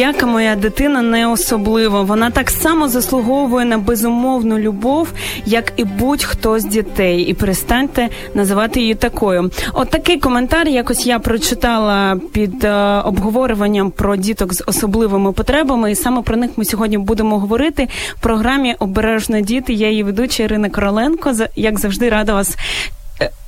ніяка 0.00 0.26
моя 0.26 0.56
дитина 0.56 1.02
не 1.02 1.26
особлива. 1.26 2.02
Вона 2.02 2.30
так 2.30 2.50
само 2.50 2.88
заслуговує 2.88 3.64
на 3.64 3.78
безумовну 3.78 4.58
любов, 4.58 5.12
як 5.46 5.72
і 5.76 5.84
будь-хто 5.84 6.58
з 6.58 6.64
дітей. 6.64 7.22
І 7.22 7.34
перестаньте 7.34 8.08
називати 8.34 8.80
її 8.80 8.94
такою. 8.94 9.50
От 9.72 9.90
такий 9.90 10.18
коментар 10.18 10.68
якось 10.68 11.06
я 11.06 11.18
прочитала 11.18 12.16
під 12.32 12.64
е, 12.64 13.00
обговорюванням 13.04 13.90
про 13.90 14.16
діток 14.16 14.54
з 14.54 14.64
особливими 14.66 15.32
потребами, 15.32 15.92
і 15.92 15.94
саме 15.94 16.22
про 16.22 16.36
них 16.36 16.50
ми 16.56 16.64
сьогодні 16.64 16.98
будемо 16.98 17.38
говорити 17.38 17.88
в 18.16 18.20
програмі 18.20 18.76
Обережно 18.78 19.40
діти. 19.40 19.72
Я 19.72 19.90
її 19.90 20.02
ведуча 20.02 20.42
Ірина 20.42 20.70
Короленко. 20.70 21.32
як 21.56 21.78
завжди, 21.78 22.08
рада 22.08 22.34
вас 22.34 22.56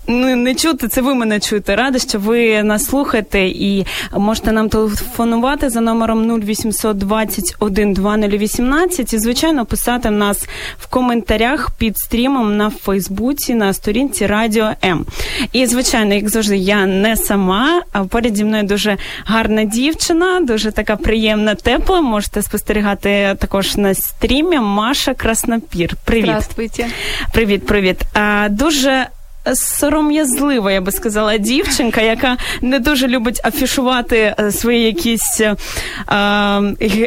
Ну, 0.07 0.37
не 0.37 0.55
чути, 0.55 0.89
це 0.89 1.01
ви 1.01 1.15
мене 1.15 1.41
чуєте. 1.41 1.77
Рада, 1.77 1.99
що 1.99 2.19
ви 2.19 2.63
нас 2.63 2.85
слухаєте 2.85 3.41
і 3.41 3.87
можете 4.13 4.53
нам 4.53 4.69
телефонувати 4.69 5.71
за 5.71 5.81
номером 5.81 6.41
0800 6.41 6.99
21 6.99 7.93
2018 7.93 9.13
і, 9.13 9.19
звичайно, 9.19 9.67
писати 9.67 10.11
нас 10.11 10.49
в 10.79 10.87
коментарях 10.87 11.71
під 11.79 11.99
стрімом 11.99 12.57
на 12.57 12.71
Фейсбуці 12.71 13.55
на 13.55 13.73
сторінці 13.73 14.27
Радіо 14.27 14.71
М. 14.85 15.07
І, 15.53 15.67
звичайно, 15.67 16.15
як 16.15 16.29
завжди, 16.29 16.57
я 16.57 16.87
не 16.87 17.17
сама, 17.17 17.83
а 17.93 18.05
поряд 18.05 18.37
зі 18.37 18.45
мною 18.45 18.63
дуже 18.63 18.97
гарна 19.25 19.65
дівчина, 19.65 20.41
дуже 20.41 20.73
така 20.73 20.97
приємна, 20.97 21.55
тепла. 21.55 22.01
Можете 22.01 22.43
спостерігати 22.43 23.37
також 23.39 23.77
на 23.77 23.95
стрімі 23.95 24.59
Маша 24.59 25.15
Краснопір. 25.15 25.95
Привіт. 26.05 26.25
Здравствуйте. 26.25 26.87
Привіт, 27.33 27.67
привіт. 27.67 27.99
А, 28.15 28.49
Дуже 28.51 29.07
сором'язлива, 29.55 30.73
я 30.73 30.81
би 30.81 30.93
сказала, 30.93 31.37
дівчинка, 31.39 32.01
яка 32.01 32.37
не 32.63 32.79
дуже 32.79 33.09
любить 33.09 33.41
афішувати 33.45 34.35
е, 34.39 34.53
свої 34.53 34.83
якісь 34.83 35.41
е, 35.41 35.57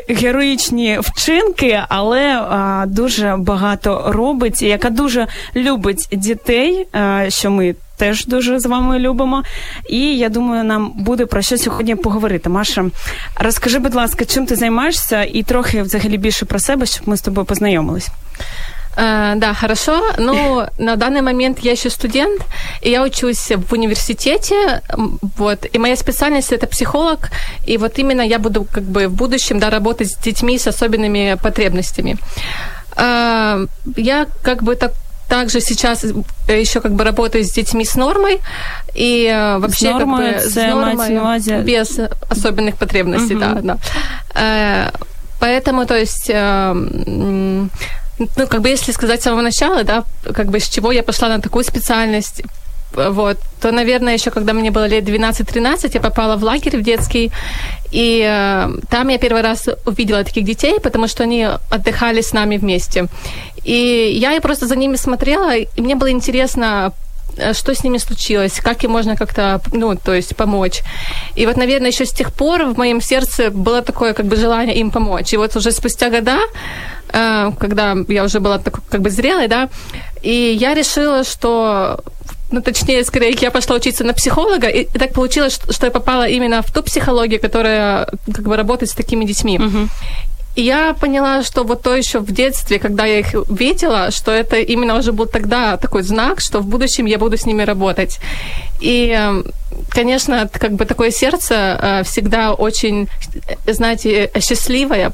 героїчні 0.10 1.00
вчинки, 1.02 1.82
але 1.90 2.22
е, 2.22 2.86
дуже 2.88 3.36
багато 3.40 4.04
робить, 4.08 4.62
і 4.62 4.68
яка 4.68 4.90
дуже 4.90 5.28
любить 5.56 6.08
дітей, 6.12 6.88
е, 6.96 7.26
що 7.30 7.52
ми. 7.52 7.76
Теж 7.98 8.26
дуже 8.26 8.60
з 8.60 8.66
вами 8.66 9.00
любимо, 9.00 9.44
і 9.90 10.18
я 10.18 10.30
думаю, 10.30 10.64
нам 10.64 10.92
буде 10.96 11.26
про 11.26 11.42
що 11.42 11.58
сьогодні 11.58 11.96
поговорити. 11.96 12.50
Маша, 12.50 12.86
розкажи, 13.36 13.80
будь 13.80 13.96
ласка, 13.96 14.26
чим 14.26 14.46
ти 14.46 14.56
займаєшся, 14.56 15.24
і 15.24 15.44
трохи 15.44 15.82
взагалі 15.82 16.18
більше 16.18 16.46
про 16.46 16.60
себе, 16.60 16.86
щоб 16.86 17.10
ми 17.10 17.18
з 17.18 17.22
тобою 17.22 17.46
познайомились. 17.46 18.08
Э, 18.96 19.34
да, 19.36 19.54
хорошо. 19.54 20.02
Ну, 20.18 20.66
на 20.78 20.96
данный 20.96 21.22
момент 21.22 21.60
я 21.60 21.72
еще 21.72 21.90
студент, 21.90 22.42
и 22.82 22.90
я 22.90 23.04
учусь 23.04 23.52
в 23.52 23.74
университете, 23.74 24.82
вот, 25.38 25.66
и 25.72 25.78
моя 25.78 25.96
специальность 25.96 26.52
это 26.52 26.68
психолог, 26.68 27.30
и 27.66 27.78
вот 27.78 28.00
именно 28.00 28.22
я 28.22 28.40
буду 28.40 28.66
как 28.72 28.84
бы 28.84 29.08
в 29.08 29.14
будущем, 29.14 29.60
да, 29.60 29.70
работать 29.70 30.12
с 30.12 30.18
детьми 30.18 30.58
с 30.58 30.68
особенными 30.68 31.38
потребностями. 31.42 32.18
Э, 32.96 33.66
я 33.98 34.28
как 34.42 34.64
бы 34.64 34.76
так 34.76 34.92
также 35.28 35.60
сейчас 35.60 36.06
еще 36.48 36.82
как 36.82 36.94
бы 36.94 37.04
работаю 37.04 37.44
с 37.44 37.52
детьми 37.52 37.84
с 37.84 37.96
нормой 37.96 38.40
и 38.94 39.26
э, 39.26 39.58
вообще 39.58 39.92
как 39.92 40.08
бы 40.08 40.40
с 40.40 40.56
нормой 40.56 41.64
без 41.64 42.00
особенных 42.30 42.78
потребностей, 42.78 43.34
угу. 43.36 43.42
да, 43.42 43.54
да. 43.62 43.78
Э, 44.36 44.92
поэтому, 45.40 45.86
то 45.86 45.98
есть 45.98 46.30
э, 46.30 47.68
ну, 48.20 48.48
как 48.48 48.62
бы 48.62 48.70
если 48.70 48.92
сказать 48.92 49.22
с 49.22 49.24
самого 49.24 49.42
начала, 49.42 49.84
да, 49.84 50.04
как 50.34 50.48
бы 50.48 50.60
с 50.60 50.68
чего 50.70 50.92
я 50.92 51.04
пошла 51.04 51.30
на 51.30 51.42
такую 51.42 51.64
специальность, 51.64 52.44
вот, 52.96 53.38
то, 53.62 53.72
наверное, 53.72 54.14
еще 54.14 54.32
когда 54.32 54.54
мне 54.54 54.72
было 54.72 54.86
лет 54.88 55.04
12-13, 55.04 55.92
я 55.94 56.02
попала 56.02 56.38
в 56.38 56.44
лагерь 56.44 56.78
в 56.78 56.82
детский, 56.82 57.32
и 57.92 58.26
э, 58.26 58.70
там 58.90 59.10
я 59.10 59.18
первый 59.18 59.42
раз 59.42 59.68
увидела 59.86 60.24
таких 60.24 60.46
детей, 60.46 60.80
потому 60.80 61.08
что 61.08 61.24
они 61.24 61.48
отдыхали 61.70 62.22
с 62.22 62.34
нами 62.34 62.58
вместе. 62.58 63.08
И 63.64 64.18
я 64.20 64.40
просто 64.42 64.68
за 64.68 64.76
ними 64.76 64.96
смотрела, 64.96 65.56
и 65.56 65.82
мне 65.82 65.96
было 65.96 66.10
интересно, 66.10 66.94
э, 67.38 67.54
что 67.54 67.74
с 67.74 67.84
ними 67.84 67.98
случилось, 67.98 68.60
как 68.62 68.84
им 68.84 68.92
можно 68.92 69.16
как-то, 69.16 69.60
ну, 69.74 69.96
то 69.96 70.14
есть 70.14 70.36
помочь. 70.36 70.82
И 71.36 71.46
вот, 71.46 71.58
наверное, 71.58 71.92
еще 71.92 72.06
с 72.06 72.14
тех 72.14 72.32
пор 72.34 72.64
в 72.64 72.78
моем 72.78 73.02
сердце 73.02 73.50
было 73.50 73.82
такое 73.82 74.14
как 74.14 74.26
бы 74.26 74.38
желание 74.38 74.78
им 74.78 74.92
помочь. 74.92 75.34
И 75.34 75.38
вот 75.38 75.56
уже 75.56 75.72
спустя 75.72 76.10
года 76.10 76.40
когда 77.60 77.96
я 78.08 78.24
уже 78.24 78.40
была 78.40 78.58
такой 78.58 78.82
как 78.90 79.02
бы 79.02 79.10
зрелой, 79.10 79.48
да, 79.48 79.70
и 80.22 80.58
я 80.60 80.74
решила, 80.74 81.24
что 81.24 82.04
ну, 82.52 82.62
точнее, 82.62 83.04
скорее, 83.04 83.36
я 83.42 83.52
пошла 83.52 83.76
учиться 83.76 84.04
на 84.04 84.14
психолога, 84.14 84.68
и, 84.68 84.86
так 84.86 85.14
получилось, 85.14 85.60
что 85.70 85.86
я 85.86 85.92
попала 85.92 86.28
именно 86.28 86.62
в 86.62 86.72
ту 86.72 86.84
психологию, 86.84 87.40
которая 87.42 88.08
как 88.34 88.48
бы 88.48 88.56
работает 88.56 88.92
с 88.92 88.96
такими 88.96 89.26
детьми. 89.26 89.58
Uh-huh. 89.58 89.90
И 90.56 90.62
я 90.62 90.94
поняла, 90.94 91.44
что 91.44 91.64
вот 91.64 91.82
то 91.82 91.94
еще 91.94 92.20
в 92.20 92.32
детстве, 92.32 92.80
когда 92.80 93.06
я 93.06 93.20
их 93.20 93.36
видела, 93.50 94.12
что 94.12 94.32
это 94.32 94.56
именно 94.56 94.96
уже 94.96 95.12
был 95.12 95.26
тогда 95.26 95.76
такой 95.76 96.04
знак, 96.04 96.40
что 96.40 96.60
в 96.60 96.66
будущем 96.66 97.06
я 97.08 97.18
буду 97.18 97.36
с 97.38 97.46
ними 97.46 97.64
работать. 97.64 98.20
И, 98.80 99.44
конечно, 99.90 100.50
как 100.52 100.74
бы 100.74 100.86
такое 100.86 101.12
сердце 101.12 101.54
э, 101.82 102.04
всегда 102.04 102.54
очень, 102.54 103.10
знаете, 103.68 104.32
счастливое, 104.40 105.12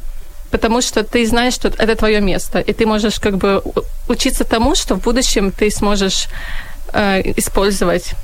потому 0.50 0.82
что 0.82 1.02
ты 1.02 1.26
знаешь, 1.26 1.54
что 1.54 1.68
это 1.68 1.96
твое 1.96 2.20
место, 2.20 2.60
и 2.60 2.72
ты 2.72 2.86
можешь 2.86 3.18
как 3.18 3.36
бы 3.36 3.62
учиться 4.08 4.44
тому, 4.44 4.74
что 4.74 4.94
в 4.94 5.02
будущем 5.02 5.50
ты 5.50 5.70
сможешь 5.70 6.28
э, 6.92 7.32
использовать. 7.36 8.14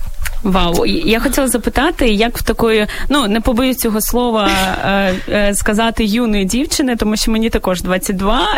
Вау, 0.43 0.87
я 0.87 1.21
хотіла 1.21 1.49
запитати, 1.49 2.09
як 2.09 2.39
в 2.39 2.43
такої, 2.43 2.87
ну 3.09 3.29
не 3.29 3.41
побоюсь 3.41 3.77
цього 3.77 4.01
слова 4.01 4.51
е, 4.85 5.15
е, 5.29 5.55
сказати 5.55 6.05
юної 6.05 6.45
дівчини, 6.45 6.97
тому 6.97 7.17
що 7.17 7.31
мені 7.31 7.51
також 7.51 7.83
22, 7.83 8.49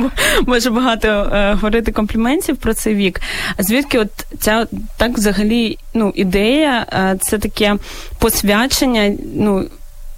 може 0.45 0.69
багато 0.69 1.07
е, 1.07 1.53
говорити 1.53 1.91
компліментів 1.91 2.57
про 2.57 2.73
цей 2.73 2.95
вік. 2.95 3.21
Звідки 3.59 3.99
от 3.99 4.09
ця 4.39 4.67
так 4.97 5.17
взагалі 5.17 5.77
ну, 5.93 6.13
ідея, 6.15 6.85
е, 6.93 7.17
це 7.21 7.37
таке 7.37 7.75
посвячення, 8.19 9.15
ну 9.35 9.65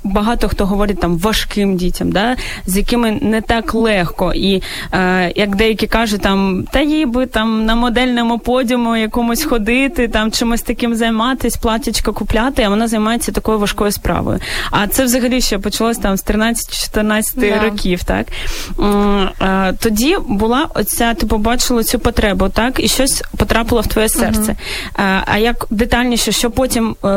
багато 0.05 0.49
хто 0.49 0.67
говорить 0.67 1.01
там 1.01 1.19
важким 1.19 1.77
дітям, 1.77 2.13
да, 2.13 2.37
з 2.67 2.77
якими 2.77 3.11
не 3.23 3.41
так 3.41 3.75
легко. 3.75 4.33
І 4.35 4.63
е, 4.93 5.33
як 5.37 5.57
деякі 5.57 5.87
кажуть, 5.87 6.21
там 6.21 6.65
та 6.73 6.81
їй 6.81 7.07
би 7.07 7.27
там 7.27 7.65
на 7.65 7.75
модельному 7.75 8.39
подіуму 8.39 8.97
якомусь 8.97 9.45
ходити, 9.45 10.09
там 10.09 10.33
чимось 10.33 10.63
таким 10.63 10.95
займатися, 10.95 11.59
платячко 11.63 12.13
купляти, 12.13 12.63
а 12.63 12.69
вона 12.69 12.89
займається 12.89 13.33
такою 13.33 13.59
важкою 13.59 13.93
справою. 13.93 14.39
А 14.71 14.87
це 14.87 15.05
взагалі 15.05 15.41
ще 15.41 15.59
почалось 15.59 15.99
там 15.99 16.17
з 16.17 16.25
13-14 16.25 17.23
yeah. 17.37 17.63
років, 17.63 18.05
так 18.05 18.27
е, 19.43 19.73
тоді 19.79 20.17
була 20.29 20.67
оця, 20.75 21.15
ти 21.15 21.27
побачила 21.27 21.85
цю 21.85 21.99
потребу, 21.99 22.49
так, 22.49 22.85
і 22.85 22.89
щось 22.89 23.23
потрапило 23.37 23.81
в 23.81 23.87
твоє 23.87 24.09
серце. 24.09 24.57
Uh-huh. 24.57 25.23
А 25.27 25.39
як 25.39 25.67
детальніше, 25.71 26.33
що 26.33 26.51
потім 26.51 26.97
е, 27.05 27.09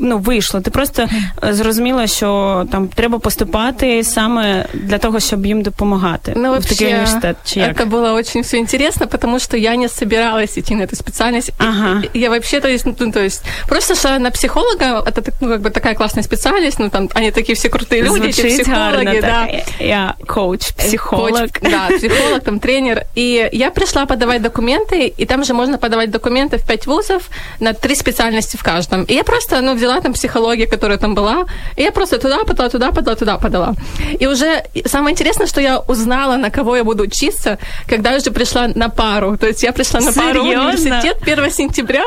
ну, 0.00 0.18
вийшло? 0.18 0.60
Ти 0.60 0.70
просто 0.70 1.08
зрозуміла 1.42 1.79
зрозуміла, 1.79 2.07
що 2.07 2.65
там 2.71 2.87
треба 2.87 3.19
поступати 3.19 4.03
саме 4.03 4.65
для 4.73 4.97
того, 4.97 5.19
щоб 5.19 5.45
їм 5.45 5.61
допомагати 5.61 6.33
ну, 6.35 6.59
в 6.59 6.65
такий 6.65 6.87
університет. 6.87 7.35
Чи 7.45 7.59
як? 7.59 7.81
Это 7.81 7.89
было 7.89 8.13
очень 8.13 8.41
все 8.41 8.57
интересно, 8.57 9.07
потому 9.07 9.39
что 9.39 9.57
я 9.57 9.75
не 9.75 9.89
собиралась 9.89 10.57
идти 10.57 10.75
на 10.75 10.83
эту 10.83 10.95
специальность. 10.95 11.51
Ага. 11.57 12.03
Я 12.13 12.29
вообще, 12.29 12.59
то 12.59 12.67
есть, 12.67 12.85
ну, 12.85 13.11
то 13.11 13.19
есть, 13.19 13.43
просто 13.67 13.95
шла 13.95 14.19
на 14.19 14.31
психолога, 14.31 15.03
это 15.05 15.23
ну, 15.41 15.47
как 15.49 15.61
бы 15.61 15.69
такая 15.69 15.95
классная 15.95 16.23
специальность, 16.23 16.79
ну, 16.79 16.89
там, 16.89 17.09
они 17.15 17.31
такие 17.31 17.55
все 17.55 17.69
крутые 17.69 18.01
люди, 18.01 18.17
Звучит 18.17 18.45
эти 18.45 18.63
психологи, 18.63 19.05
гарно, 19.05 19.21
да. 19.21 19.47
Так. 19.47 19.81
Я 19.81 20.15
коуч, 20.27 20.73
психолог. 20.73 21.39
Коуч, 21.39 21.51
да, 21.61 21.87
психолог, 21.97 22.43
там, 22.43 22.59
тренер. 22.59 23.03
И 23.15 23.49
я 23.51 23.71
пришла 23.71 24.05
подавать 24.05 24.41
документы, 24.41 25.07
и 25.07 25.25
там 25.25 25.43
же 25.43 25.53
можно 25.53 25.77
подавать 25.77 26.11
документы 26.11 26.57
в 26.57 26.65
пять 26.65 26.87
вузов 26.87 27.29
на 27.59 27.73
три 27.73 27.95
специальности 27.95 28.57
в 28.57 28.63
каждом. 28.63 29.03
И 29.03 29.13
я 29.13 29.23
просто, 29.23 29.61
ну, 29.61 29.75
взяла 29.75 30.01
там 30.01 30.13
психологию, 30.13 30.69
которая 30.69 30.97
там 30.97 31.15
была, 31.15 31.45
и 31.76 31.82
я 31.82 31.92
просто 31.92 32.18
туда 32.18 32.44
подала, 32.44 32.68
туда 32.68 32.90
подала, 32.90 33.16
туда 33.16 33.38
подала. 33.38 33.74
И 34.18 34.26
уже 34.26 34.64
самое 34.86 35.12
интересное, 35.12 35.46
что 35.46 35.60
я 35.60 35.78
узнала, 35.78 36.36
на 36.36 36.50
кого 36.50 36.76
я 36.76 36.84
буду 36.84 37.04
учиться, 37.04 37.58
когда 37.88 38.16
уже 38.16 38.30
пришла 38.30 38.68
на 38.74 38.88
пару. 38.88 39.36
То 39.36 39.46
есть 39.46 39.62
я 39.62 39.72
пришла 39.72 40.00
на 40.00 40.12
Серьезно? 40.12 40.32
пару 40.32 40.42
в 40.42 40.48
университет 40.48 41.18
1 41.22 41.50
сентября, 41.50 42.04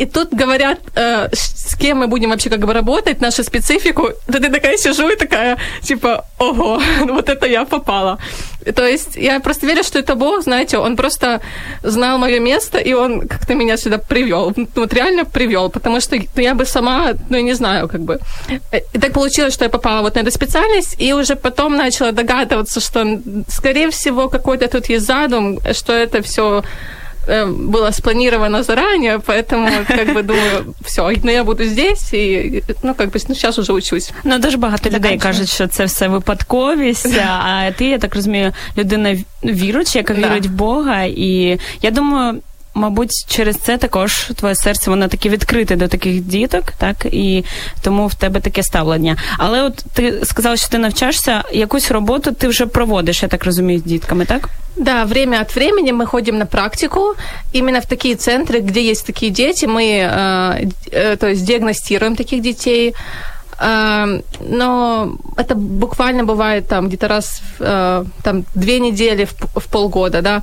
и 0.00 0.06
тут 0.06 0.32
говорят, 0.32 0.78
э, 0.96 1.28
с 1.32 1.76
кем 1.76 1.98
мы 1.98 2.06
будем 2.06 2.30
вообще 2.30 2.48
как 2.50 2.60
бы 2.60 2.72
работать, 2.72 3.20
нашу 3.20 3.44
специфику. 3.44 4.08
Да 4.28 4.38
ты 4.38 4.48
такая 4.48 4.78
сижу 4.78 5.08
и 5.10 5.16
такая, 5.16 5.58
типа, 5.82 6.24
ого, 6.38 6.80
вот 7.00 7.28
это 7.28 7.46
я 7.46 7.64
попала. 7.64 8.18
То 8.74 8.86
есть 8.86 9.16
я 9.16 9.40
просто 9.40 9.66
верю, 9.66 9.82
что 9.82 9.98
это 9.98 10.14
Бог, 10.14 10.42
знаете, 10.42 10.78
он 10.78 10.96
просто 10.96 11.40
знал 11.82 12.18
мое 12.18 12.40
место, 12.40 12.78
и 12.78 12.94
он 12.94 13.28
как-то 13.28 13.54
меня 13.54 13.76
сюда 13.76 13.98
привел. 13.98 14.54
Вот 14.74 14.94
реально 14.94 15.24
привел, 15.24 15.68
потому 15.70 16.00
что 16.00 16.16
ну, 16.16 16.42
я 16.42 16.54
бы 16.54 16.64
сама, 16.64 17.12
ну, 17.28 17.36
я 17.36 17.42
не 17.42 17.54
знаю, 17.54 17.88
как 17.88 18.00
бы. 18.00 18.18
И 18.94 18.98
так 18.98 19.12
получилось, 19.12 19.54
что 19.54 19.64
я 19.64 19.70
попала 19.70 20.00
вот 20.00 20.14
на 20.14 20.20
эту 20.20 20.30
специальность, 20.30 20.96
и 20.98 21.12
уже 21.12 21.36
потом 21.36 21.76
начала 21.76 22.12
догадываться, 22.12 22.80
что, 22.80 23.20
скорее 23.48 23.88
всего, 23.90 24.28
какой-то 24.30 24.66
тут 24.68 24.90
есть 24.90 25.06
задум, 25.06 25.58
что 25.72 25.92
это 25.92 26.22
все 26.22 26.62
было 27.27 27.91
спланировано 27.91 28.63
заранее, 28.63 29.19
поэтому 29.19 29.69
как 29.87 30.13
бы 30.13 30.23
думаю, 30.23 30.75
все, 30.85 31.11
ну 31.23 31.31
я 31.31 31.43
буду 31.43 31.63
здесь, 31.63 32.13
і 32.13 32.63
ну 32.83 32.93
как 32.93 33.09
бы 33.09 33.25
ну, 33.29 33.35
зараз 33.35 33.59
уже 33.59 33.73
учусь. 33.73 34.11
Ну 34.23 34.39
дуже 34.39 34.57
багато 34.57 34.89
людей 34.89 35.17
кажуть, 35.17 35.49
що 35.49 35.67
це 35.67 35.85
все 35.85 36.07
випадковість. 36.07 37.17
А 37.17 37.71
ти, 37.77 37.85
я 37.85 37.97
так 37.97 38.15
розумію, 38.15 38.53
людина 38.77 39.17
віруюча, 39.43 39.99
яка 39.99 40.13
вірить 40.13 40.45
в 40.45 40.51
Бога, 40.51 41.03
і 41.03 41.59
я 41.81 41.91
думаю 41.91 42.41
мабуть, 42.75 43.25
через 43.27 43.55
це 43.55 43.77
також 43.77 44.31
твоє 44.35 44.55
серце 44.55 44.89
воно 44.89 45.07
таке 45.07 45.29
відкрите 45.29 45.75
до 45.75 45.87
таких 45.87 46.21
діток, 46.21 46.63
так 46.77 47.05
і 47.05 47.43
тому 47.81 48.07
в 48.07 48.13
тебе 48.13 48.39
таке 48.39 48.63
ставлення. 48.63 49.17
Але 49.37 49.63
от 49.63 49.85
ти 49.93 50.19
сказала, 50.23 50.57
що 50.57 50.69
ти 50.69 50.77
навчаєшся, 50.77 51.43
якусь 51.53 51.91
роботу 51.91 52.31
ти 52.31 52.47
вже 52.47 52.65
проводиш, 52.65 53.23
я 53.23 53.29
так 53.29 53.45
розумію, 53.45 53.79
з 53.79 53.83
дітками, 53.83 54.25
так? 54.25 54.49
Да, 54.77 55.03
время 55.03 55.39
от 55.41 55.55
времени 55.55 55.93
мы 55.93 56.05
ходим 56.05 56.37
на 56.37 56.45
практику 56.45 57.15
именно 57.53 57.79
в 57.79 57.85
такие 57.85 58.15
центры, 58.15 58.59
где 58.59 58.91
есть 58.91 59.05
такие 59.05 59.31
дети. 59.31 59.67
Мы, 59.67 59.83
э, 59.83 60.71
э, 60.91 61.15
то 61.15 61.27
есть, 61.27 61.45
диагностируем 61.45 62.15
таких 62.15 62.41
детей, 62.41 62.89
Эм, 62.89 63.38
но 63.60 65.16
это 65.36 65.54
буквально 65.54 66.24
бывает 66.24 66.66
там 66.66 66.88
где-то 66.88 67.08
раз 67.08 67.42
э, 67.58 68.04
там 68.22 68.44
две 68.54 68.80
недели 68.80 69.26
в, 69.26 69.34
в 69.54 69.68
полгода, 69.70 70.22
да. 70.22 70.40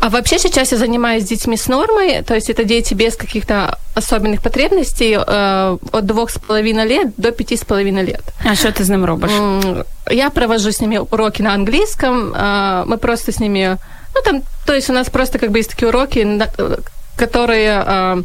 А 0.00 0.08
вообще 0.08 0.40
сейчас 0.40 0.72
я 0.72 0.78
занимаюсь 0.78 1.24
детьми 1.24 1.56
с 1.56 1.68
нормой, 1.68 2.22
то 2.22 2.34
есть 2.34 2.50
это 2.50 2.64
дети 2.64 2.94
без 2.94 3.16
каких-то 3.16 3.78
особенных 3.94 4.42
потребностей 4.42 5.16
э, 5.16 5.78
от 5.92 6.06
двух 6.06 6.30
с 6.30 6.38
половиной 6.38 6.86
лет 6.86 7.12
до 7.16 7.30
пяти 7.30 7.56
с 7.56 7.64
половиной 7.64 8.04
лет. 8.04 8.22
А 8.44 8.56
что 8.56 8.72
ты 8.72 8.84
с 8.84 8.88
ним 8.88 9.04
робишь? 9.04 9.30
Я 10.10 10.30
провожу 10.30 10.72
с 10.72 10.80
ними 10.80 10.98
уроки 10.98 11.42
на 11.42 11.54
английском, 11.54 12.34
э, 12.34 12.84
мы 12.86 12.98
просто 12.98 13.30
с 13.30 13.38
ними, 13.38 13.76
ну 14.16 14.22
там, 14.24 14.42
то 14.66 14.74
есть 14.74 14.90
у 14.90 14.92
нас 14.92 15.08
просто 15.10 15.38
как 15.38 15.52
бы 15.52 15.58
есть 15.58 15.70
такие 15.70 15.88
уроки, 15.88 16.26
которые 17.16 18.24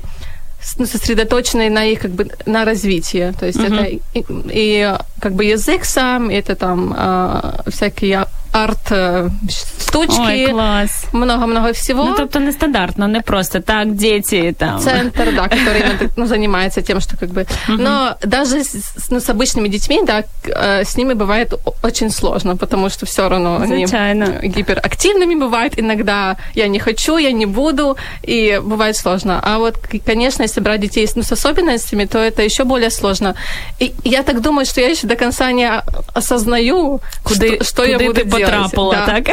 ну, 0.77 0.87
сосредоточенные 0.87 1.71
на 1.71 1.85
их 1.85 2.01
как 2.01 2.11
бы 2.11 2.29
на 2.47 2.65
развитие. 2.65 3.33
То 3.39 3.47
есть 3.47 3.59
uh-huh. 3.59 3.75
это 3.75 3.85
и, 4.15 4.25
и 4.51 4.95
как 5.21 5.33
бы 5.35 5.45
язык 5.45 5.85
сам, 5.85 6.31
это 6.31 6.57
там 6.57 6.95
э, 6.97 7.71
всякие 7.71 8.27
арт-штучки. 8.54 10.20
Ой, 10.20 10.48
класс. 10.52 11.06
Много-много 11.12 11.74
всего. 11.74 12.04
Ну, 12.06 12.16
тобто 12.16 12.40
нестандартно, 12.40 13.08
не 13.08 13.22
просто 13.22 13.62
так, 13.62 13.96
дети 13.96 14.56
там. 14.58 14.80
Центр, 14.80 15.32
да, 15.36 15.48
который 15.50 15.84
ну, 16.16 16.26
занимается 16.26 16.82
тем, 16.82 17.02
что 17.02 17.18
как 17.18 17.30
бы... 17.30 17.42
Uh-huh. 17.42 17.78
Но 17.78 18.16
даже 18.22 18.64
с, 18.64 19.10
ну, 19.10 19.20
с 19.20 19.30
обычными 19.30 19.68
детьми, 19.70 20.02
да, 20.06 20.24
э, 20.46 20.84
с 20.84 20.98
ними 20.98 21.14
бывает 21.14 21.54
очень 21.82 22.12
сложно, 22.12 22.56
потому 22.56 22.90
что 22.90 23.06
все 23.06 23.28
равно 23.28 23.66
Звичайно. 23.66 24.38
они 24.42 24.50
гиперактивными 24.50 25.36
бывают 25.36 25.74
иногда. 25.80 26.38
Я 26.54 26.68
не 26.68 26.80
хочу, 26.80 27.18
я 27.18 27.32
не 27.32 27.48
буду, 27.48 27.98
и 28.22 28.62
бывает 28.64 28.96
сложно. 28.96 29.40
А 29.44 29.58
вот, 29.58 29.78
конечно, 30.06 30.44
если 30.44 30.62
брать 30.62 30.82
детей 30.82 31.10
ну, 31.16 31.24
с 31.24 31.32
особенностями, 31.32 32.06
то 32.06 32.20
это 32.20 32.44
еще 32.44 32.66
более 32.66 32.92
сложно. 32.92 33.34
И 33.80 33.94
я 34.04 34.22
так 34.22 34.42
думаю, 34.42 34.66
что 34.66 34.82
я 34.82 34.90
еще 34.90 35.08
до 35.08 35.16
конца 35.16 35.52
не 35.52 35.70
осознаю, 36.14 37.02
куди, 37.24 37.56
что, 37.56 37.64
что 37.64 37.82
куди 37.82 37.92
я 37.92 38.00
буду 38.00 38.22
ти 38.22 38.43
потрапила, 38.46 38.94
да. 38.94 39.06
так? 39.06 39.26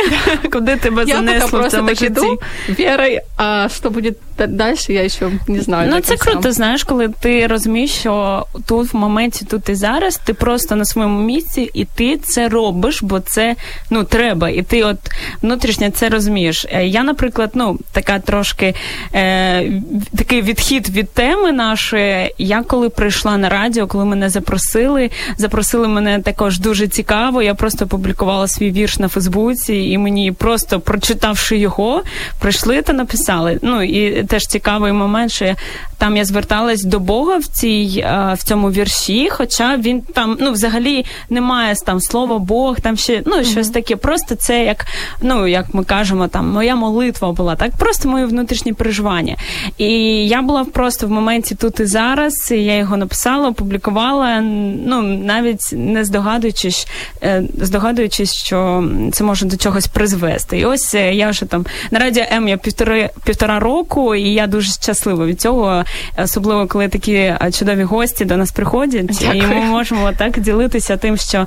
Куди 0.53 0.79
тебе 0.79 1.03
я 1.07 1.19
занесло 1.19 1.49
пока 1.49 1.59
просто 1.59 1.87
так 1.87 2.03
иду 2.03 2.41
верой, 2.69 3.21
а 3.37 3.69
что 3.69 3.91
будет 3.91 4.19
дальше, 4.46 4.92
я 4.92 5.08
ще 5.08 5.31
не 5.48 5.60
знаю. 5.60 5.90
Ну, 5.94 6.00
це 6.00 6.16
круто, 6.16 6.52
знаєш, 6.52 6.84
коли 6.84 7.08
ти 7.08 7.46
розумієш, 7.46 7.90
що 7.90 8.46
тут 8.66 8.92
в 8.92 8.96
моменті, 8.96 9.44
тут 9.44 9.69
і 9.69 9.75
зараз, 9.75 10.16
ти 10.16 10.34
просто 10.34 10.76
на 10.76 10.84
своєму 10.84 11.20
місці, 11.20 11.70
і 11.75 11.84
ти 11.84 12.16
це 12.16 12.48
робиш, 12.48 13.02
бо 13.02 13.20
це 13.20 13.56
ну 13.90 14.04
треба. 14.04 14.48
І 14.48 14.62
ти 14.62 14.84
от 14.84 14.98
внутрішньо 15.42 15.90
це 15.90 16.08
розумієш. 16.08 16.66
Е, 16.70 16.87
я, 16.87 17.02
наприклад, 17.02 17.50
ну, 17.54 17.78
така 17.92 18.19
трошки 18.19 18.75
е, 19.14 19.72
такий 20.16 20.42
відхід 20.42 20.88
від 20.88 21.10
теми 21.10 21.52
нашої. 21.52 22.34
Я 22.38 22.62
коли 22.62 22.88
прийшла 22.88 23.37
на 23.37 23.48
радіо, 23.48 23.87
коли 23.87 24.04
мене 24.04 24.28
запросили, 24.31 25.10
запросили 25.37 25.88
мене 25.88 26.20
також 26.20 26.58
дуже 26.58 26.88
цікаво. 26.88 27.42
Я 27.42 27.54
просто 27.54 27.84
опублікувала 27.84 28.48
свій 28.48 28.70
вірш 28.70 28.98
на 28.98 29.08
Фейсбуці, 29.08 29.75
і 29.75 29.98
мені 29.98 30.32
просто 30.32 30.81
прочитавши 30.81 31.56
його, 31.56 32.02
прийшли 32.40 32.82
та 32.82 32.92
написали. 32.92 33.58
Ну 33.62 33.82
і 33.82 34.22
теж 34.31 34.47
цікавий 34.47 34.93
момент, 34.93 35.32
що 35.32 35.55
там 35.99 36.17
я 36.17 36.25
зверталась 36.25 36.85
до 36.85 37.00
Бога 37.00 37.37
в 37.37 37.44
цій 37.44 38.05
в 38.32 38.38
цьому 38.44 38.71
вірші, 38.71 39.29
хоча 39.31 39.77
він 39.77 40.00
там 40.00 40.37
ну 40.41 40.53
взагалі 40.53 41.05
немає 41.31 41.75
там 41.87 42.00
слова 42.00 42.38
Бог, 42.38 42.81
там 42.81 42.97
ще 42.97 43.23
ну 43.27 43.44
щось 43.44 43.69
mm-hmm. 43.69 43.73
таке. 43.73 43.97
Просто 43.97 44.35
це 44.35 44.65
як 44.65 44.87
ну 45.23 45.47
як 45.47 45.75
ми 45.75 45.85
кажемо, 45.85 46.29
там 46.29 46.49
моя 46.49 46.77
молитва 46.77 47.32
була, 47.32 47.56
так 47.56 47.71
просто 47.79 48.09
моє 48.09 48.25
внутрішнє 48.25 48.73
переживання. 48.75 49.37
І 49.79 49.88
я 50.29 50.43
була 50.43 50.65
просто 50.65 51.06
в 51.06 51.11
моменті 51.11 51.55
тут 51.55 51.81
і 51.81 51.85
зараз. 51.85 52.50
І 52.50 52.65
я 52.65 52.76
його 52.76 52.97
написала, 52.97 53.49
опублікувала. 53.49 54.41
Ну 54.87 55.03
навіть 55.03 55.71
не 55.73 56.05
здогадуючись, 56.05 56.88
е, 57.23 57.43
здогадуючись, 57.61 58.35
що 58.35 58.88
це 59.12 59.25
може 59.25 59.47
до 59.47 59.56
чогось 59.56 59.87
призвести. 59.87 60.59
І 60.59 60.65
ось 60.65 60.94
е, 60.94 61.15
я 61.15 61.31
вже 61.31 61.47
там 61.47 61.67
на 61.91 61.99
радіо 61.99 62.25
М 62.33 62.49
я 62.49 62.56
півтори 62.56 63.11
півтора 63.25 63.59
року, 63.59 64.15
і 64.20 64.34
я 64.34 64.46
дуже 64.46 64.72
щаслива 64.72 65.26
від 65.26 65.40
цього, 65.40 65.84
особливо 66.19 66.67
коли 66.67 66.88
такі 66.88 67.14
е, 67.14 67.50
чудові 67.58 67.82
гості 67.82 68.25
до 68.25 68.37
нас 68.37 68.52
приходять, 68.52 69.06
Дякую. 69.06 69.43
і 69.43 69.46
ми 69.46 69.55
можемо 69.55 70.12
так 70.19 70.40
ділитися 70.40 70.96
тим, 70.96 71.17
що 71.17 71.46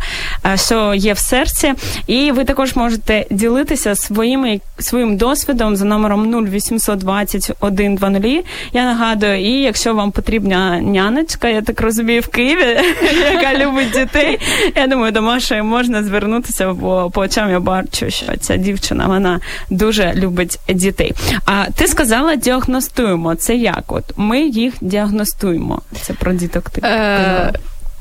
що 0.56 0.94
є 0.94 1.14
в 1.14 1.18
серці. 1.18 1.74
І 2.08 2.32
ви 2.32 2.46
також 2.46 2.76
можете 2.76 3.26
ділитися 3.30 3.96
своїми 3.96 4.60
своїм 4.80 5.18
досвідом 5.18 5.76
за 5.76 5.86
номером 5.86 6.46
0820 6.46 7.44
120. 7.44 8.46
Я 8.74 8.84
нагадую, 8.86 9.40
і 9.40 9.62
якщо 9.62 9.94
вам 9.94 10.12
потрібна 10.12 10.82
няночка, 10.82 11.50
я 11.50 11.62
так 11.62 11.82
розумію, 11.82 12.22
в 12.22 12.28
Києві, 12.28 12.80
яка 13.34 13.66
любить 13.66 13.92
дітей, 13.92 14.40
я 14.76 14.88
думаю, 14.88 15.12
до 15.12 15.22
Маші 15.22 15.62
можна 15.62 16.04
звернутися, 16.04 16.74
бо 16.74 17.12
по 17.14 17.22
очам 17.22 17.50
я 17.50 17.60
бачу, 17.60 18.10
що 18.10 18.38
ця 18.40 18.58
дівчина 18.58 19.08
вона 19.08 19.40
дуже 19.70 20.14
любить 20.16 20.60
дітей. 20.70 21.14
А 21.46 21.66
ти 21.76 21.88
сказала, 21.88 22.36
діагностуємо. 22.63 23.35
Це 23.35 23.57
як? 23.57 23.85
От 23.87 24.05
ми 24.17 24.41
їх 24.41 24.75
діагностуємо. 24.81 25.83
Це 26.03 26.13
про 26.13 26.33
діток 26.33 26.71
ти. 26.71 26.81
Е, 26.85 27.53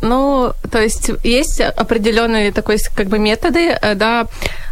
ну, 0.02 0.54
то 0.70 0.80
есть 0.80 1.12
есть 1.26 1.62
определенные 1.62 2.52
такой, 2.52 2.78
как 2.96 3.08
бы 3.08 3.20
методы, 3.20 3.78
э, 3.82 3.96
да, 3.96 4.26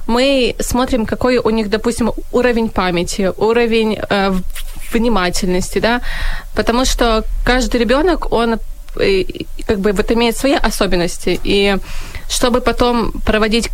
мы 0.07 0.55
смотрим, 0.59 1.05
какой 1.05 1.37
у 1.37 1.49
них, 1.49 1.69
допустим, 1.69 2.11
уровень 2.31 2.69
памяти, 2.69 3.31
уровень 3.37 3.97
э, 4.09 4.33
внимательности, 4.93 5.79
да, 5.79 6.01
потому 6.55 6.85
что 6.85 7.23
каждый 7.45 7.79
ребенок, 7.79 8.31
он 8.31 8.59
э, 8.99 9.23
как 9.67 9.79
бы 9.79 9.93
вот 9.93 10.11
имеет 10.11 10.37
свои 10.37 10.55
особенности, 10.67 11.39
и 11.43 11.77
чтобы 12.29 12.61
потом 12.61 13.11
проводить 13.25 13.69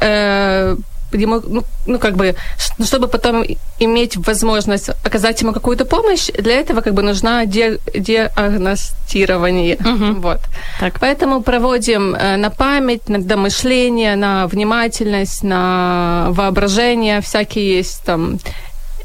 э, 0.00 0.76
ему, 1.11 1.41
ну, 1.47 1.63
ну, 1.85 1.99
как 1.99 2.15
бы, 2.15 2.35
ну, 2.77 2.85
чтобы 2.85 3.07
потом 3.07 3.43
иметь 3.79 4.17
возможность 4.17 4.89
оказать 5.03 5.41
ему 5.41 5.53
какую-то 5.53 5.85
помощь, 5.85 6.27
для 6.27 6.59
этого 6.59 6.81
как 6.81 6.93
бы 6.93 7.01
нужна 7.01 7.45
ди- 7.45 7.79
диагностирование. 7.93 9.75
Угу. 9.75 10.21
Вот. 10.21 10.39
Так. 10.79 10.99
Поэтому 10.99 11.41
проводим 11.41 12.15
э, 12.15 12.37
на 12.37 12.49
память, 12.49 13.09
на 13.09 13.19
домышление, 13.19 14.15
на 14.15 14.47
внимательность, 14.47 15.43
на 15.43 16.27
воображение, 16.29 17.21
всякие 17.21 17.77
есть 17.77 18.03
там 18.03 18.39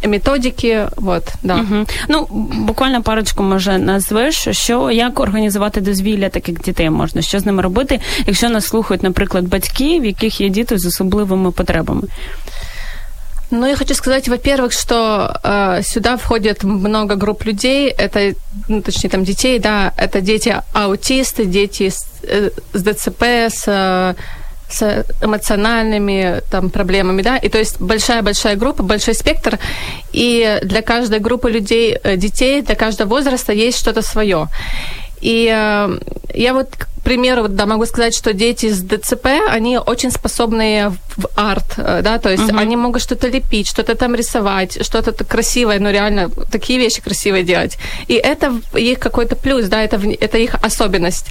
методики. 0.06 0.88
Вот, 0.98 1.24
да. 1.44 1.56
Угу. 1.56 1.86
Ну, 2.10 2.28
буквально 2.66 3.02
парочку 3.02 3.44
може 3.44 3.78
назвеш, 3.78 4.48
що 4.52 4.92
як 4.92 5.20
організувати 5.20 5.82
дозвілля 5.82 6.30
таких 6.30 6.62
дітей 6.62 6.90
можна, 6.90 7.22
що 7.22 7.40
з 7.40 7.46
ними 7.46 7.62
робити, 7.62 8.00
якщо 8.26 8.50
нас 8.50 8.68
слухають, 8.68 9.04
наприклад, 9.04 9.48
батьки, 9.48 10.00
в 10.00 10.06
яких 10.06 10.42
є 10.42 10.50
діти 10.50 10.78
з 10.78 10.86
особливими 10.86 11.52
потребами. 11.52 12.02
Ну, 13.50 13.66
я 13.66 13.76
хочу 13.78 13.94
сказать, 13.94 14.28
во-первых, 14.28 14.74
что 14.74 15.40
э, 15.44 15.82
сюда 15.82 16.18
входит 16.18 16.64
много 16.64 17.16
групп 17.16 17.46
людей, 17.46 17.90
это, 17.90 18.36
ну, 18.68 18.82
точнее, 18.82 19.10
там 19.10 19.24
детей, 19.24 19.60
да, 19.60 19.94
это 19.98 20.20
дети 20.20 20.62
аутисты, 20.74 21.46
дети 21.46 21.90
с, 21.90 22.06
э, 22.24 22.52
с 22.74 22.84
ДЦП, 22.84 23.24
с 23.24 23.64
э, 23.68 24.16
с 24.73 25.07
эмоциональными 25.21 26.41
там, 26.51 26.71
проблемами, 26.71 27.23
да, 27.23 27.37
и 27.37 27.49
то 27.49 27.59
есть 27.59 27.81
большая-большая 27.81 28.57
группа, 28.57 28.83
большой 28.83 29.15
спектр, 29.15 29.59
и 30.13 30.59
для 30.63 30.83
каждой 30.83 31.21
группы 31.21 31.51
людей, 31.51 31.99
э, 32.03 32.17
детей, 32.17 32.63
для 32.63 32.75
каждого 32.75 33.09
возраста 33.09 33.53
есть 33.53 33.79
что-то 33.79 34.03
свое. 34.03 34.49
И 35.23 35.49
э, 35.49 35.99
Я 36.35 36.53
вот, 36.53 36.69
к 36.77 36.89
примеру, 37.05 37.49
да, 37.49 37.67
могу 37.67 37.87
сказать, 37.87 38.15
что 38.15 38.33
дети 38.33 38.71
с 38.71 38.81
ДЦП, 38.81 39.27
они 39.49 39.79
очень 39.79 40.11
способные 40.11 40.91
в 41.17 41.27
арт, 41.37 41.75
э, 41.77 42.01
да, 42.03 42.19
то 42.19 42.31
есть 42.31 42.45
uh-huh. 42.45 42.59
они 42.59 42.77
могут 42.77 43.03
что-то 43.03 43.29
лепить, 43.29 43.69
что-то 43.69 43.95
там 43.95 44.15
рисовать, 44.15 44.85
что-то 44.85 45.13
красивое, 45.25 45.79
ну 45.79 45.91
реально 45.91 46.31
такие 46.51 46.79
вещи 46.79 47.03
красивые 47.03 47.45
делать. 47.45 47.77
И 48.09 48.15
это 48.15 48.61
их 48.75 48.99
какой-то 48.99 49.37
плюс, 49.37 49.67
да, 49.67 49.83
это, 49.83 50.01
это 50.21 50.39
их 50.39 50.55
особенность. 50.63 51.27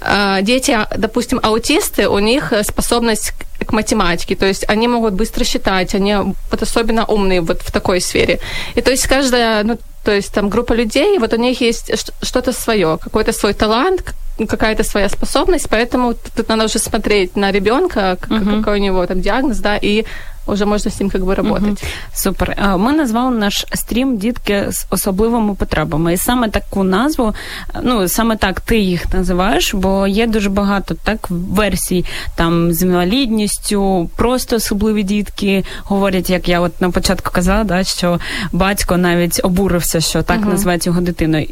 А, 0.00 0.40
дети, 0.42 0.78
допустим, 0.96 1.40
аутисты, 1.42 2.08
у 2.08 2.18
них 2.18 2.52
способность 2.62 3.32
к 3.58 3.72
математике, 3.72 4.36
то 4.36 4.46
есть 4.46 4.64
они 4.68 4.88
могут 4.88 5.14
быстро 5.14 5.44
считать, 5.44 5.94
они 5.94 6.14
вот 6.50 6.62
особенно 6.62 7.04
умные 7.04 7.40
вот 7.40 7.62
в 7.62 7.70
такой 7.70 8.00
сфере. 8.00 8.38
И 8.74 8.80
то 8.80 8.90
есть 8.90 9.06
каждая, 9.06 9.62
ну, 9.64 9.78
то 10.04 10.12
есть 10.12 10.32
там 10.32 10.48
группа 10.48 10.72
людей, 10.72 11.18
вот 11.18 11.32
у 11.32 11.36
них 11.36 11.60
есть 11.60 11.92
что-то 12.22 12.52
свое, 12.52 12.98
какой-то 13.00 13.32
свой 13.32 13.54
талант, 13.54 14.14
какая-то 14.48 14.84
своя 14.84 15.08
способность, 15.08 15.68
поэтому 15.68 16.14
тут 16.14 16.48
надо 16.48 16.64
уже 16.64 16.78
смотреть 16.78 17.36
на 17.36 17.52
ребенка, 17.52 18.16
uh-huh. 18.20 18.60
какой 18.60 18.78
у 18.78 18.82
него 18.82 19.06
там 19.06 19.20
диагноз, 19.20 19.58
да, 19.58 19.76
и 19.76 20.04
вже 20.46 20.64
можна 20.64 20.90
з 20.90 20.94
цим 20.94 21.10
як 21.14 21.24
би 21.24 21.34
працювати. 21.34 21.64
Угу. 21.64 21.76
Супер. 22.14 22.56
Ми 22.78 22.92
назвали 22.92 23.36
наш 23.36 23.66
стрім 23.74 24.16
Дітки 24.16 24.66
з 24.70 24.86
особливими 24.90 25.54
потребами. 25.54 26.12
І 26.12 26.16
саме 26.16 26.48
таку 26.48 26.84
назву, 26.84 27.34
ну 27.82 28.08
саме 28.08 28.36
так 28.36 28.60
ти 28.60 28.78
їх 28.78 29.14
називаєш, 29.14 29.74
бо 29.74 30.06
є 30.06 30.26
дуже 30.26 30.50
багато 30.50 30.94
так 31.04 31.26
версій 31.30 32.04
там 32.36 32.72
з 32.72 32.82
інвалідністю, 32.82 34.10
просто 34.16 34.56
особливі 34.56 35.02
дітки 35.02 35.64
говорять, 35.84 36.30
як 36.30 36.48
я 36.48 36.60
от 36.60 36.80
на 36.80 36.90
початку 36.90 37.30
казала, 37.32 37.64
да, 37.64 37.84
що 37.84 38.20
батько 38.52 38.96
навіть 38.96 39.40
обурився, 39.44 40.00
що 40.00 40.22
так 40.22 40.40
угу. 40.40 40.50
називають 40.50 40.86
його 40.86 41.00
дитиною. 41.00 41.46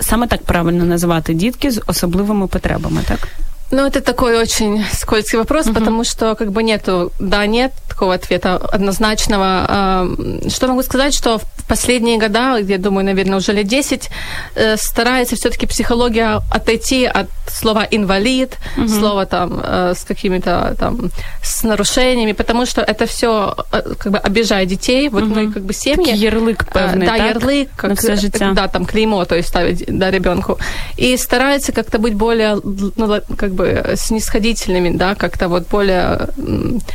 Саме 0.00 0.26
так 0.26 0.42
правильно 0.44 0.84
називати 0.84 1.34
дітки 1.34 1.70
з 1.70 1.82
особливими 1.86 2.46
потребами, 2.46 3.00
так? 3.08 3.28
Ну, 3.70 3.86
это 3.86 4.00
такой 4.00 4.36
очень 4.36 4.84
скользкий 4.92 5.38
вопрос, 5.38 5.66
uh-huh. 5.66 5.74
потому 5.74 6.04
что 6.04 6.34
как 6.34 6.50
бы 6.50 6.62
нету, 6.62 7.12
да, 7.20 7.46
нет 7.46 7.72
такого 7.88 8.14
ответа 8.14 8.56
однозначного. 8.56 10.08
Что 10.48 10.68
могу 10.68 10.82
сказать, 10.82 11.14
что 11.14 11.40
последние 11.70 12.18
года, 12.18 12.58
я 12.58 12.78
думаю, 12.78 13.04
наверное, 13.04 13.38
уже 13.38 13.52
лет 13.52 13.66
10, 13.66 14.10
э, 14.56 14.76
старается 14.76 15.36
все-таки 15.36 15.66
психология 15.66 16.40
отойти 16.50 17.04
от 17.04 17.28
слова 17.48 17.86
инвалид, 17.90 18.58
uh-huh. 18.76 18.88
слова 18.88 19.24
там 19.26 19.60
э, 19.62 19.94
с 19.94 20.04
какими-то 20.04 20.74
там 20.78 21.10
с 21.42 21.62
нарушениями, 21.62 22.32
потому 22.32 22.66
что 22.66 22.80
это 22.82 23.06
все 23.06 23.54
э, 23.72 23.94
как 23.98 24.12
бы 24.12 24.18
обижает 24.18 24.68
детей. 24.68 25.08
Вот 25.08 25.22
uh-huh. 25.22 25.46
мы 25.46 25.52
как 25.52 25.62
бы 25.62 25.72
семьи. 25.72 26.14
Ярлык 26.14 26.64
певный, 26.72 27.06
Да, 27.06 27.16
так? 27.16 27.36
ярлык, 27.36 27.68
как, 27.76 27.98
все 27.98 28.16
життя. 28.16 28.52
да, 28.52 28.66
там 28.66 28.84
клеймо, 28.84 29.24
то 29.24 29.36
есть 29.36 29.48
ставить 29.48 29.84
да, 29.86 30.10
ребенку. 30.10 30.58
И 30.96 31.16
старается 31.16 31.72
как-то 31.72 31.98
быть 31.98 32.14
более, 32.14 32.58
ну, 32.96 33.20
как 33.36 33.52
бы 33.52 33.60
бы 33.60 33.92
снисходительными, 33.96 34.96
да, 34.96 35.14
как-то 35.14 35.48
вот 35.48 35.68
более 35.68 36.28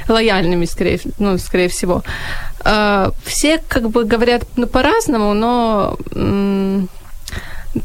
лояльными, 0.08 0.65
скорее, 0.65 1.00
ну, 1.20 1.38
скорее 1.38 1.67
всего. 1.67 2.03
Все 3.24 3.60
как 3.68 3.90
бы 3.90 4.06
говорят 4.06 4.44
ну, 4.56 4.68
по-разному, 4.68 5.34
но 5.34 5.98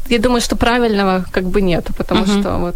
я 0.09 0.19
думаю, 0.19 0.41
что 0.41 0.55
правильного 0.55 1.25
как 1.31 1.43
бы 1.43 1.61
нет, 1.61 1.87
потому 1.97 2.23
uh-huh. 2.23 2.41
что 2.41 2.57
вот 2.57 2.75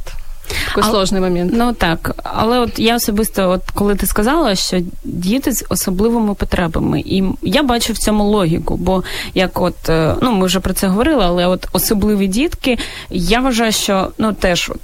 такий 0.76 0.90
а, 0.90 0.92
сложний 0.92 1.22
момент. 1.22 1.52
Ну 1.56 1.74
так, 1.74 2.12
але 2.24 2.60
от 2.60 2.80
я 2.80 2.96
особисто, 2.96 3.50
от 3.50 3.62
коли 3.74 3.96
ти 3.96 4.06
сказала, 4.06 4.56
що 4.56 4.82
діти 5.04 5.52
з 5.52 5.66
особливими 5.70 6.34
потребами, 6.34 7.00
і 7.00 7.24
я 7.42 7.64
бачу 7.64 7.94
в 7.94 7.98
цьому 7.98 8.24
логіку, 8.24 8.78
бо 8.78 9.04
як 9.34 9.62
от 9.62 9.90
е, 9.90 10.16
ну 10.22 10.32
ми 10.32 10.46
вже 10.46 10.60
про 10.60 10.74
це 10.74 10.88
говорили, 10.88 11.24
але 11.26 11.48
от 11.48 11.68
особливі 11.72 12.28
дітки, 12.28 12.78
я 13.10 13.40
вважаю, 13.40 13.72
що 13.72 14.08
ну 14.18 14.34
теж 14.34 14.70
от 14.70 14.80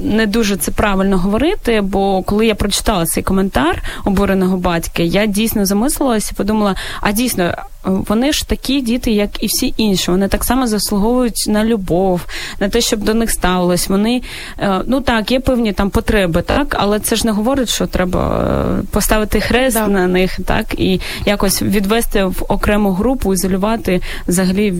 не 0.00 0.26
дуже 0.26 0.56
це 0.56 0.70
правильно 0.70 1.18
говорити, 1.18 1.80
бо 1.80 2.22
коли 2.22 2.46
я 2.46 2.54
прочитала 2.54 3.06
цей 3.06 3.22
коментар 3.22 3.82
обуреного 4.04 4.56
батька, 4.56 5.02
я 5.02 5.26
дійсно 5.26 5.66
замислилася 5.66 6.30
і 6.32 6.36
подумала, 6.36 6.74
а 7.00 7.12
дійсно 7.12 7.54
вони 7.84 8.32
ж 8.32 8.48
такі 8.48 8.80
діти, 8.80 9.10
як 9.10 9.42
і 9.42 9.46
всі 9.46 9.74
інші. 9.76 10.10
Вони 10.10 10.28
так 10.28 10.44
само 10.44 10.66
заслуговують 10.66 11.44
на 11.48 11.64
любов, 11.64 12.26
на 12.60 12.68
те, 12.68 12.80
щоб 12.80 13.00
до 13.00 13.14
них 13.14 13.30
ставилось. 13.30 13.88
Вони 13.88 14.22
е, 14.58 14.80
ну 14.86 15.00
так, 15.00 15.30
є 15.30 15.40
певні 15.40 15.72
там 15.72 15.90
потреби, 15.90 16.42
так, 16.42 16.76
але 16.78 17.00
це 17.00 17.16
ж 17.16 17.26
не 17.26 17.32
говорить, 17.32 17.68
що 17.68 17.86
треба 17.86 18.44
е, 18.80 18.82
поставити 18.90 19.40
хрест 19.40 19.76
да. 19.76 19.88
на 19.88 20.06
них, 20.06 20.38
так, 20.46 20.80
і 20.80 21.00
якось 21.26 21.62
відвести 21.62 22.24
в 22.24 22.44
окрему 22.48 22.92
групу, 22.92 23.34
ізолювати 23.34 24.00
взагалі 24.28 24.74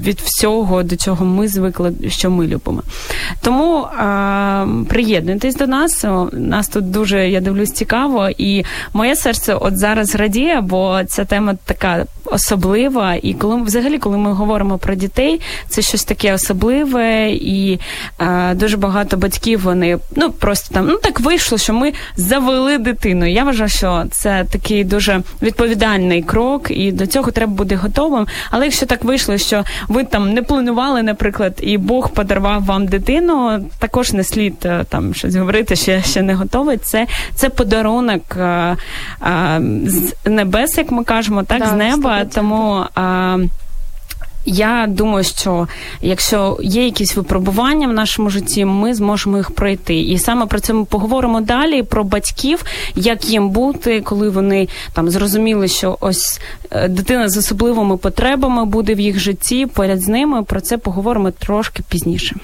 від 0.00 0.20
всього, 0.20 0.82
до 0.82 0.96
чого 0.96 1.24
ми 1.24 1.48
звикли, 1.48 1.94
що 2.08 2.30
ми 2.30 2.46
любимо. 2.46 2.82
Тому 3.40 3.81
а, 3.82 4.66
приєднуйтесь 4.88 5.56
до 5.56 5.66
нас. 5.66 6.04
Нас 6.32 6.68
тут 6.68 6.90
дуже 6.90 7.28
я 7.28 7.40
дивлюсь 7.40 7.72
цікаво, 7.72 8.28
і 8.38 8.64
моє 8.92 9.16
серце 9.16 9.54
от 9.54 9.78
зараз 9.78 10.14
радіє, 10.14 10.60
бо 10.60 11.00
ця 11.04 11.24
тема 11.24 11.54
така 11.64 12.04
особлива. 12.24 13.14
І 13.22 13.34
коли 13.34 13.62
взагалі, 13.62 13.98
коли 13.98 14.18
ми 14.18 14.32
говоримо 14.32 14.78
про 14.78 14.94
дітей, 14.94 15.40
це 15.68 15.82
щось 15.82 16.04
таке 16.04 16.32
особливе, 16.32 17.30
і 17.30 17.80
е, 18.20 18.54
дуже 18.54 18.76
багато 18.76 19.16
батьків 19.16 19.60
вони 19.62 19.98
ну 20.16 20.30
просто 20.30 20.74
там 20.74 20.86
ну 20.86 20.98
так 21.02 21.20
вийшло, 21.20 21.58
що 21.58 21.72
ми 21.72 21.92
завели 22.16 22.78
дитину. 22.78 23.26
Я 23.26 23.44
вважаю, 23.44 23.68
що 23.70 24.04
це 24.10 24.44
такий 24.50 24.84
дуже 24.84 25.22
відповідальний 25.42 26.22
крок, 26.22 26.70
і 26.70 26.92
до 26.92 27.06
цього 27.06 27.30
треба 27.30 27.52
бути 27.52 27.76
готовим. 27.76 28.26
Але 28.50 28.64
якщо 28.64 28.86
так 28.86 29.04
вийшло, 29.04 29.38
що 29.38 29.64
ви 29.88 30.04
там 30.04 30.34
не 30.34 30.42
планували, 30.42 31.02
наприклад, 31.02 31.58
і 31.60 31.78
Бог 31.78 32.10
подарував 32.10 32.64
вам 32.64 32.86
дитину, 32.86 33.64
також 33.78 34.12
не 34.12 34.24
слід 34.24 34.54
е, 34.64 34.84
там 34.88 35.14
щось 35.14 35.34
говорити, 35.34 35.76
що 35.76 35.90
я 35.90 36.02
ще 36.02 36.22
не 36.22 36.34
готовий. 36.34 36.76
Це 36.76 37.06
це 37.34 37.48
подарунок 37.48 38.36
а, 38.36 38.40
е, 38.40 38.76
а, 39.20 39.60
з 39.86 40.14
небес, 40.24 40.78
як 40.78 40.90
ми 40.90 41.04
кажемо, 41.04 41.42
так, 41.42 41.60
да, 41.60 41.66
з 41.66 41.72
неба. 41.72 42.24
Тому 42.24 42.84
а, 42.94 43.38
я 44.44 44.86
думаю, 44.88 45.24
що 45.24 45.68
якщо 46.00 46.58
є 46.62 46.84
якісь 46.84 47.16
випробування 47.16 47.88
в 47.88 47.92
нашому 47.92 48.30
житті, 48.30 48.64
ми 48.64 48.94
зможемо 48.94 49.36
їх 49.36 49.50
пройти. 49.50 50.00
І 50.00 50.18
саме 50.18 50.46
про 50.46 50.60
це 50.60 50.72
ми 50.72 50.84
поговоримо 50.84 51.40
далі. 51.40 51.82
Про 51.82 52.04
батьків, 52.04 52.64
як 52.94 53.30
їм 53.30 53.50
бути, 53.50 54.00
коли 54.00 54.30
вони 54.30 54.68
там 54.92 55.10
зрозуміли, 55.10 55.68
що 55.68 55.98
ось 56.00 56.40
е, 56.70 56.88
дитина 56.88 57.28
з 57.28 57.36
особливими 57.36 57.96
потребами 57.96 58.64
буде 58.64 58.94
в 58.94 59.00
їх 59.00 59.18
житті 59.18 59.66
поряд 59.66 60.00
з 60.00 60.08
ними. 60.08 60.42
Про 60.42 60.60
це 60.60 60.78
поговоримо 60.78 61.30
трошки 61.30 61.82
пізніше. 61.88 62.36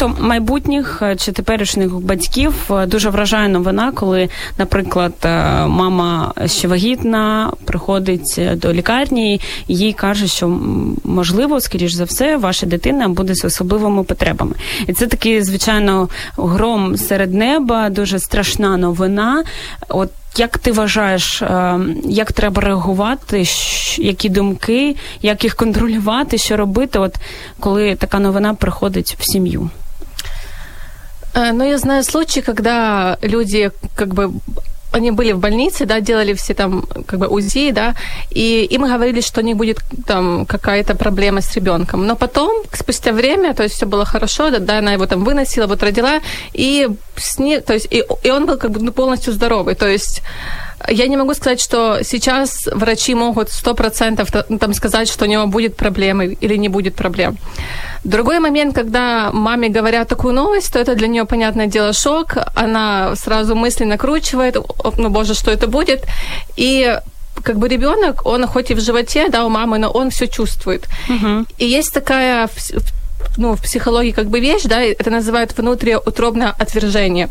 Багато 0.00 0.22
майбутніх 0.22 1.02
е, 1.02 1.16
чи 1.16 1.32
теперішніх 1.32 1.94
батьків 1.94 2.54
е, 2.70 2.86
дуже 2.86 3.10
вражає 3.10 3.48
новина, 3.48 3.92
коли, 3.92 4.28
наприклад, 4.58 5.12
е, 5.24 5.28
мама 5.66 6.34
ще 6.46 6.68
вагітна 6.68 7.52
приходить 7.64 8.40
до 8.54 8.72
лікарні, 8.72 9.40
і 9.68 9.76
їй 9.76 9.92
каже, 9.92 10.26
що 10.26 10.60
можливо, 11.04 11.60
скоріш 11.60 11.92
за 11.92 12.04
все, 12.04 12.36
ваша 12.36 12.66
дитина 12.66 13.08
буде 13.08 13.34
з 13.34 13.44
особливими 13.44 14.02
потребами. 14.02 14.54
І 14.86 14.92
це 14.92 15.06
такий, 15.06 15.42
звичайно, 15.42 16.08
гром 16.36 16.96
серед 16.96 17.34
неба, 17.34 17.90
дуже 17.90 18.18
страшна 18.18 18.76
новина. 18.76 19.44
От 19.88 20.10
як 20.36 20.58
ти 20.58 20.72
вважаєш, 20.72 21.42
як 22.04 22.32
треба 22.32 22.62
реагувати, 22.62 23.44
які 23.98 24.28
думки, 24.28 24.96
як 25.22 25.44
їх 25.44 25.54
контролювати, 25.54 26.38
що 26.38 26.56
робити, 26.56 26.98
от 26.98 27.14
коли 27.60 27.96
така 27.96 28.18
новина 28.18 28.54
приходить 28.54 29.16
в 29.18 29.32
сім'ю? 29.32 29.70
Э, 31.38 31.52
ну, 31.52 31.64
я 31.64 31.78
знаю 31.78 32.02
случаи, 32.02 32.40
когда 32.40 33.16
люди 33.22 33.70
как 33.94 34.14
бы 34.14 34.32
они 34.90 35.10
были 35.10 35.32
в 35.32 35.38
больнице, 35.38 35.84
да, 35.84 36.00
делали 36.00 36.32
все 36.32 36.54
там 36.54 36.82
как 37.06 37.20
бы 37.20 37.26
УЗИ, 37.26 37.72
да, 37.72 37.94
и 38.30 38.66
им 38.74 38.82
говорили, 38.82 39.20
что 39.20 39.42
них 39.42 39.56
будет 39.56 39.78
там 40.06 40.46
какая-то 40.46 40.94
проблема 40.94 41.40
с 41.40 41.54
ребенком. 41.56 42.06
Но 42.06 42.16
потом, 42.16 42.50
спустя 42.72 43.12
время, 43.12 43.54
то 43.54 43.62
есть 43.62 43.74
все 43.74 43.86
было 43.86 44.04
хорошо, 44.04 44.50
да, 44.50 44.58
да, 44.58 44.78
она 44.78 44.92
его 44.92 45.06
там 45.06 45.24
выносила, 45.24 45.66
вот 45.66 45.82
родила, 45.82 46.20
и 46.54 46.88
с 47.16 47.38
ней, 47.38 47.60
то 47.60 47.74
есть 47.74 47.86
и, 47.90 48.02
и 48.24 48.30
он 48.30 48.46
был 48.46 48.56
как 48.56 48.70
бы 48.70 48.80
ну, 48.80 48.92
полностью 48.92 49.32
здоровый, 49.32 49.74
то 49.74 49.86
есть 49.86 50.22
я 50.88 51.06
не 51.08 51.16
могу 51.16 51.34
сказать, 51.34 51.60
что 51.60 52.02
сейчас 52.02 52.68
врачи 52.72 53.14
могут 53.14 53.48
100% 53.48 54.46
ну, 54.48 54.58
там 54.58 54.74
сказать, 54.74 55.08
что 55.08 55.24
у 55.24 55.28
него 55.28 55.46
будет 55.46 55.76
проблемы 55.76 56.36
или 56.40 56.56
не 56.56 56.68
будет 56.68 56.94
проблем. 56.94 57.36
Другой 58.04 58.38
момент, 58.38 58.74
когда 58.74 59.30
маме 59.32 59.68
говорят 59.68 60.08
такую 60.08 60.34
новость, 60.34 60.72
то 60.72 60.78
это 60.78 60.94
для 60.94 61.08
нее, 61.08 61.24
понятное 61.24 61.66
дело, 61.66 61.92
шок. 61.92 62.36
Она 62.54 63.16
сразу 63.16 63.54
мысли 63.54 63.84
накручивает, 63.84 64.56
ну, 64.98 65.08
боже, 65.10 65.34
что 65.34 65.50
это 65.50 65.66
будет. 65.66 66.04
И 66.56 66.98
как 67.42 67.58
бы 67.58 67.68
ребенок, 67.68 68.26
он 68.26 68.46
хоть 68.46 68.70
и 68.70 68.74
в 68.74 68.80
животе, 68.80 69.28
да, 69.28 69.44
у 69.44 69.48
мамы, 69.48 69.78
но 69.78 69.90
он 69.90 70.10
все 70.10 70.26
чувствует. 70.26 70.86
Угу. 71.08 71.46
И 71.58 71.66
есть 71.66 71.92
такая 71.92 72.48
ну, 73.37 73.55
в 73.55 73.61
психологии 73.61 74.11
как 74.11 74.27
бы 74.27 74.39
вещь, 74.39 74.63
да, 74.63 74.81
это 74.81 75.09
называют 75.09 75.57
внутриутробное 75.57 76.53
отвержение. 76.59 77.29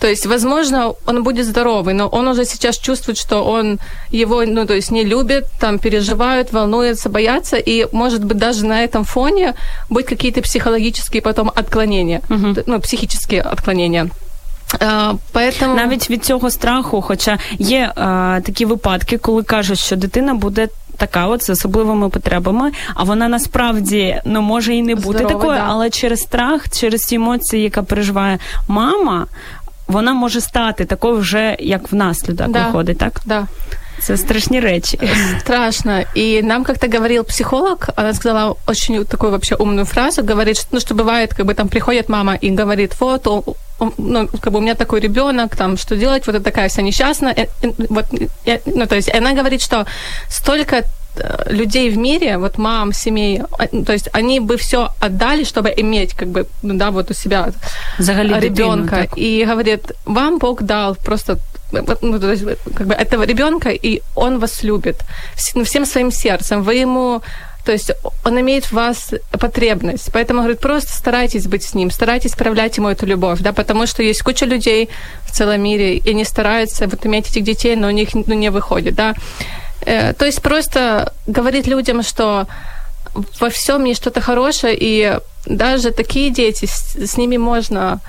То 0.00 0.06
есть, 0.06 0.26
возможно, 0.26 0.94
он 1.06 1.22
будет 1.22 1.46
здоровый, 1.46 1.94
но 1.94 2.08
он 2.08 2.28
уже 2.28 2.44
сейчас 2.44 2.78
чувствует, 2.78 3.18
что 3.18 3.44
он 3.44 3.78
его, 4.10 4.44
ну, 4.44 4.66
то 4.66 4.74
есть 4.74 4.90
не 4.90 5.04
любит, 5.04 5.44
там, 5.60 5.78
переживают, 5.78 6.52
волнуется, 6.52 7.08
боятся, 7.08 7.56
и, 7.56 7.86
может 7.92 8.24
быть, 8.24 8.38
даже 8.38 8.66
на 8.66 8.82
этом 8.84 9.04
фоне 9.04 9.54
быть 9.90 10.06
какие-то 10.06 10.40
психологические 10.40 11.22
потом 11.22 11.50
отклонения, 11.54 12.20
угу. 12.30 12.54
ну, 12.66 12.80
психические 12.80 13.42
отклонения. 13.42 14.10
Поэтому... 15.32 15.74
Навіть 15.74 16.10
від 16.10 16.24
цього 16.24 16.50
страху, 16.50 17.02
хоча 17.02 17.38
є 17.58 17.92
а, 17.96 18.40
такі 18.44 18.64
випадки, 18.64 19.18
коли 19.18 19.42
кажуть, 19.42 19.78
що 19.78 19.96
дитина 19.96 20.34
буде 20.34 20.68
така 20.97 21.27
от 21.27 21.43
з 21.43 21.49
особливими 21.49 22.09
потребами, 22.09 22.71
а 22.95 23.03
вона 23.03 23.27
насправді 23.27 24.21
ну 24.25 24.41
може 24.41 24.75
і 24.75 24.81
не 24.81 24.95
бути 24.95 25.17
Здорова, 25.17 25.29
такою, 25.29 25.57
да. 25.57 25.65
але 25.67 25.89
через 25.89 26.19
страх, 26.19 26.69
через 26.69 27.01
ці 27.01 27.15
емоції, 27.15 27.63
яка 27.63 27.83
переживає 27.83 28.39
мама, 28.67 29.27
вона 29.87 30.13
може 30.13 30.41
стати 30.41 30.85
такою 30.85 31.17
вже 31.17 31.55
як 31.59 31.91
внаслідок 31.91 32.51
да. 32.51 32.65
виходить, 32.65 32.97
так? 32.97 33.21
Да. 33.25 33.47
Это 33.97 34.17
страшные 34.17 34.61
речи. 34.61 34.99
Страшно. 35.39 36.05
И 36.15 36.41
нам 36.43 36.63
как-то 36.63 36.87
говорил 36.87 37.23
психолог, 37.23 37.89
она 37.95 38.13
сказала 38.13 38.57
очень 38.67 39.05
такую 39.05 39.31
вообще 39.31 39.55
умную 39.55 39.85
фразу, 39.85 40.23
говорит, 40.23 40.57
что, 40.57 40.67
ну, 40.71 40.79
что 40.79 40.95
бывает, 40.95 41.33
как 41.33 41.45
бы 41.45 41.53
там 41.53 41.67
приходит 41.67 42.09
мама 42.09 42.35
и 42.35 42.49
говорит, 42.49 42.93
вот, 42.99 43.25
ну, 43.97 44.27
как 44.27 44.53
бы 44.53 44.59
у 44.59 44.61
меня 44.61 44.75
такой 44.75 44.99
ребенок, 44.99 45.55
там, 45.55 45.77
что 45.77 45.95
делать, 45.95 46.27
вот 46.27 46.35
это 46.35 46.43
такая 46.43 46.69
вся 46.69 46.81
несчастная. 46.81 47.33
И, 47.33 47.67
и, 47.67 47.73
вот, 47.89 48.05
и, 48.45 48.59
ну, 48.65 48.85
то 48.85 48.95
есть 48.95 49.13
она 49.13 49.33
говорит, 49.33 49.61
что 49.61 49.85
столько 50.29 50.83
э, 51.15 51.53
людей 51.53 51.89
в 51.89 51.97
мире, 51.97 52.37
вот 52.37 52.57
мам, 52.57 52.93
семей, 52.93 53.41
а, 53.59 53.65
ну, 53.71 53.83
то 53.83 53.93
есть 53.93 54.09
они 54.13 54.39
бы 54.39 54.57
все 54.57 54.89
отдали, 54.99 55.43
чтобы 55.43 55.73
иметь, 55.77 56.13
как 56.13 56.27
бы, 56.29 56.47
ну 56.63 56.75
да, 56.75 56.91
вот 56.91 57.11
у 57.11 57.13
себя 57.13 57.51
ребенка. 57.99 59.07
И 59.15 59.45
говорит, 59.45 59.91
вам 60.05 60.39
Бог 60.39 60.63
дал 60.63 60.95
просто 60.95 61.37
ну, 61.71 61.85
как 61.85 62.87
бы 62.87 62.93
этого 62.93 63.23
ребенка, 63.23 63.69
и 63.69 64.01
он 64.15 64.39
вас 64.39 64.63
любит 64.63 64.97
ну, 65.55 65.63
всем 65.63 65.85
своим 65.85 66.11
сердцем. 66.11 66.63
Вы 66.63 66.75
ему 66.75 67.21
то 67.67 67.73
есть 67.73 67.91
он 68.23 68.39
имеет 68.39 68.65
в 68.65 68.71
вас 68.71 69.13
потребность. 69.31 70.09
Поэтому, 70.13 70.39
говорит, 70.39 70.61
просто 70.61 70.93
старайтесь 70.93 71.47
быть 71.47 71.63
с 71.63 71.73
ним, 71.73 71.91
старайтесь 71.91 72.31
проявлять 72.31 72.77
ему 72.77 72.87
эту 72.87 73.05
любовь, 73.05 73.39
да, 73.41 73.51
потому 73.51 73.87
что 73.87 74.03
есть 74.03 74.21
куча 74.21 74.45
людей 74.45 74.87
в 75.25 75.31
целом 75.31 75.61
мире, 75.61 75.97
и 75.97 76.11
они 76.11 76.23
стараются 76.23 76.87
вот 76.87 77.05
иметь 77.05 77.29
этих 77.29 77.43
детей, 77.43 77.75
но 77.75 77.87
у 77.87 77.91
них 77.91 78.13
ну, 78.13 78.33
не 78.35 78.51
выходит, 78.51 78.95
да. 78.95 79.15
Э, 79.81 80.13
то 80.13 80.25
есть 80.25 80.41
просто 80.41 81.13
говорить 81.27 81.67
людям, 81.67 82.03
что 82.03 82.47
во 83.41 83.49
всем 83.49 83.83
есть 83.83 84.01
что-то 84.01 84.21
хорошее, 84.21 84.77
и 84.79 85.19
даже 85.45 85.91
такие 85.91 86.29
дети, 86.29 86.67
с, 86.67 86.95
с 86.95 87.17
ними 87.17 87.35
можно 87.35 87.99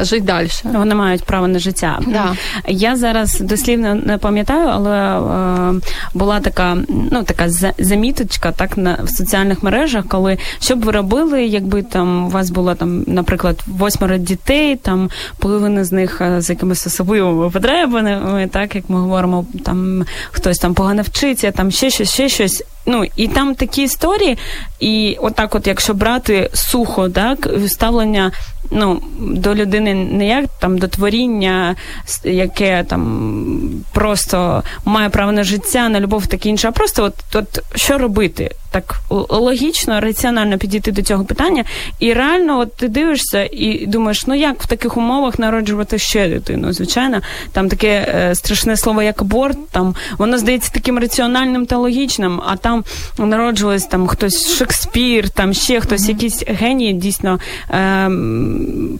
жити 0.00 0.26
далі. 0.26 0.48
Вони 0.64 0.94
мають 0.94 1.24
право 1.24 1.48
на 1.48 1.58
життя. 1.58 2.00
Да. 2.06 2.34
Я 2.68 2.96
зараз 2.96 3.40
дослівно 3.40 3.94
не 3.94 4.18
пам'ятаю, 4.18 4.68
але 4.72 4.96
е, 4.96 5.80
була 6.14 6.40
така 6.40 6.76
ну, 7.12 7.22
така 7.22 7.48
заміточка 7.78 8.52
так 8.52 8.76
на 8.76 8.98
в 9.04 9.10
соціальних 9.10 9.62
мережах, 9.62 10.04
коли 10.08 10.38
що 10.60 10.76
б 10.76 10.84
ви 10.84 10.92
робили, 10.92 11.46
якби 11.46 11.82
там 11.82 12.26
у 12.26 12.28
вас 12.28 12.50
було 12.50 12.74
там, 12.74 13.04
наприклад, 13.06 13.62
восьмеро 13.66 14.16
дітей, 14.16 14.76
там 14.76 15.10
половина 15.38 15.84
з 15.84 15.92
них 15.92 16.20
е, 16.20 16.40
з 16.40 16.50
якимись 16.50 16.86
особливими 16.86 17.50
потребами, 17.50 18.48
так 18.52 18.74
як 18.74 18.90
ми 18.90 19.00
говоримо, 19.00 19.44
там 19.64 20.04
хтось 20.30 20.58
там 20.58 20.74
погано 20.74 21.02
вчиться, 21.02 21.52
там 21.52 21.70
ще 21.70 21.90
щось, 21.90 22.10
ще 22.10 22.28
щось. 22.28 22.64
Ну 22.86 23.04
і 23.16 23.28
там 23.28 23.54
такі 23.54 23.82
історії, 23.82 24.38
і 24.80 25.16
отак, 25.20 25.54
от, 25.54 25.66
якщо 25.66 25.94
брати 25.94 26.50
сухо, 26.54 27.08
так 27.08 27.48
ставлення 27.68 28.32
ну, 28.70 29.02
до 29.18 29.54
людини 29.54 29.94
не 29.94 30.26
як 30.26 30.44
там 30.60 30.78
до 30.78 30.88
творіння, 30.88 31.76
яке 32.24 32.84
там 32.88 33.84
просто 33.92 34.62
має 34.84 35.08
право 35.08 35.32
на 35.32 35.44
життя, 35.44 35.88
на 35.88 36.00
любов, 36.00 36.26
таке 36.26 36.48
інше, 36.48 36.68
а 36.68 36.72
просто 36.72 37.04
от, 37.04 37.14
от 37.34 37.62
що 37.74 37.98
робити? 37.98 38.50
Так 38.76 39.00
логічно, 39.28 40.00
раціонально 40.00 40.58
підійти 40.58 40.92
до 40.92 41.02
цього 41.02 41.24
питання, 41.24 41.64
і 42.00 42.12
реально, 42.12 42.58
от 42.58 42.76
ти 42.76 42.88
дивишся 42.88 43.48
і 43.52 43.86
думаєш, 43.86 44.26
ну 44.26 44.34
як 44.34 44.62
в 44.62 44.66
таких 44.66 44.96
умовах 44.96 45.38
народжувати 45.38 45.98
ще 45.98 46.28
дитину? 46.28 46.72
Звичайно, 46.72 47.20
там 47.52 47.68
таке 47.68 47.88
е, 47.88 48.34
страшне 48.34 48.76
слово, 48.76 49.02
як 49.02 49.22
аборт, 49.22 49.68
там 49.70 49.94
воно 50.18 50.38
здається 50.38 50.70
таким 50.72 50.98
раціональним 50.98 51.66
та 51.66 51.76
логічним, 51.76 52.40
а 52.46 52.56
там 52.56 52.84
народжувалось 53.18 53.84
там 53.84 54.06
хтось 54.06 54.56
Шекспір, 54.56 55.28
там 55.28 55.54
ще 55.54 55.80
хтось, 55.80 56.02
mm-hmm. 56.02 56.08
якісь 56.08 56.44
генії, 56.46 56.92
дійсно. 56.92 57.38
Е, 57.70 58.10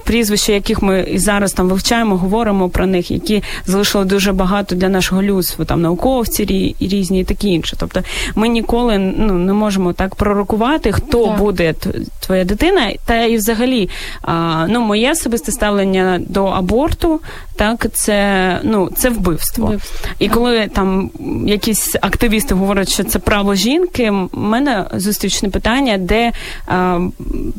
прізвища, 0.05 0.53
яких 0.53 0.83
ми 0.83 1.01
і 1.01 1.19
зараз 1.19 1.53
там 1.53 1.69
вивчаємо, 1.69 2.17
говоримо 2.17 2.69
про 2.69 2.87
них, 2.87 3.11
які 3.11 3.43
залишили 3.67 4.05
дуже 4.05 4.33
багато 4.33 4.75
для 4.75 4.89
нашого 4.89 5.23
людства, 5.23 5.65
там 5.65 5.83
науковці 5.83 6.43
і 6.79 6.89
різні, 6.89 7.21
і 7.21 7.25
такі 7.25 7.49
інші. 7.49 7.77
Тобто 7.79 8.03
ми 8.35 8.49
ніколи 8.49 8.99
ну 8.99 9.33
не 9.33 9.53
можемо 9.53 9.66
так 9.93 10.15
пророкувати, 10.15 10.93
хто 10.93 11.27
yeah. 11.27 11.39
буде 11.39 11.75
твоя 12.21 12.45
дитина, 12.45 12.93
та 13.07 13.23
і 13.23 13.37
взагалі 13.37 13.89
а, 14.23 14.67
ну 14.69 14.81
моє 14.81 15.13
особисте 15.13 15.53
ставлення 15.53 16.21
до 16.29 16.45
аборту, 16.45 17.21
так 17.57 17.87
це 17.93 18.61
ну 18.63 18.91
це 18.97 19.11
вбивство. 19.11 19.67
вбивство. 19.67 20.11
І 20.19 20.29
коли 20.29 20.67
там 20.67 21.11
якісь 21.47 21.97
активісти 22.01 22.55
говорять, 22.55 22.89
що 22.93 23.05
це 23.05 23.19
право 23.19 23.55
жінки, 23.55 24.11
в 24.11 24.29
мене 24.33 24.85
зустрічне 24.95 25.49
питання, 25.49 25.99
де 25.99 26.33
а, 26.67 26.97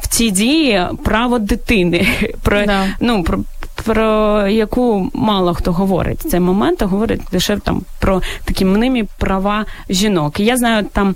в 0.04 0.08
цій 0.10 0.32
дії 0.32 0.82
право 1.04 1.40
дитини, 1.40 2.08
про 2.44 2.66
да. 2.66 2.86
ну 3.00 3.24
про. 3.24 3.40
Про 3.84 4.48
яку 4.48 5.10
мало 5.14 5.54
хто 5.54 5.72
говорить 5.72 6.22
цей 6.22 6.40
момент, 6.40 6.82
а 6.82 6.86
говорить 6.86 7.22
лише 7.34 7.58
там 7.58 7.82
про 8.00 8.22
такі 8.46 8.66
мнимі 8.66 9.06
права 9.18 9.66
жінок. 9.90 10.40
І 10.40 10.46
я 10.46 10.58
знаю 10.58 10.86
там 10.94 11.16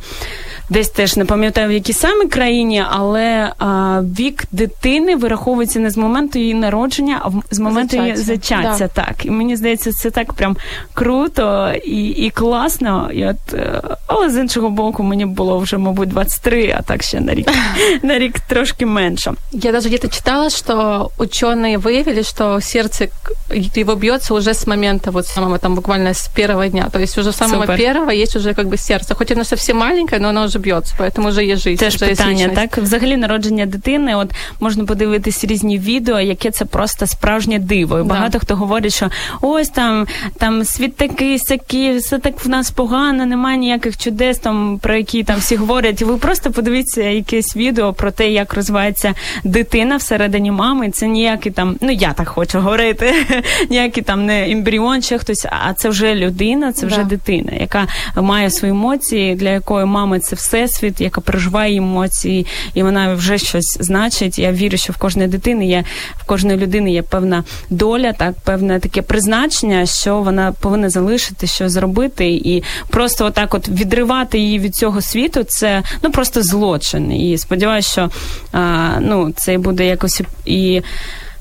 десь 0.70 0.90
теж 0.90 1.18
не 1.18 1.26
пам'ятаю 1.26 1.70
в 1.70 1.72
якій 1.72 1.94
саме 1.94 2.26
країні, 2.26 2.84
але 2.90 3.54
а, 3.60 4.02
вік 4.02 4.44
дитини 4.52 5.16
вираховується 5.16 5.80
не 5.80 5.90
з 5.90 5.98
моменту 5.98 6.40
її 6.40 6.54
народження, 6.54 7.22
а 7.24 7.56
з 7.56 7.60
моменту 7.60 7.98
її 7.98 8.16
зачаття. 8.16 8.76
Да. 8.80 8.88
Так, 8.88 9.26
і 9.26 9.30
мені 9.30 9.56
здається, 9.56 9.92
це 9.92 10.12
так 10.12 10.34
прям 10.34 10.58
круто 10.94 11.74
і 11.86 12.04
і 12.08 12.30
класно. 12.30 13.10
І 13.14 13.26
от, 13.26 13.54
е, 13.54 13.82
але 14.08 14.30
з 14.30 14.38
іншого 14.38 14.70
боку, 14.70 15.04
мені 15.04 15.26
було 15.26 15.58
вже, 15.58 15.78
мабуть, 15.78 16.10
23, 16.10 16.76
а 16.80 16.82
так 16.82 17.04
ще 17.04 17.20
на 17.20 17.34
рік 17.34 17.50
на 18.04 18.20
рік 18.20 18.40
трошки 18.40 18.86
менше. 18.86 19.34
Я 19.52 19.72
где-то 19.72 20.08
читала, 20.08 20.50
что 20.50 21.10
ученые 21.18 21.78
выявили, 21.78 22.24
что 22.24 22.51
сердце 22.60 23.10
его 23.54 23.96
бьется 23.96 24.34
уже 24.34 24.54
с 24.54 24.68
момента 24.68 25.12
вот 25.12 25.28
самого 25.28 25.58
там 25.58 25.76
буквально 25.76 26.10
с 26.10 26.28
первого 26.28 26.68
дня. 26.68 26.90
То 26.92 27.00
есть 27.00 27.18
уже 27.18 27.32
с 27.32 27.36
самого 27.36 27.62
Супер. 27.62 27.78
первого 27.78 28.12
есть 28.12 28.36
уже 28.36 28.54
как 28.54 28.68
бы 28.68 28.78
сердце. 28.78 29.16
Хоть 29.16 29.32
оно 29.32 29.44
совсем 29.44 29.78
маленькое, 29.78 30.22
но 30.22 30.30
оно 30.30 30.46
уже 30.46 30.60
б'ється, 30.60 30.96
поэтому 31.00 31.30
вже 31.30 31.46
є 31.46 31.56
життя. 31.56 31.86
Теж 31.86 31.98
питання, 31.98 32.50
так? 32.56 32.78
Взагалі 32.78 33.18
народження 33.18 33.66
дитини, 33.66 34.16
от 34.16 34.32
можна 34.60 34.86
подивитись 34.86 35.44
різні 35.44 35.80
відео, 35.80 36.20
яке 36.20 36.52
це 36.52 36.66
просто 36.66 37.08
справжнє 37.08 37.60
диво. 37.60 38.00
І 38.00 38.04
багато 38.04 38.40
хто 38.40 38.56
говорить, 38.56 38.94
що 38.94 39.10
ось 39.42 39.70
там 39.70 40.08
там 40.38 40.66
світ 40.66 40.96
такий, 40.96 41.40
сякий, 41.40 41.98
все 41.98 42.20
так 42.20 42.46
в 42.46 42.50
нас 42.50 42.72
погано, 42.72 43.26
немає 43.26 43.58
ніяких 43.58 43.98
чудес, 43.98 44.38
там 44.38 44.80
про 44.82 44.96
які 44.96 45.24
там 45.24 45.40
всі 45.40 45.56
говорять. 45.56 46.02
Ви 46.02 46.18
просто 46.18 46.52
подивіться 46.52 47.02
якесь 47.02 47.56
відео 47.56 47.94
про 47.94 48.12
те, 48.12 48.32
як 48.32 48.54
розвивається 48.54 49.14
дитина 49.44 49.98
всередині 49.98 50.52
мами. 50.52 50.92
Це 50.92 51.08
ніякий 51.08 51.52
там, 51.52 51.78
ну 51.82 51.92
я 51.92 52.14
так 52.14 52.28
хочу 52.28 52.41
говорити, 52.54 53.14
ніякий 53.70 54.04
там 54.04 54.26
не 54.26 54.52
ембріон, 54.52 55.02
ще 55.02 55.18
хтось, 55.18 55.46
а 55.46 55.74
це 55.74 55.90
вже 55.90 56.16
людина, 56.16 56.74
це 56.74 56.86
вже 56.86 56.98
да. 56.98 57.04
дитина, 57.04 57.52
яка 57.60 57.88
має 58.16 58.52
свої 58.52 58.72
емоції, 58.72 59.36
для 59.36 59.50
якої 59.50 59.86
мами 59.86 60.20
це 60.20 60.36
все 60.36 60.52
всесвіт, 60.52 61.02
яка 61.02 61.22
переживає 61.22 61.78
емоції, 61.78 62.46
і 62.74 62.84
вона 62.84 63.14
вже 63.14 63.38
щось 63.38 63.78
значить. 63.80 64.40
Я 64.40 64.52
вірю, 64.52 64.78
що 64.78 64.94
в 64.94 64.98
кожної 64.98 65.28
дитини 65.28 65.66
є 65.66 65.84
в 66.18 66.26
кожної 66.26 66.58
людини 66.58 66.92
є 66.92 67.02
певна 67.02 67.44
доля, 67.70 68.14
так 68.14 68.34
певне 68.44 68.80
таке 68.80 69.02
призначення, 69.02 69.86
що 69.86 70.18
вона 70.18 70.52
повинна 70.52 70.90
залишити, 70.90 71.48
що 71.48 71.70
зробити, 71.70 72.30
і 72.30 72.64
просто 72.90 73.26
отак, 73.26 73.54
от 73.54 73.70
відривати 73.70 74.40
її 74.40 74.60
від 74.60 74.76
цього 74.76 75.02
світу, 75.02 75.44
це 75.44 75.84
ну 76.04 76.12
просто 76.12 76.44
злочин. 76.44 77.12
І 77.12 77.38
сподіваюся, 77.38 77.92
що 77.92 78.10
а, 78.52 78.90
ну 79.00 79.32
це 79.36 79.58
буде 79.58 79.86
якось 79.86 80.22
і 80.46 80.82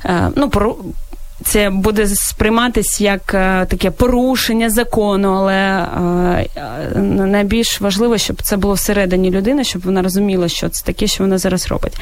ну 0.04 0.50
про 0.50 0.76
це 1.44 1.70
буде 1.70 2.06
сприйматися 2.06 3.04
як 3.04 3.34
е, 3.34 3.66
таке 3.66 3.90
порушення 3.90 4.70
закону, 4.70 5.28
але 5.28 5.54
е, 5.54 6.98
найбільш 7.26 7.80
важливо, 7.80 8.18
щоб 8.18 8.42
це 8.42 8.56
було 8.56 8.74
всередині 8.74 9.30
людини, 9.30 9.64
щоб 9.64 9.82
вона 9.82 10.02
розуміла, 10.02 10.48
що 10.48 10.68
це 10.68 10.84
таке, 10.84 11.06
що 11.06 11.24
вона 11.24 11.38
зараз 11.38 11.68
робить. 11.68 11.96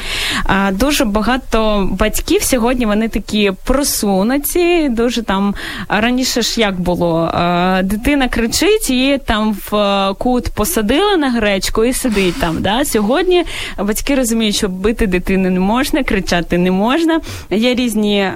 Дуже 0.72 1.04
багато 1.04 1.88
батьків 1.92 2.42
сьогодні 2.42 2.86
вони 2.86 3.08
такі 3.08 3.52
просунуті, 3.64 4.88
дуже 4.88 5.22
там 5.22 5.54
раніше 5.88 6.42
ж 6.42 6.60
як 6.60 6.80
було, 6.80 7.24
е, 7.34 7.82
дитина 7.82 8.28
кричить, 8.28 8.90
її 8.90 9.18
там 9.18 9.56
в 9.70 10.14
кут 10.18 10.48
посадила 10.48 11.16
на 11.16 11.30
гречку 11.30 11.84
і 11.84 11.92
сидить 11.92 12.40
там. 12.40 12.62
Да? 12.62 12.84
Сьогодні 12.84 13.44
батьки 13.78 14.14
розуміють, 14.14 14.56
що 14.56 14.68
бити 14.68 15.06
дитину 15.06 15.50
не 15.50 15.60
можна, 15.60 16.04
кричати 16.04 16.58
не 16.58 16.70
можна. 16.70 17.20
Є 17.50 17.74
різні 17.74 18.30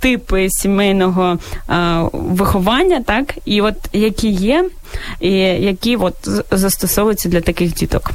типи 0.00 0.45
сімейного 0.49 1.37
а, 1.67 2.03
виховання, 2.13 3.03
так, 3.05 3.37
і 3.45 3.61
от 3.61 3.75
які 3.93 4.29
є, 4.29 4.69
і 5.19 5.31
які 5.39 5.95
от 5.95 6.15
застосовуються 6.51 7.29
для 7.29 7.41
таких 7.41 7.73
діток. 7.73 8.11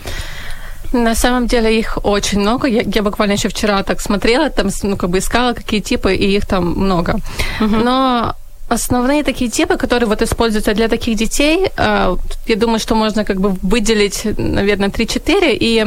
На 0.93 1.15
самом 1.15 1.47
деле 1.47 1.79
их 1.79 1.99
очень 2.03 2.41
много. 2.41 2.67
Я, 2.67 2.83
я 2.95 3.03
буквально 3.03 3.35
еще 3.35 3.49
вчера 3.49 3.83
так 3.83 4.01
смотрела, 4.01 4.51
там, 4.51 4.71
ну, 4.83 4.97
как 4.97 5.11
бы 5.11 5.19
искала, 5.19 5.53
какие 5.53 5.81
типы, 5.81 6.15
и 6.15 6.37
их 6.37 6.47
там 6.47 6.65
много. 6.65 7.17
Uh-huh. 7.61 7.85
Но 7.85 8.35
основные 8.69 9.23
такие 9.23 9.51
типы, 9.51 9.77
которые 9.77 10.09
вот 10.09 10.23
используются 10.23 10.75
для 10.75 10.89
таких 10.89 11.17
детей, 11.17 11.71
э, 11.77 12.17
я 12.47 12.57
думаю, 12.57 12.79
что 12.79 12.95
можно 12.95 13.25
как 13.25 13.41
бы 13.41 13.57
выделить, 13.63 14.39
наверное, 14.39 14.89
3-4. 14.89 15.57
И 15.61 15.87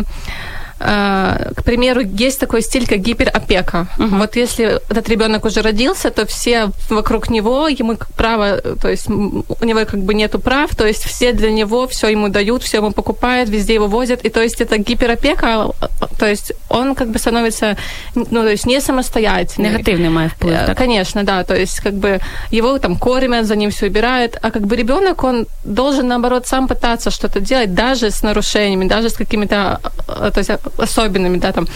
к 0.79 1.63
примеру, 1.65 2.01
есть 2.01 2.41
такой 2.41 2.63
стиль, 2.63 2.87
как 2.87 2.99
гиперопека. 2.99 3.87
Uh-huh. 3.99 4.19
Вот 4.19 4.37
если 4.37 4.81
этот 4.91 5.09
ребенок 5.09 5.45
уже 5.45 5.63
родился, 5.63 6.11
то 6.11 6.27
все 6.27 6.71
вокруг 6.91 7.31
него, 7.31 7.69
ему 7.69 7.97
право, 8.17 8.59
то 8.59 8.89
есть 8.89 9.09
у 9.09 9.65
него 9.65 9.85
как 9.85 10.01
бы 10.01 10.15
нету 10.15 10.39
прав, 10.39 10.75
то 10.75 10.87
есть 10.87 11.05
все 11.05 11.33
для 11.33 11.51
него 11.51 11.87
все 11.87 12.09
ему 12.09 12.29
дают, 12.29 12.63
все 12.63 12.79
ему 12.79 12.93
покупают, 12.93 13.49
везде 13.49 13.75
его 13.75 13.87
возят, 13.87 14.25
и 14.25 14.29
то 14.29 14.43
есть 14.43 14.61
это 14.61 14.79
гиперопека, 14.79 15.71
то 16.19 16.27
есть 16.27 16.53
он 16.69 16.95
как 16.95 17.09
бы 17.09 17.19
становится, 17.19 17.77
ну, 18.15 18.43
то 18.43 18.51
есть 18.51 18.67
не 18.67 18.81
самостоятельный. 18.81 19.71
Негативный 19.71 20.11
мой 20.11 20.29
вплыв, 20.29 20.59
так? 20.67 20.77
Конечно, 20.77 21.25
да, 21.25 21.45
то 21.45 21.55
есть 21.57 21.81
как 21.81 21.95
бы 21.95 22.21
его 22.51 22.79
там 22.79 22.97
кормят, 22.97 23.47
за 23.47 23.57
ним 23.57 23.71
все 23.71 23.87
убирают, 23.87 24.39
а 24.43 24.51
как 24.51 24.67
бы 24.67 24.77
ребенок, 24.77 25.25
он 25.25 25.47
должен, 25.65 26.09
наоборот, 26.09 26.47
сам 26.47 26.69
пытаться 26.69 27.11
что-то 27.11 27.41
делать, 27.41 27.75
даже 27.75 28.11
с 28.11 28.23
нарушениями, 28.23 28.89
даже 28.89 29.09
с 29.09 29.15
какими-то, 29.15 29.81
то 30.07 30.39
есть 30.39 30.51
особенными, 30.79 31.39
да, 31.39 31.53
там, 31.53 31.67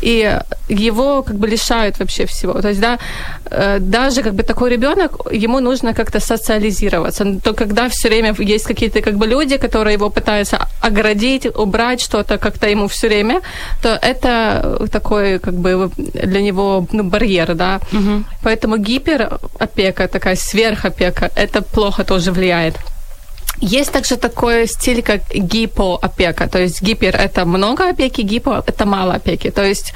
и 0.00 0.38
его 0.68 1.22
как 1.22 1.36
бы 1.36 1.48
лишают 1.48 1.98
вообще 1.98 2.24
всего. 2.26 2.60
То 2.60 2.68
есть, 2.68 2.80
да, 2.80 2.98
э, 3.50 3.78
даже 3.80 4.22
как 4.22 4.34
бы 4.34 4.42
такой 4.42 4.70
ребенок, 4.70 5.12
ему 5.32 5.60
нужно 5.60 5.94
как-то 5.94 6.20
социализироваться. 6.20 7.24
То 7.44 7.54
когда 7.54 7.88
все 7.88 8.08
время 8.08 8.34
есть 8.38 8.64
какие-то 8.64 9.00
как 9.00 9.14
бы 9.14 9.26
люди, 9.26 9.56
которые 9.56 9.94
его 9.94 10.10
пытаются 10.10 10.68
оградить, 10.80 11.46
убрать 11.46 12.00
что-то 12.00 12.38
как-то 12.38 12.68
ему 12.68 12.88
все 12.88 13.08
время, 13.08 13.40
то 13.82 13.88
это 13.88 14.88
такой 14.90 15.38
как 15.38 15.54
бы 15.54 15.90
для 15.96 16.42
него 16.42 16.86
ну, 16.92 17.02
барьер, 17.04 17.54
да. 17.54 17.80
Угу. 17.92 18.24
Поэтому 18.42 18.76
гиперопека, 18.76 20.08
такая 20.08 20.36
сверхопека, 20.36 21.30
это 21.36 21.62
плохо 21.62 22.04
тоже 22.04 22.32
влияет. 22.32 22.74
Есть 23.62 23.92
также 23.92 24.16
такой 24.16 24.66
стиль, 24.66 25.02
как 25.02 25.20
гипоопека. 25.32 26.48
То 26.48 26.58
есть 26.58 26.82
гипер– 26.82 27.16
это 27.18 27.44
много 27.44 27.88
опеки, 27.88 28.22
гипо– 28.22 28.64
это 28.66 28.84
мало 28.86 29.14
опеки. 29.14 29.50
То 29.50 29.64
есть 29.64 29.94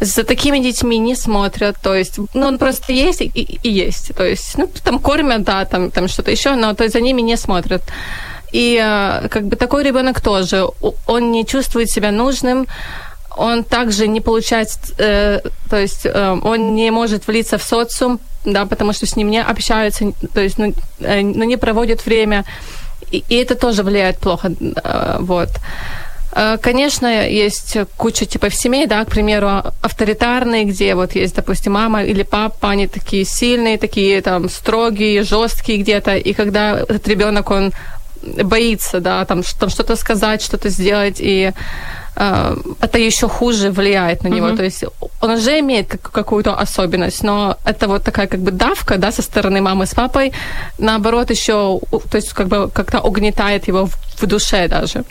за 0.00 0.24
такими 0.24 0.58
детьми 0.58 0.98
не 0.98 1.14
смотрят, 1.14 1.76
то 1.82 1.94
есть, 1.94 2.18
ну, 2.34 2.46
он 2.46 2.58
просто 2.58 2.92
есть 2.92 3.20
и, 3.20 3.58
и 3.62 3.70
есть, 3.70 4.14
то 4.14 4.24
есть, 4.24 4.58
ну, 4.58 4.68
там 4.84 4.98
кормят, 4.98 5.42
да, 5.44 5.64
там, 5.64 5.90
там 5.90 6.08
что-то 6.08 6.30
еще, 6.30 6.56
но 6.56 6.74
то 6.74 6.84
есть 6.84 6.94
за 6.94 7.00
ними 7.00 7.22
не 7.22 7.36
смотрят. 7.36 7.82
И 8.52 8.76
э, 8.82 9.28
как 9.28 9.46
бы 9.46 9.56
такой 9.56 9.84
ребенок 9.84 10.20
тоже, 10.20 10.66
он 11.06 11.30
не 11.30 11.46
чувствует 11.46 11.88
себя 11.88 12.10
нужным, 12.10 12.66
он 13.36 13.64
также 13.64 14.08
не 14.08 14.20
получает, 14.20 14.68
э, 14.98 15.40
то 15.70 15.76
есть 15.76 16.06
э, 16.06 16.40
он 16.42 16.74
не 16.74 16.90
может 16.90 17.26
влиться 17.26 17.56
в 17.56 17.62
социум, 17.62 18.18
да, 18.44 18.66
потому 18.66 18.92
что 18.92 19.06
с 19.06 19.16
ним 19.16 19.30
не 19.30 19.42
общаются, 19.42 20.12
то 20.34 20.40
есть, 20.40 20.58
ну, 20.58 20.74
э, 21.00 21.22
ну 21.22 21.44
не 21.44 21.56
проводят 21.56 22.04
время, 22.04 22.44
и, 23.28 23.34
это 23.36 23.54
тоже 23.54 23.82
влияет 23.82 24.18
плохо, 24.18 24.50
э, 24.50 25.16
вот. 25.20 25.48
Э, 26.32 26.58
конечно, 26.60 27.06
есть 27.28 27.78
куча 27.96 28.26
типов 28.26 28.54
семей, 28.54 28.86
да, 28.86 29.04
к 29.04 29.08
примеру, 29.08 29.62
авторитарные, 29.82 30.64
где 30.64 30.94
вот 30.94 31.14
есть, 31.14 31.34
допустим, 31.34 31.72
мама 31.72 32.04
или 32.04 32.22
папа, 32.22 32.70
они 32.70 32.86
такие 32.86 33.24
сильные, 33.24 33.78
такие 33.78 34.20
там 34.20 34.48
строгие, 34.48 35.22
жесткие 35.22 35.78
где-то, 35.78 36.16
и 36.16 36.32
когда 36.34 36.78
этот 36.78 37.08
ребенок, 37.08 37.50
он 37.50 37.72
боится, 38.22 39.00
да, 39.00 39.24
там, 39.24 39.42
там 39.58 39.70
что-то 39.70 39.96
сказать, 39.96 40.42
что-то 40.42 40.68
сделать, 40.68 41.16
и 41.20 41.52
это 42.16 42.98
еще 42.98 43.28
хуже 43.28 43.70
влияет 43.70 44.22
на 44.24 44.28
него. 44.28 44.48
Mm-hmm. 44.48 44.56
То 44.56 44.64
есть 44.64 44.84
он 45.20 45.30
уже 45.30 45.60
имеет 45.60 45.88
как, 45.88 46.10
какую-то 46.10 46.54
особенность, 46.54 47.22
но 47.22 47.56
это 47.64 47.88
вот 47.88 48.04
такая 48.04 48.26
как 48.26 48.40
бы 48.40 48.50
давка, 48.50 48.96
да, 48.96 49.12
со 49.12 49.22
стороны 49.22 49.60
мамы 49.60 49.86
с 49.86 49.94
папой, 49.94 50.32
наоборот, 50.78 51.30
еще, 51.30 51.80
то 52.10 52.16
есть 52.16 52.32
как 52.32 52.48
бы 52.48 52.70
как-то 52.70 53.00
угнетает 53.00 53.68
его 53.68 53.86
в, 53.86 54.22
в 54.22 54.26
душе 54.26 54.68
даже. 54.68 55.04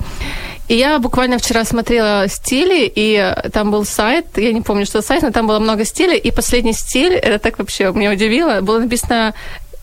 И 0.68 0.76
я 0.76 0.98
буквально 0.98 1.38
вчера 1.38 1.63
смотрела 1.63 2.28
стили, 2.28 2.91
и 2.96 3.36
там 3.54 3.70
был 3.70 3.86
сайт, 3.86 4.26
я 4.38 4.52
не 4.52 4.62
помню, 4.62 4.86
что 4.86 5.02
сайт, 5.02 5.22
но 5.22 5.32
там 5.32 5.46
было 5.46 5.60
много 5.60 5.86
стилей, 5.86 6.18
и 6.18 6.32
последний 6.32 6.74
стиль, 6.74 7.13
это 7.13 7.38
так 7.38 7.60
вообще 7.60 7.91
меня 7.94 8.12
удивило, 8.12 8.62
было 8.62 8.80
написано 8.80 9.34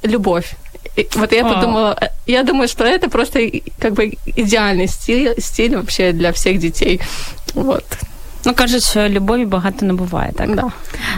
«любовь». 0.02 0.56
И 0.95 1.07
вот 1.13 1.31
я 1.31 1.43
подумала, 1.43 1.97
э, 2.01 2.07
я 2.25 2.43
думаю, 2.43 2.67
что 2.67 2.83
это 2.83 3.10
просто 3.10 3.39
как 3.79 3.93
бы 3.93 4.13
идеальный 4.25 4.88
стиль, 4.88 5.36
стиль 5.39 5.75
вообще 5.75 6.12
для 6.12 6.31
всех 6.33 6.60
детей. 6.60 7.01
Вот. 7.53 7.86
Ну, 8.44 8.55
кажуть, 8.55 8.85
що 8.85 9.09
любові 9.09 9.44
багато 9.44 9.87
не 9.87 9.92
буває, 9.92 10.33
так? 10.37 10.55
Да. 10.55 10.64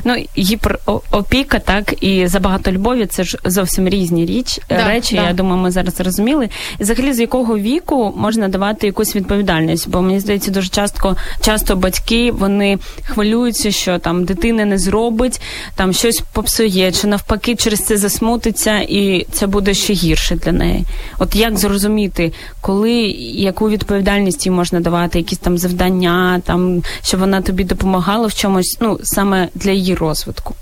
Ну, 0.04 0.24
гіперопіка, 0.38 1.58
так, 1.58 2.02
і 2.02 2.26
забагато 2.26 2.72
любові 2.72 3.06
це 3.06 3.24
ж 3.24 3.38
зовсім 3.44 3.88
різні 3.88 4.26
річ, 4.26 4.60
да, 4.68 4.88
речі. 4.88 5.16
Да. 5.16 5.22
Я 5.22 5.32
думаю, 5.32 5.62
ми 5.62 5.70
зараз 5.70 5.94
зрозуміли. 5.94 6.48
І 6.78 6.82
взагалі, 6.82 7.12
з 7.12 7.20
якого 7.20 7.58
віку 7.58 8.14
можна 8.16 8.48
давати 8.48 8.86
якусь 8.86 9.16
відповідальність? 9.16 9.88
Бо 9.88 10.02
мені 10.02 10.20
здається, 10.20 10.50
дуже 10.50 10.68
часто 10.68 11.16
часто 11.40 11.76
батьки 11.76 12.32
вони 12.32 12.78
хвилюються, 13.04 13.70
що 13.70 13.98
там 13.98 14.24
дитина 14.24 14.64
не 14.64 14.78
зробить, 14.78 15.40
там 15.74 15.92
щось 15.92 16.22
попсує, 16.32 16.92
чи 16.92 17.06
навпаки 17.06 17.54
через 17.56 17.84
це 17.84 17.96
засмутиться, 17.96 18.78
і 18.78 19.26
це 19.32 19.46
буде 19.46 19.74
ще 19.74 19.92
гірше 19.92 20.36
для 20.36 20.52
неї. 20.52 20.84
От 21.18 21.36
як 21.36 21.58
зрозуміти, 21.58 22.32
коли 22.60 22.92
яку 23.34 23.70
відповідальність 23.70 24.46
їй 24.46 24.52
можна 24.52 24.80
давати, 24.80 25.18
якісь 25.18 25.38
там 25.38 25.58
завдання, 25.58 26.40
там 26.44 26.82
щоб 27.13 27.19
вона 27.19 27.41
тобі 27.41 27.63
допомагала 27.63 28.27
в 28.27 28.33
чомусь, 28.33 28.77
ну, 28.81 28.99
саме 29.03 29.49
для 29.55 29.71
її 29.71 29.95
розвитку? 29.95 30.55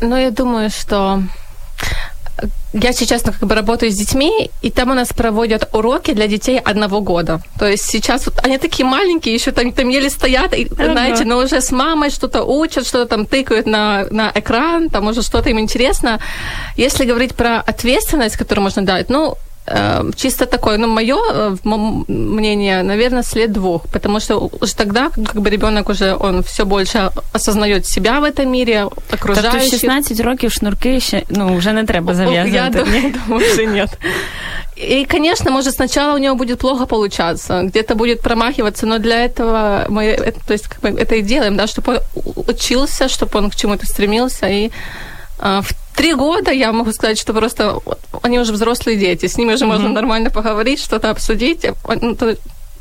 Ну, 0.00 0.18
я 0.18 0.30
думаю, 0.30 0.70
что 0.70 1.22
я 2.72 2.92
сейчас 2.92 3.24
ну, 3.26 3.32
как 3.32 3.48
бы 3.48 3.54
работаю 3.54 3.90
с 3.90 3.96
детьми, 3.96 4.50
и 4.62 4.70
там 4.70 4.90
у 4.90 4.94
нас 4.94 5.12
проводят 5.12 5.68
уроки 5.72 6.14
для 6.14 6.26
детей 6.26 6.58
одного 6.58 7.00
года. 7.00 7.40
То 7.58 7.66
есть 7.66 7.84
сейчас 7.84 8.26
вот 8.26 8.38
они 8.44 8.58
такие 8.58 8.86
маленькие, 8.86 9.34
еще 9.34 9.52
там, 9.52 9.72
там 9.72 9.88
еле 9.88 10.08
стоят, 10.08 10.54
и, 10.54 10.68
ага. 10.72 10.92
знаете, 10.92 11.24
но 11.24 11.38
уже 11.38 11.60
с 11.60 11.72
мамой 11.72 12.10
что-то 12.10 12.44
учат, 12.44 12.86
что-то 12.86 13.06
там 13.06 13.26
тыкают 13.26 13.66
на, 13.66 14.06
на 14.10 14.32
экран, 14.34 14.88
там 14.88 15.08
уже 15.08 15.22
что-то 15.22 15.50
им 15.50 15.58
интересно. 15.58 16.20
Если 16.76 17.04
говорить 17.04 17.34
про 17.34 17.60
ответственность, 17.60 18.36
которую 18.36 18.62
можно 18.62 18.82
дать, 18.82 19.10
ну, 19.10 19.30
Эм, 19.30 19.43
чисто 20.15 20.45
такое, 20.45 20.77
ну, 20.77 20.87
мое 20.87 21.17
э, 21.33 21.55
мнение, 22.07 22.83
наверное, 22.83 23.23
след 23.23 23.51
двух, 23.51 23.81
потому 23.91 24.19
что 24.19 24.49
уже 24.61 24.75
тогда, 24.75 25.09
как 25.09 25.41
бы 25.41 25.49
ребенок 25.49 25.89
уже, 25.89 26.15
он 26.15 26.43
все 26.43 26.65
больше 26.65 27.11
осознает 27.33 27.87
себя 27.87 28.19
в 28.19 28.23
этом 28.23 28.51
мире, 28.51 28.87
окружающих. 29.11 29.51
Тобто 29.51 29.69
16 29.69 30.19
років 30.19 30.51
шнурки 30.51 30.99
ще, 30.99 31.23
ну, 31.29 31.55
вже 31.55 31.73
не 31.73 31.83
треба 31.83 32.13
зав'язувати. 32.13 32.51
Я 32.55 32.69
думаю, 32.69 33.13
уже 33.29 33.65
нет. 33.65 33.89
И, 34.77 35.05
конечно, 35.05 35.51
может, 35.51 35.73
сначала 35.73 36.15
у 36.15 36.17
него 36.17 36.35
будет 36.35 36.59
плохо 36.59 36.85
получаться, 36.85 37.61
где-то 37.63 37.95
будет 37.95 38.21
промахиваться, 38.21 38.85
но 38.85 38.99
для 38.99 39.25
этого 39.25 39.85
мы, 39.89 40.33
то 40.47 40.53
есть, 40.53 40.67
как 40.67 40.81
бы 40.81 40.99
это 41.01 41.15
и 41.15 41.21
делаем, 41.21 41.55
да, 41.55 41.67
чтобы 41.67 42.01
он 42.15 42.45
учился, 42.47 43.07
чтобы 43.07 43.39
он 43.39 43.49
к 43.49 43.55
чему-то 43.55 43.85
стремился, 43.85 44.47
и 44.47 44.71
а, 45.39 45.61
в 45.61 45.84
три 45.95 46.13
года 46.13 46.51
я 46.51 46.71
могу 46.71 46.91
сказать, 46.91 47.19
что 47.19 47.33
просто 47.33 47.79
они 48.21 48.39
уже 48.39 48.53
взрослые 48.53 48.97
дети, 48.97 49.27
с 49.27 49.37
ними 49.37 49.53
уже 49.53 49.65
mm-hmm. 49.65 49.67
можно 49.67 49.89
нормально 49.89 50.29
поговорить, 50.29 50.79
что-то 50.79 51.09
обсудить. 51.09 51.65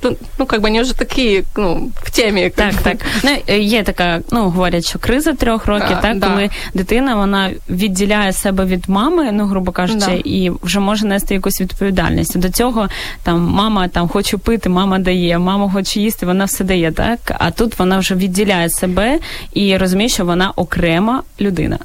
Ну, 0.05 0.16
ну, 0.38 0.46
как 0.46 0.61
бы 0.61 0.66
они 0.66 0.81
вже 0.81 0.94
такі, 0.94 1.44
ну, 1.57 1.90
в 2.03 2.11
темі. 2.11 2.50
Так, 2.55 2.74
так. 2.74 2.96
Ну, 3.22 3.55
Є 3.55 3.83
така, 3.83 4.20
ну, 4.31 4.50
говорять, 4.50 4.88
що 4.88 4.98
криза 4.98 5.33
трьох 5.33 5.66
років, 5.66 5.88
да, 5.88 6.00
так, 6.00 6.18
да. 6.18 6.29
коли 6.29 6.50
дитина 6.74 7.16
вона 7.16 7.50
відділяє 7.70 8.33
себе 8.33 8.64
від 8.64 8.88
мами, 8.88 9.33
ну, 9.33 9.46
грубо 9.46 9.72
кажучи, 9.72 10.07
да. 10.07 10.12
і 10.24 10.53
вже 10.62 10.81
може 10.81 11.07
нести 11.07 11.35
якусь 11.35 11.61
відповідальність. 11.61 12.38
До 12.38 12.50
цього 12.50 12.88
там 13.22 13.40
мама 13.40 13.88
там 13.88 14.09
хоче 14.09 14.37
пити, 14.37 14.68
мама 14.68 14.98
дає, 14.98 15.38
мама 15.38 15.70
хоче 15.70 16.00
їсти, 16.00 16.27
вона 16.27 16.44
все 16.44 16.64
дає, 16.64 16.92
так? 16.92 17.18
А 17.38 17.50
тут 17.50 17.79
вона 17.79 17.98
вже 17.98 18.14
відділяє 18.14 18.70
себе 18.70 19.18
і 19.53 19.77
розуміє, 19.77 20.09
що 20.09 20.24
вона 20.24 20.53
окрема 20.57 21.22
людина. 21.40 21.79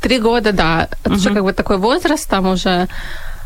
три 0.00 0.18
года, 0.18 0.52
да, 0.52 0.88
это 1.04 1.14
уже 1.14 1.34
как 1.34 1.44
бы 1.44 1.52
такой 1.52 1.78
возраст, 1.78 2.28
там 2.28 2.46
уже 2.46 2.88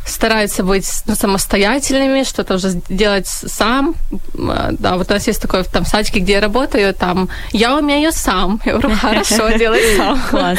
стараются 0.06 0.62
быть 0.62 1.02
ну, 1.06 1.14
самостоятельными, 1.14 2.24
что-то 2.24 2.54
уже 2.54 2.80
делать 2.88 3.26
сам. 3.26 3.94
Да, 4.70 4.96
вот 4.96 5.10
у 5.10 5.14
нас 5.14 5.28
есть 5.28 5.42
такой 5.42 5.64
там 5.64 5.84
садики, 5.84 6.18
где 6.18 6.32
я 6.32 6.40
работаю, 6.40 6.94
там 6.94 7.28
я 7.52 7.76
умею 7.76 8.12
сам. 8.12 8.60
Я 8.64 8.72
говорю, 8.72 8.96
хорошо, 8.96 9.50
делай 9.58 9.96
сам. 9.96 10.20
Клас. 10.30 10.58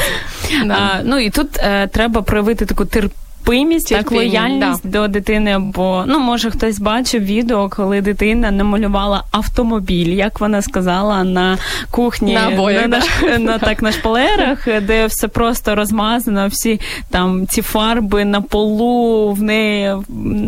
Да. 0.66 0.74
А, 0.74 1.02
ну 1.04 1.18
і 1.18 1.30
тут 1.30 1.58
е, 1.58 1.88
треба 1.88 2.22
проявити 2.22 2.66
таку 2.66 2.86
терпіння 2.86 3.16
терпимість, 3.47 3.89
так 3.89 4.13
лояльність 4.13 4.81
да. 4.85 5.01
до 5.01 5.09
дитини. 5.09 5.59
Бо 5.59 6.05
ну 6.07 6.19
може 6.19 6.51
хтось 6.51 6.79
бачив 6.79 7.23
відео, 7.25 7.69
коли 7.69 8.01
дитина 8.01 8.51
намалювала 8.51 9.25
автомобіль, 9.31 10.15
як 10.15 10.41
вона 10.41 10.63
сказала, 10.63 11.25
на 11.25 11.59
кухні 11.91 12.35
на, 12.35 12.49
обоях, 12.49 12.89
на, 12.89 13.01
на, 13.23 13.39
на 13.39 13.59
так 13.59 13.83
на 13.83 13.93
шпалерах, 13.93 14.69
де 14.83 15.07
все 15.07 15.29
просто 15.29 15.75
розмазано, 15.75 16.49
всі 16.49 16.81
там 17.11 17.47
ці 17.47 17.63
фарби 17.63 18.25
на 18.25 18.41
полу, 18.41 19.33
в 19.33 19.43
неї 19.43 19.97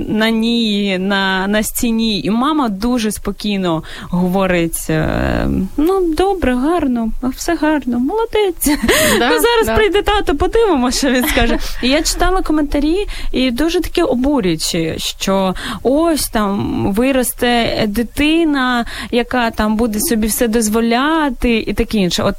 на 0.09 0.31
ній, 0.31 0.99
на 0.99 1.47
на 1.47 1.63
стіні. 1.63 2.21
І 2.21 2.31
мама 2.31 2.69
дуже 2.69 3.13
спокійно 3.13 3.83
говорить: 4.11 4.87
е, 4.91 5.49
ну 5.77 6.15
добре, 6.15 6.55
гарно, 6.55 7.09
все 7.37 7.55
гарно, 7.55 7.99
молодець. 7.99 8.79
Да, 9.19 9.31
ну, 9.31 9.41
Зараз 9.41 9.67
да. 9.67 9.75
прийде 9.77 10.03
тато, 10.03 10.35
подивимося, 10.35 10.99
що 10.99 11.11
він 11.11 11.29
скаже. 11.29 11.59
І 11.83 11.89
я 11.89 12.03
читала 12.03 12.43
коментарі 12.43 12.88
коментарі, 12.89 13.07
і 13.33 13.51
дуже 13.51 13.81
таке 13.81 14.03
обурюючі, 14.03 14.95
що 14.97 15.55
ось 15.83 16.29
там 16.29 16.93
виросте 16.93 17.85
дитина, 17.87 18.85
яка 19.11 19.51
там 19.51 19.77
буде 19.77 20.01
собі 20.01 20.27
все 20.27 20.49
дозволяти, 20.49 21.57
і 21.57 21.73
таке 21.73 21.99
інше. 21.99 22.23
От 22.23 22.35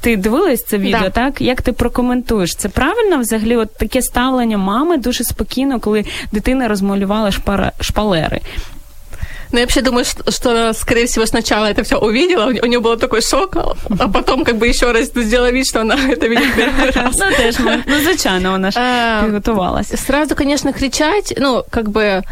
ти 0.00 0.16
дивилась 0.16 0.64
це 0.64 0.78
відео, 0.78 1.00
да. 1.00 1.10
так? 1.10 1.40
Як 1.40 1.62
ти 1.62 1.72
прокоментуєш? 1.72 2.54
Це 2.54 2.68
правильно 2.68 3.18
взагалі? 3.18 3.56
От 3.56 3.74
таке 3.74 4.02
ставлення 4.02 4.58
мами 4.58 4.96
дуже 4.98 5.24
спокійно, 5.24 5.80
коли 5.80 6.04
дитина 6.32 6.68
розмалювала 6.68 7.30
шпара 7.30 7.72
шпалери. 7.80 8.40
Но 9.51 9.59
я 9.59 9.65
вообще 9.65 9.81
думаю, 9.81 10.05
что, 10.05 10.31
что 10.31 10.73
скорее 10.73 11.05
всего, 11.05 11.25
сначала 11.25 11.65
это 11.65 11.83
все 11.83 11.97
увидела, 11.97 12.45
у 12.45 12.65
нее 12.65 12.79
был 12.79 12.97
такой 12.97 13.21
шок, 13.21 13.55
а 13.99 14.07
потом 14.07 14.43
как 14.43 14.55
бы 14.55 14.67
еще 14.67 14.91
раз 14.91 15.07
сделала 15.07 15.51
вид, 15.51 15.67
что 15.67 15.81
она 15.81 15.95
это 16.09 16.27
видит 16.27 16.55
первый 16.55 16.91
раз. 16.91 17.17
Ну, 17.17 17.25
теж, 17.37 17.55
ну, 17.85 17.99
звичайно, 17.99 18.51
вона 18.51 18.71
ж 18.71 18.79
підготувалася. 19.25 19.97
Сразу, 19.97 20.35
конечно, 20.35 20.73
кричать, 20.73 21.33
ну, 21.37 21.63
как 21.69 21.89
бы 21.89 22.01
Э, 22.01 22.23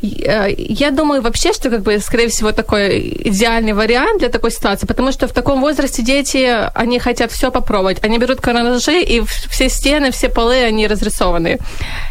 я 0.00 0.90
думаю 0.92 1.22
вообще, 1.22 1.52
что, 1.52 1.70
как 1.70 1.82
бы, 1.82 1.98
скорее 1.98 2.28
всего, 2.28 2.52
такой 2.52 2.98
идеальный 3.24 3.72
вариант 3.72 4.20
для 4.20 4.28
такой 4.28 4.52
ситуации, 4.52 4.86
потому 4.86 5.10
что 5.10 5.26
в 5.26 5.32
таком 5.32 5.60
возрасте 5.60 6.02
дети, 6.02 6.70
они 6.74 7.00
хотят 7.00 7.32
все 7.32 7.50
попробовать. 7.50 8.04
Они 8.04 8.18
берут 8.18 8.40
карандаши, 8.40 9.00
и 9.00 9.20
все 9.24 9.68
стены, 9.68 10.12
все 10.12 10.28
полы, 10.28 10.62
они 10.62 10.86
разрисованы. 10.86 11.58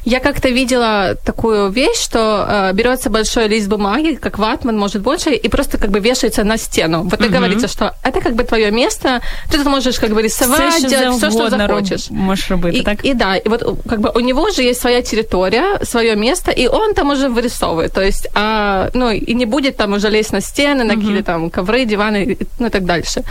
Я 0.03 0.19
как-то 0.19 0.49
видела 0.49 1.15
такую 1.25 1.69
вещь, 1.69 1.97
что 1.97 2.45
э, 2.47 2.73
берется 2.73 3.09
большой 3.09 3.47
лист 3.47 3.69
бумаги, 3.69 4.15
как 4.15 4.37
ватман, 4.37 4.77
может 4.77 5.01
больше, 5.01 5.31
и 5.31 5.47
просто 5.47 5.77
как 5.77 5.91
бы 5.91 5.99
вешается 5.99 6.43
на 6.43 6.57
стену. 6.57 7.03
Вот 7.03 7.21
и 7.21 7.29
говорится, 7.29 7.69
что 7.69 7.95
это 8.03 8.19
как 8.19 8.35
бы 8.35 8.43
твое 8.43 8.69
место, 8.69 9.21
ты 9.49 9.57
тут 9.57 9.67
можешь 9.67 9.97
как 9.99 10.09
бы 10.11 10.21
рисовать, 10.21 10.73
все, 10.73 10.89
делать 10.89 11.17
все, 11.17 11.31
что 11.31 11.49
захочешь. 11.49 12.09
Можешь 12.09 12.49
робить, 12.49 12.75
и, 12.75 12.83
так? 12.83 13.05
И 13.05 13.13
да, 13.13 13.37
и 13.37 13.47
вот 13.47 13.63
как 13.87 14.01
бы 14.01 14.11
у 14.13 14.19
него 14.19 14.49
же 14.49 14.63
есть 14.63 14.81
своя 14.81 15.01
территория, 15.01 15.79
свое 15.83 16.15
место, 16.15 16.51
и 16.51 16.67
он 16.67 16.93
там 16.93 17.11
уже 17.11 17.29
вырисовывает 17.29 17.76
готовы. 17.76 17.88
То 17.88 18.00
есть, 18.00 18.28
а, 18.34 18.88
ну, 18.94 19.10
и 19.10 19.34
не 19.34 19.46
будет 19.46 19.76
там 19.76 19.92
уже 19.92 20.10
лезть 20.10 20.32
на 20.32 20.40
стены, 20.40 20.84
на 20.84 20.94
какие-то 20.94 21.22
там 21.22 21.50
ковры, 21.50 21.84
диваны, 21.84 22.36
ну 22.58 22.66
и 22.66 22.70
так 22.70 22.84
дальше. 22.84 23.22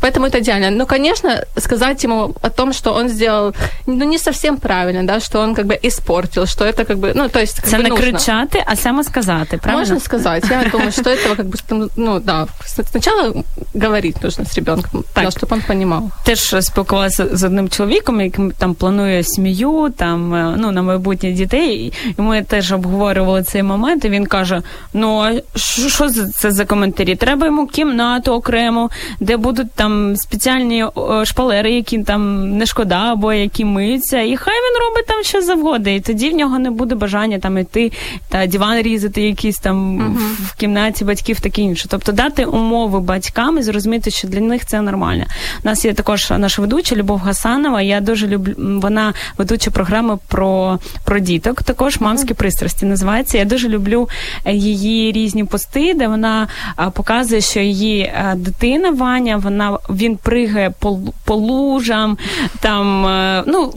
Поэтому 0.00 0.26
это 0.26 0.38
идеально. 0.38 0.70
Но, 0.70 0.86
конечно, 0.86 1.44
сказать 1.58 2.04
ему 2.04 2.34
о 2.42 2.50
том, 2.50 2.72
что 2.72 2.94
он 2.94 3.08
сделал, 3.08 3.54
ну, 3.86 4.04
не 4.04 4.18
совсем 4.18 4.56
правильно, 4.56 5.02
да, 5.06 5.20
что 5.20 5.40
он 5.40 5.54
как 5.54 5.66
бы 5.66 5.78
испортил, 5.86 6.46
что 6.46 6.64
это 6.64 6.84
как 6.84 6.98
бы, 6.98 7.12
ну, 7.14 7.28
то 7.28 7.40
есть, 7.40 7.60
как 7.60 7.70
Це 7.70 7.76
бы 7.76 7.82
не 7.82 7.90
нужно. 7.90 8.06
кричати, 8.06 8.64
а 8.66 8.76
саме 8.76 9.04
сказати, 9.04 9.56
правильно? 9.56 9.80
Можно 9.80 10.00
сказать. 10.00 10.44
Я 10.50 10.70
думаю, 10.72 10.92
что 10.92 11.10
этого 11.10 11.36
как 11.36 11.46
бы, 11.46 11.88
ну, 11.96 12.20
да, 12.20 12.46
сначала 12.90 13.34
говорить 13.74 14.22
нужно 14.22 14.44
с 14.44 14.56
ребенком, 14.56 15.04
так. 15.14 15.24
Да, 15.24 15.30
чтобы 15.30 15.54
он 15.54 15.62
понимал. 15.62 16.10
Теж 16.24 16.54
спілкувалася 16.60 17.26
з 17.32 17.44
одним 17.44 17.68
чоловіком, 17.68 18.20
який 18.20 18.50
там 18.58 18.74
планує 18.74 19.22
сім'ю, 19.22 19.90
там, 19.96 20.54
ну, 20.58 20.72
на 20.72 20.82
майбутнє 20.82 21.32
дітей, 21.32 21.92
і 22.18 22.22
ми 22.22 22.42
теж 22.42 22.72
обговорювали 22.72 23.42
цей 23.42 23.62
момент, 23.62 23.93
момент, 23.95 24.05
він 24.05 24.25
каже: 24.25 24.61
Ну, 24.93 25.19
а 25.19 25.59
що 25.59 26.09
це 26.09 26.51
за 26.51 26.65
коментарі? 26.65 27.15
Треба 27.15 27.45
йому 27.45 27.67
кімнату 27.67 28.31
окремо, 28.31 28.89
де 29.19 29.37
будуть 29.37 29.71
там 29.71 30.15
спеціальні 30.15 30.85
шпалери, 31.23 31.71
які 31.71 32.03
там 32.03 32.49
не 32.57 32.65
шкода, 32.65 33.11
або 33.11 33.33
які 33.33 33.65
миються, 33.65 34.21
і 34.21 34.37
хай 34.37 34.53
він 34.53 34.87
робить 34.87 35.05
там 35.07 35.23
що 35.23 35.41
завгодно. 35.41 35.91
І 35.91 35.99
тоді 35.99 36.29
в 36.29 36.35
нього 36.35 36.59
не 36.59 36.71
буде 36.71 36.95
бажання 36.95 37.39
там 37.39 37.57
іти 37.57 37.91
та 38.29 38.47
диван 38.47 38.81
різати 38.81 39.21
якийсь 39.21 39.57
там 39.57 39.99
uh-huh. 39.99 40.45
в 40.45 40.55
кімнаті 40.55 41.05
батьків, 41.05 41.39
таке 41.39 41.61
інше. 41.61 41.87
Тобто 41.89 42.11
дати 42.11 42.45
умови 42.45 42.99
батькам 42.99 43.57
і 43.57 43.61
зрозуміти, 43.61 44.11
що 44.11 44.27
для 44.27 44.39
них 44.39 44.65
це 44.65 44.81
нормально. 44.81 45.23
У 45.63 45.67
нас 45.67 45.85
є 45.85 45.93
також 45.93 46.29
наша 46.29 46.61
ведуча 46.61 46.95
Любов 46.95 47.19
Гасанова. 47.19 47.81
Я 47.81 48.01
дуже 48.01 48.27
люблю 48.27 48.53
вона 48.57 49.13
ведуча 49.37 49.71
програми 49.71 50.17
про 50.27 50.79
про 51.05 51.19
діток. 51.19 51.63
Також 51.63 51.99
мамські 51.99 52.33
uh-huh. 52.33 52.37
пристрасті 52.37 52.85
називається. 52.85 53.37
Я 53.37 53.45
дуже 53.45 53.69
люблю 53.69 53.84
люблю 53.85 54.09
е, 54.45 54.53
її 54.53 55.11
різні 55.11 55.43
пости, 55.43 55.93
де 55.93 56.07
вона 56.07 56.47
показує, 56.93 57.41
що 57.41 57.59
її 57.59 58.01
е, 58.01 58.33
дитина 58.35 58.91
Ваня, 58.91 59.37
вона 59.37 59.77
він 59.89 60.17
пригає 60.17 60.73
по, 60.79 60.99
по 61.25 61.35
лужам, 61.35 62.17
там 62.59 63.05
е, 63.05 63.43
ну 63.47 63.73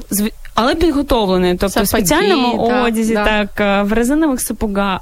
але 0.61 0.75
підготовлений, 0.75 1.55
тобто 1.55 1.83
в 1.83 1.89
спеціальному 1.89 2.69
да, 2.69 2.83
одязі, 2.83 3.15
да. 3.15 3.25
так 3.25 3.87
в 3.87 3.93
резинових 3.93 4.41
сапогах, 4.41 5.01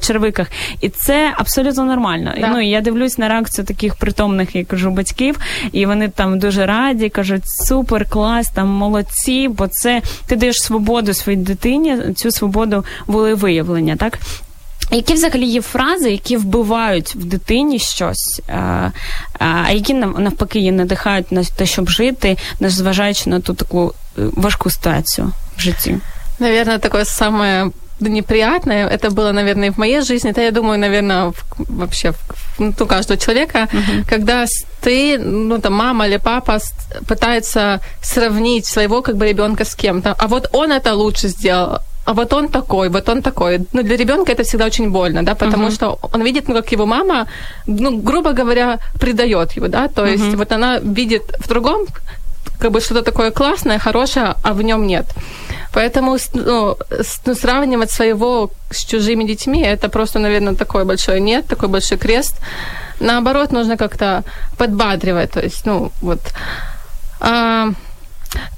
червиках, 0.00 0.46
і 0.80 0.88
це 0.88 1.32
абсолютно 1.36 1.84
нормально. 1.84 2.34
Да. 2.40 2.48
Ну 2.48 2.60
я 2.60 2.80
дивлюсь 2.80 3.18
на 3.18 3.28
реакцію 3.28 3.64
таких 3.64 3.94
притомних, 3.94 4.56
я 4.56 4.64
кажу, 4.64 4.90
батьків, 4.90 5.38
і 5.72 5.86
вони 5.86 6.08
там 6.08 6.38
дуже 6.38 6.66
раді, 6.66 7.08
кажуть, 7.08 7.42
супер, 7.44 8.08
клас, 8.08 8.48
там 8.48 8.68
молодці, 8.68 9.48
бо 9.48 9.66
це 9.66 10.02
ти 10.26 10.36
даєш 10.36 10.56
свободу 10.56 11.14
своїй 11.14 11.38
дитині, 11.38 11.96
цю 12.16 12.30
свободу 12.30 12.84
волевиявлення, 13.06 13.96
так. 13.96 14.18
Які 14.90 15.14
взагалі 15.14 15.46
є 15.46 15.62
фрази, 15.62 16.10
які 16.10 16.36
вбивають 16.36 17.14
в 17.14 17.24
дитині 17.24 17.78
щось, 17.78 18.42
а 19.38 19.70
які 19.72 19.94
навпаки 19.94 20.58
її 20.58 20.72
надихають 20.72 21.32
на 21.32 21.44
те, 21.44 21.66
щоб 21.66 21.88
жити, 21.88 22.36
незважаючи 22.60 23.30
на 23.30 23.40
ту 23.40 23.54
таку 23.54 23.94
важку 24.16 24.70
ситуацию 24.70 25.32
в 25.56 25.60
житті? 25.60 25.98
Наверное, 26.38 26.78
такое 26.78 27.04
самое 27.04 27.70
неприятное, 28.00 28.88
это 28.88 29.10
было, 29.10 29.32
наверное, 29.32 29.70
в 29.70 29.78
моей 29.78 30.02
жизни, 30.02 30.30
это, 30.30 30.40
я 30.40 30.50
думаю, 30.50 30.78
наверное, 30.78 31.30
в, 31.30 31.34
вообще 31.58 32.12
в, 32.12 32.18
ну, 32.58 32.72
у 32.80 32.86
каждого 32.86 33.18
человека, 33.18 33.58
uh-huh. 33.58 34.04
когда 34.08 34.46
ты, 34.80 35.18
ну, 35.18 35.58
там, 35.58 35.74
мама 35.74 36.06
или 36.06 36.18
папа 36.18 36.58
пытается 37.06 37.80
сравнить 38.02 38.66
своего, 38.66 39.02
как 39.02 39.16
бы, 39.16 39.28
ребенка 39.28 39.64
с 39.64 39.74
кем-то, 39.74 40.14
а 40.18 40.26
вот 40.26 40.48
он 40.52 40.72
это 40.72 40.94
лучше 40.94 41.28
сделал, 41.28 41.78
а 42.04 42.12
вот 42.12 42.32
он 42.32 42.48
такой, 42.48 42.88
вот 42.88 43.08
он 43.08 43.22
такой. 43.22 43.58
Ну, 43.72 43.82
для 43.82 43.96
ребенка 43.96 44.32
это 44.32 44.42
всегда 44.42 44.66
очень 44.66 44.90
больно, 44.90 45.22
да, 45.22 45.34
потому 45.34 45.68
uh-huh. 45.68 45.74
что 45.74 45.98
он 46.12 46.22
видит, 46.22 46.48
ну, 46.48 46.54
как 46.54 46.72
его 46.72 46.86
мама, 46.86 47.26
ну, 47.66 48.02
грубо 48.02 48.32
говоря, 48.32 48.78
предает 49.00 49.56
его, 49.56 49.68
да, 49.68 49.88
то 49.88 50.04
есть 50.04 50.24
uh-huh. 50.24 50.36
вот 50.36 50.52
она 50.52 50.80
видит 50.80 51.22
в 51.38 51.48
другом 51.48 51.86
как 52.64 52.72
бы 52.72 52.80
что-то 52.80 53.02
такое 53.02 53.30
классное, 53.30 53.78
хорошее, 53.78 54.36
а 54.42 54.54
в 54.54 54.62
нем 54.62 54.86
нет. 54.86 55.04
Поэтому 55.74 56.16
ну, 56.32 56.76
ну, 57.26 57.34
сравнивать 57.34 57.90
своего 57.90 58.50
с 58.70 58.86
чужими 58.86 59.24
детьми, 59.24 59.60
это 59.60 59.90
просто, 59.90 60.18
наверное, 60.18 60.54
такой 60.54 60.84
большой 60.84 61.20
нет, 61.20 61.46
такой 61.46 61.68
большой 61.68 61.98
крест. 61.98 62.36
Наоборот, 63.00 63.52
нужно 63.52 63.76
как-то 63.76 64.22
подбадривать, 64.56 65.32
то 65.32 65.40
есть, 65.40 65.66
ну, 65.66 65.92
вот... 66.00 66.20
А, 67.20 67.68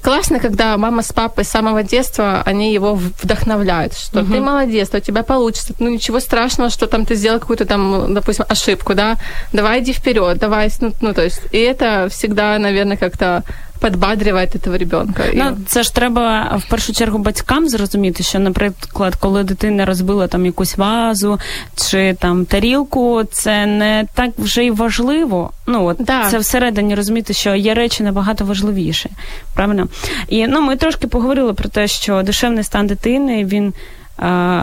классно, 0.01 0.39
когда 0.39 0.77
мама 0.77 1.01
с 1.01 1.11
папой 1.11 1.43
с 1.43 1.49
самого 1.49 1.83
детства, 1.83 2.43
они 2.45 2.73
его 2.73 2.95
вдохновляют, 2.95 3.93
что 3.93 4.21
угу. 4.21 4.33
ты 4.33 4.39
молодец, 4.39 4.89
у 4.93 4.99
тебя 4.99 5.23
получится, 5.23 5.73
ну 5.79 5.89
ничего 5.89 6.19
страшного, 6.21 6.69
что 6.69 6.87
там 6.87 7.05
ты 7.05 7.15
сделал 7.15 7.39
какую-то 7.39 7.65
там, 7.65 8.13
допустим, 8.13 8.45
ошибку, 8.47 8.93
да, 8.93 9.17
давай 9.53 9.81
иди 9.81 9.91
вперед, 9.91 10.37
давай, 10.37 10.71
ну, 10.79 10.93
ну 11.01 11.13
то 11.13 11.23
есть, 11.23 11.41
и 11.51 11.57
это 11.57 12.07
всегда, 12.09 12.57
наверное, 12.57 12.95
как-то 12.95 13.43
подбадрювати 13.79 14.57
этого 14.57 14.77
ребенка. 14.77 15.23
Ну, 15.33 15.57
це 15.67 15.83
ж 15.83 15.95
треба 15.95 16.55
в 16.65 16.69
першу 16.69 16.93
чергу 16.93 17.17
батькам 17.17 17.69
зрозуміти, 17.69 18.23
що, 18.23 18.39
наприклад, 18.39 19.15
коли 19.15 19.43
дитина 19.43 19.85
розбила 19.85 20.27
там 20.27 20.45
якусь 20.45 20.77
вазу 20.77 21.39
чи 21.75 22.13
там 22.19 22.45
тарілку, 22.45 23.23
це 23.31 23.65
не 23.65 24.05
так 24.13 24.31
вже 24.37 24.65
й 24.65 24.71
важливо. 24.71 25.51
Ну 25.67 25.85
от 25.85 25.97
да. 25.99 26.29
це 26.31 26.37
всередині 26.37 26.95
розуміти, 26.95 27.33
що 27.33 27.55
є 27.55 27.73
речі 27.73 28.03
набагато 28.03 28.45
важливіші. 28.45 29.09
Правильно? 29.55 29.87
І 30.27 30.47
ну 30.47 30.61
ми 30.61 30.75
трошки 30.75 31.07
поговорили 31.07 31.53
про 31.53 31.69
те, 31.69 31.87
що 31.87 32.21
душевний 32.21 32.63
стан 32.63 32.87
дитини 32.87 33.45
він 33.45 33.73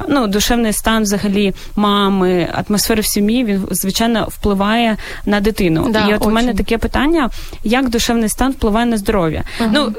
ну, 0.08 0.26
душевний 0.26 0.72
стан 0.72 1.02
взагалі 1.02 1.54
мами, 1.76 2.48
атмосфери 2.68 3.00
в 3.00 3.06
сім'ї, 3.06 3.44
він 3.44 3.66
звичайно 3.70 4.28
впливає 4.30 4.96
на 5.26 5.40
дитину. 5.40 5.88
Да, 5.90 6.06
І 6.08 6.14
от 6.14 6.20
очень. 6.20 6.30
у 6.30 6.34
мене 6.34 6.54
таке 6.54 6.78
питання: 6.78 7.30
як 7.64 7.88
душевний 7.88 8.28
стан 8.28 8.52
впливає 8.52 8.86
на 8.86 8.96
здоров'я? 8.96 9.44
Угу. 9.60 9.70
Ну 9.72 9.92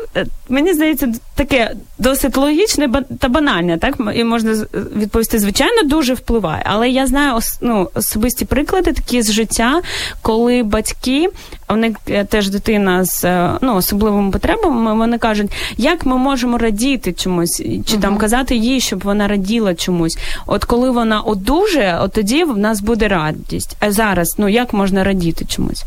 мені 0.50 0.74
здається, 0.74 1.14
таке 1.36 1.72
досить 1.98 2.38
логічне 2.38 2.90
та 3.20 3.30
банальне, 3.30 3.78
так 3.78 3.96
і 4.16 4.24
можна 4.24 4.66
відповісти, 4.96 5.40
звичайно, 5.40 5.84
дуже 5.84 6.14
впливає. 6.14 6.64
Але 6.66 6.90
я 6.90 7.08
знаю 7.08 7.40
ну, 7.62 7.90
особисті 7.94 8.46
приклади 8.46 8.94
такі 8.94 9.22
з 9.22 9.32
життя, 9.32 9.82
коли 10.22 10.64
батьки, 10.64 11.30
вони 11.70 11.96
е, 12.10 12.26
теж 12.26 12.50
дитина 12.50 13.06
з 13.06 13.26
е, 13.26 13.52
ну, 13.62 13.76
особливими 13.76 14.32
потребами, 14.32 14.94
вони 14.94 15.18
кажуть, 15.18 15.52
як 15.78 16.06
ми 16.06 16.18
можемо 16.18 16.58
радіти 16.58 17.14
чомусь, 17.14 17.58
чи 17.58 17.98
uh 17.98 18.00
там 18.00 18.18
казати 18.18 18.56
їй, 18.56 18.80
щоб 18.80 19.04
вона 19.04 19.28
раділа 19.28 19.45
чомусь. 19.77 20.19
От 20.47 20.65
коли 20.65 20.91
вона 20.91 21.21
одужає, 21.21 21.99
от 22.01 22.13
тоді 22.13 22.45
в 22.45 22.59
нас 22.59 22.81
буде 22.81 23.09
радість. 23.09 23.77
А 23.81 23.93
зараз, 23.93 24.35
ну 24.39 24.49
як 24.49 24.73
можна 24.73 25.05
радіти 25.05 25.45
чомусь? 25.45 25.85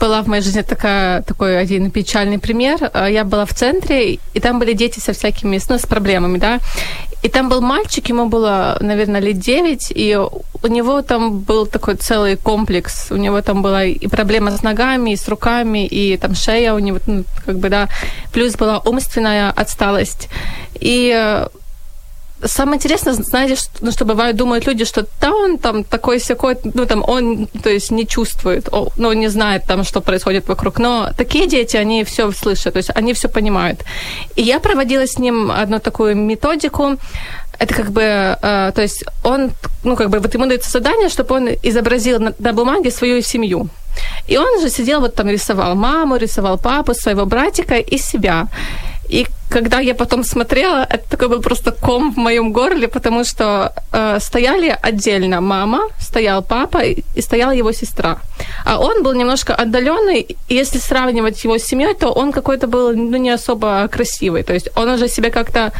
Была 0.00 0.22
в 0.22 0.28
моей 0.28 0.42
жизни 0.42 0.62
такая, 0.62 1.22
такой 1.22 1.62
один 1.62 1.90
печальный 1.90 2.38
пример. 2.38 2.90
Я 2.94 3.22
была 3.24 3.44
в 3.44 3.52
центре, 3.52 4.18
и 4.34 4.40
там 4.40 4.58
были 4.58 4.72
дети 4.72 4.98
со 4.98 5.12
всякими, 5.12 5.60
ну, 5.68 5.76
с 5.76 5.84
проблемами, 5.86 6.38
да. 6.38 6.58
И 7.22 7.28
там 7.28 7.48
был 7.50 7.60
мальчик, 7.60 8.08
ему 8.08 8.28
было, 8.28 8.78
наверное, 8.80 9.20
лет 9.20 9.38
9, 9.38 9.92
и 9.94 10.16
у 10.62 10.66
него 10.68 11.02
там 11.02 11.40
был 11.40 11.66
такой 11.66 11.94
целый 11.96 12.36
комплекс. 12.36 13.12
У 13.12 13.16
него 13.16 13.42
там 13.42 13.62
была 13.62 13.84
и 13.84 14.08
проблема 14.08 14.50
с 14.50 14.62
ногами, 14.62 15.10
и 15.10 15.16
с 15.16 15.28
руками, 15.28 15.86
и 15.86 16.16
там 16.16 16.34
шея 16.34 16.72
у 16.72 16.78
него, 16.78 16.98
ну, 17.06 17.24
как 17.44 17.58
бы, 17.58 17.68
да. 17.68 17.88
Плюс 18.32 18.56
была 18.56 18.78
умственная 18.78 19.50
отсталость. 19.50 20.28
И 20.80 21.44
Самое 22.43 22.77
интересное, 22.77 23.13
знаете, 23.13 23.55
что, 23.55 23.69
ну, 23.81 23.91
что 23.91 24.05
бывает, 24.05 24.35
думают 24.35 24.67
люди, 24.67 24.85
что 24.85 25.05
да, 25.19 25.31
он 25.31 25.57
там 25.57 25.83
такой 25.83 26.19
секой, 26.19 26.57
ну, 26.63 26.85
там, 26.85 27.03
он, 27.07 27.47
то 27.47 27.69
есть, 27.69 27.91
не 27.91 28.07
чувствует, 28.07 28.69
ну, 28.97 29.13
не 29.13 29.29
знает 29.29 29.63
там, 29.67 29.83
что 29.83 30.01
происходит 30.01 30.47
вокруг. 30.47 30.79
Но 30.79 31.09
такие 31.17 31.47
дети, 31.47 31.77
они 31.77 32.03
все 32.03 32.31
слышат, 32.31 32.73
то 32.73 32.77
есть, 32.77 32.89
они 32.95 33.13
все 33.13 33.27
понимают. 33.27 33.83
И 34.35 34.41
я 34.41 34.59
проводила 34.59 35.05
с 35.05 35.19
ним 35.19 35.51
одну 35.51 35.79
такую 35.79 36.15
методику, 36.15 36.97
это 37.59 37.75
как 37.75 37.91
бы, 37.91 38.01
э, 38.01 38.71
то 38.73 38.81
есть, 38.81 39.05
он, 39.23 39.51
ну, 39.83 39.95
как 39.95 40.09
бы, 40.09 40.19
вот 40.19 40.33
ему 40.33 40.47
дается 40.47 40.71
задание, 40.71 41.09
чтобы 41.09 41.35
он 41.35 41.49
изобразил 41.63 42.19
на, 42.19 42.33
на 42.39 42.53
бумаге 42.53 42.89
свою 42.91 43.21
семью. 43.21 43.69
И 44.27 44.37
он 44.37 44.61
же 44.61 44.69
сидел, 44.69 45.01
вот 45.01 45.15
там 45.15 45.29
рисовал 45.29 45.75
маму, 45.75 46.17
рисовал 46.17 46.57
папу, 46.57 46.93
своего 46.93 47.25
братика 47.25 47.75
и 47.75 47.97
себя. 47.97 48.47
И 49.09 49.27
когда 49.51 49.79
я 49.79 49.93
потом 49.93 50.23
смотрела, 50.23 50.87
это 50.89 51.09
такой 51.09 51.27
был 51.27 51.41
просто 51.41 51.71
ком 51.71 52.13
в 52.13 52.17
моем 52.17 52.53
горле, 52.53 52.87
потому 52.87 53.25
что 53.25 53.73
э, 53.93 54.19
стояли 54.19 54.77
отдельно 54.81 55.41
мама, 55.41 55.79
стоял 55.99 56.41
папа 56.41 56.83
и 56.83 57.21
стояла 57.21 57.51
его 57.51 57.73
сестра. 57.73 58.17
А 58.65 58.79
он 58.79 59.03
был 59.03 59.13
немножко 59.13 59.53
отдаленный, 59.53 60.21
и 60.21 60.55
если 60.55 60.79
сравнивать 60.79 61.43
его 61.43 61.57
с 61.57 61.63
семьей, 61.63 61.93
то 61.93 62.11
он 62.11 62.31
какой-то 62.31 62.67
был 62.67 62.95
ну, 62.95 63.17
не 63.17 63.29
особо 63.29 63.87
красивый. 63.91 64.43
То 64.43 64.53
есть 64.53 64.69
он 64.75 64.89
уже 64.89 65.07
себя 65.09 65.29
как-то 65.29 65.71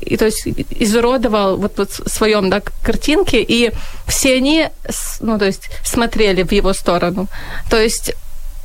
и, 0.00 0.16
то 0.16 0.24
есть 0.24 0.48
изуродовал 0.80 1.56
вот, 1.56 1.78
вот 1.78 1.90
в 1.90 2.08
своем 2.08 2.50
да, 2.50 2.60
картинке, 2.82 3.42
и 3.42 3.70
все 4.08 4.36
они 4.36 4.68
ну, 5.20 5.38
то 5.38 5.44
есть, 5.44 5.70
смотрели 5.84 6.42
в 6.42 6.52
его 6.52 6.72
сторону. 6.72 7.28
То 7.70 7.76
есть 7.76 8.12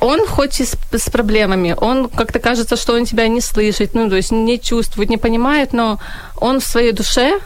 он 0.00 0.26
хоть 0.26 0.60
и 0.60 0.64
с, 0.64 0.76
с 0.92 1.10
проблемами, 1.10 1.76
он 1.78 2.08
как-то 2.08 2.38
кажется, 2.38 2.76
что 2.76 2.94
он 2.94 3.04
тебя 3.04 3.28
не 3.28 3.40
слышит, 3.40 3.94
ну, 3.94 4.08
то 4.08 4.16
есть 4.16 4.32
не 4.32 4.58
чувствует, 4.58 5.10
не 5.10 5.18
понимает, 5.18 5.72
но 5.72 5.98
он 6.36 6.60
в 6.60 6.64
своей 6.64 6.92
душе 6.92 7.40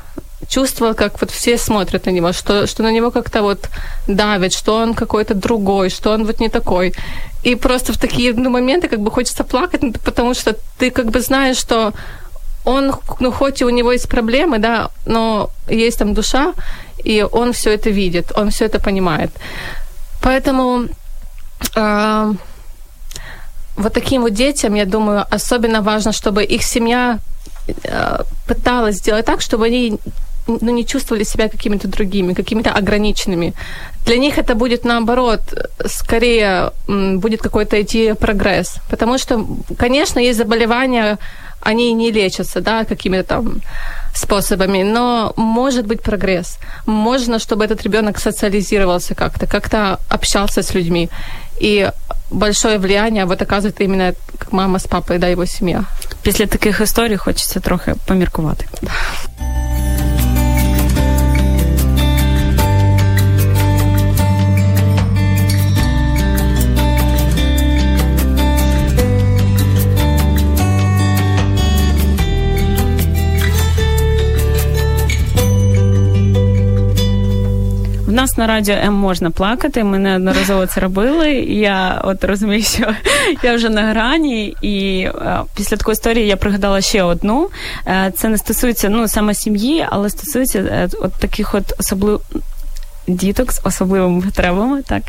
чувствовал, 0.49 0.95
как 0.95 1.21
вот 1.21 1.31
все 1.31 1.59
смотрят 1.59 2.07
на 2.07 2.11
него, 2.11 2.33
что, 2.33 2.67
что 2.67 2.83
на 2.83 2.93
него 2.93 3.11
как-то 3.11 3.43
вот 3.43 3.69
давят, 4.07 4.53
что 4.53 4.77
он 4.77 4.95
какой-то 4.95 5.35
другой, 5.35 5.91
что 5.91 6.13
он 6.13 6.25
вот 6.25 6.41
не 6.41 6.49
такой. 6.49 6.93
И 7.43 7.55
просто 7.55 7.93
в 7.93 7.99
такие 7.99 8.33
ну, 8.35 8.51
моменты 8.51 8.89
как 8.89 9.01
бы 9.01 9.11
хочется 9.11 9.45
плакать, 9.45 9.83
ну, 9.83 9.93
потому 10.05 10.35
что 10.35 10.57
ты 10.79 10.91
как 10.91 11.07
бы 11.07 11.21
знаешь, 11.21 11.57
что 11.57 11.93
он, 12.65 12.95
ну, 13.21 13.33
хоть 13.33 13.61
и 13.61 13.65
у 13.65 13.71
него 13.71 13.93
есть 13.93 14.09
проблемы, 14.09 14.59
да, 14.59 14.91
но 15.07 15.51
есть 15.69 15.99
там 15.99 16.15
душа, 16.15 16.55
и 17.05 17.23
он 17.23 17.53
все 17.53 17.71
это 17.75 17.91
видит, 17.91 18.33
он 18.37 18.51
все 18.51 18.65
это 18.67 18.81
понимает. 18.81 19.31
Поэтому 20.23 20.89
вот 23.77 23.93
таким 23.93 24.23
вот 24.23 24.33
детям, 24.33 24.75
я 24.75 24.85
думаю, 24.85 25.25
особенно 25.31 25.83
важно, 25.83 26.13
чтобы 26.13 26.45
их 26.45 26.63
семья 26.63 27.19
э, 27.67 28.19
пыталась 28.47 28.97
сделать 28.97 29.27
так, 29.27 29.41
чтобы 29.41 29.67
они 29.67 29.99
ну, 30.47 30.71
не 30.71 30.85
чувствовали 30.85 31.25
себя 31.25 31.49
какими-то 31.49 31.89
другими, 31.89 32.35
какими-то 32.35 32.71
ограниченными. 32.71 33.55
Для 34.05 34.17
них 34.17 34.39
это 34.39 34.55
будет 34.55 34.85
наоборот, 34.85 35.41
скорее 35.87 36.71
будет 36.87 37.41
какой-то 37.41 37.81
идти 37.81 38.13
прогресс. 38.13 38.77
Потому 38.91 39.19
что, 39.19 39.47
конечно, 39.79 40.21
есть 40.21 40.39
заболевания, 40.39 41.19
они 41.61 41.93
не 41.95 42.13
лечатся, 42.13 42.61
да, 42.61 42.85
какими-то 42.85 43.25
там 43.25 43.63
способами, 44.15 44.83
но 44.83 45.33
может 45.37 45.87
быть 45.87 46.03
прогресс. 46.03 46.59
Можно, 46.87 47.39
чтобы 47.39 47.65
этот 47.65 47.83
ребенок 47.83 48.19
социализировался 48.19 49.15
как-то, 49.15 49.47
как-то 49.47 49.99
общался 50.11 50.63
с 50.63 50.75
людьми. 50.75 51.09
И 51.61 51.91
большое 52.31 52.79
влияние 52.79 53.25
вот 53.25 53.43
оказывает 53.43 53.81
именно 53.81 54.15
как 54.39 54.53
мама 54.53 54.79
с 54.79 54.87
папой, 54.87 55.19
да, 55.19 55.29
его 55.29 55.47
семья. 55.47 55.85
Після 56.23 56.47
таких 56.47 56.81
історій 56.81 57.17
хочеться 57.17 57.61
трохи 57.61 57.95
поміркувати. 58.07 58.67
Нас 78.15 78.37
на 78.37 78.47
радіо 78.47 78.75
М 78.75 78.95
можна 78.95 79.31
плакати. 79.31 79.85
Ми 79.85 79.99
неодноразово 79.99 80.67
це 80.67 80.81
робили. 80.81 81.33
Я 81.35 82.01
от 82.05 82.25
розумію, 82.25 82.63
що 82.63 82.95
я 83.43 83.55
вже 83.55 83.69
на 83.69 83.83
грані, 83.83 84.57
і 84.63 84.99
е, 84.99 85.41
після 85.57 85.77
такої 85.77 85.93
історії 85.93 86.27
я 86.27 86.37
пригадала 86.37 86.81
ще 86.81 87.03
одну. 87.03 87.49
Е, 87.87 88.13
це 88.17 88.29
не 88.29 88.39
стосується 88.39 88.89
ну 88.89 89.09
саме 89.09 89.35
сім'ї, 89.35 89.87
але 89.91 90.11
стосується 90.11 90.59
е, 90.59 90.89
от 91.01 91.13
таких 91.13 91.55
от 91.55 91.73
особливих 91.79 92.21
діток 93.07 93.53
з 93.53 93.61
особливими 93.65 94.23
потребами. 94.23 94.83
Так 94.83 95.03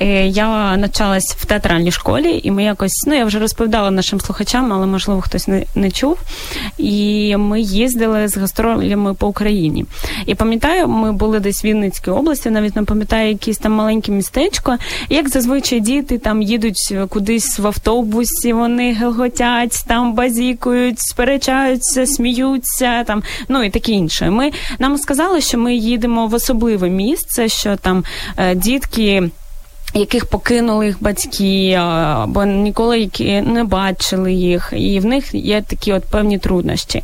е, 0.00 0.26
я 0.26 0.76
навчалась 0.76 1.36
в 1.38 1.44
театральній 1.44 1.90
школі, 1.90 2.40
і 2.44 2.50
ми 2.50 2.64
якось 2.64 3.04
ну 3.06 3.14
я 3.14 3.24
вже 3.24 3.38
розповідала 3.38 3.90
нашим 3.90 4.20
слухачам, 4.20 4.72
але 4.72 4.86
можливо 4.86 5.20
хтось 5.20 5.48
не, 5.48 5.64
не 5.74 5.90
чув. 5.90 6.18
І 6.78 7.36
ми 7.36 7.60
їздили 7.60 8.28
з 8.28 8.36
гастролями 8.36 9.14
по 9.14 9.26
Україні. 9.26 9.84
І 10.26 10.34
пам'ятаю, 10.34 10.88
ми 10.88 11.12
були 11.12 11.40
десь 11.40 11.64
в 11.64 11.66
Вінницькій 11.66 12.10
області, 12.10 12.50
навіть 12.50 12.76
не 12.76 12.82
пам'ятаю, 12.82 13.28
якесь 13.28 13.58
там 13.58 13.72
маленьке 13.72 14.12
містечко. 14.12 14.76
Як 15.08 15.28
зазвичай 15.28 15.80
діти 15.80 16.18
там 16.18 16.42
їдуть 16.42 16.94
кудись 17.08 17.58
в 17.58 17.66
автобусі, 17.66 18.52
вони 18.52 18.92
гелготять, 18.92 19.84
там 19.86 20.14
базікують, 20.14 21.00
сперечаються, 21.00 22.06
сміються, 22.06 23.04
там 23.04 23.22
ну 23.48 23.62
і 23.62 23.70
таке 23.70 23.92
інше. 23.92 24.30
Ми 24.30 24.50
нам 24.78 24.98
сказали, 24.98 25.40
що 25.40 25.58
ми 25.58 25.74
їдемо 25.74 26.26
в 26.26 26.34
особливе 26.34 26.90
місце 26.90 27.37
це, 27.38 27.48
що 27.48 27.76
там 27.76 28.04
е, 28.36 28.54
дітки. 28.54 29.30
Яких 29.94 30.26
покинули 30.26 30.86
їх 30.86 31.02
батьки, 31.02 31.72
або 31.72 32.44
ніколи 32.44 33.00
які 33.00 33.40
не 33.40 33.64
бачили 33.64 34.32
їх, 34.32 34.72
і 34.76 35.00
в 35.00 35.04
них 35.04 35.34
є 35.34 35.62
такі 35.62 35.92
от 35.92 36.04
певні 36.04 36.38
труднощі, 36.38 37.02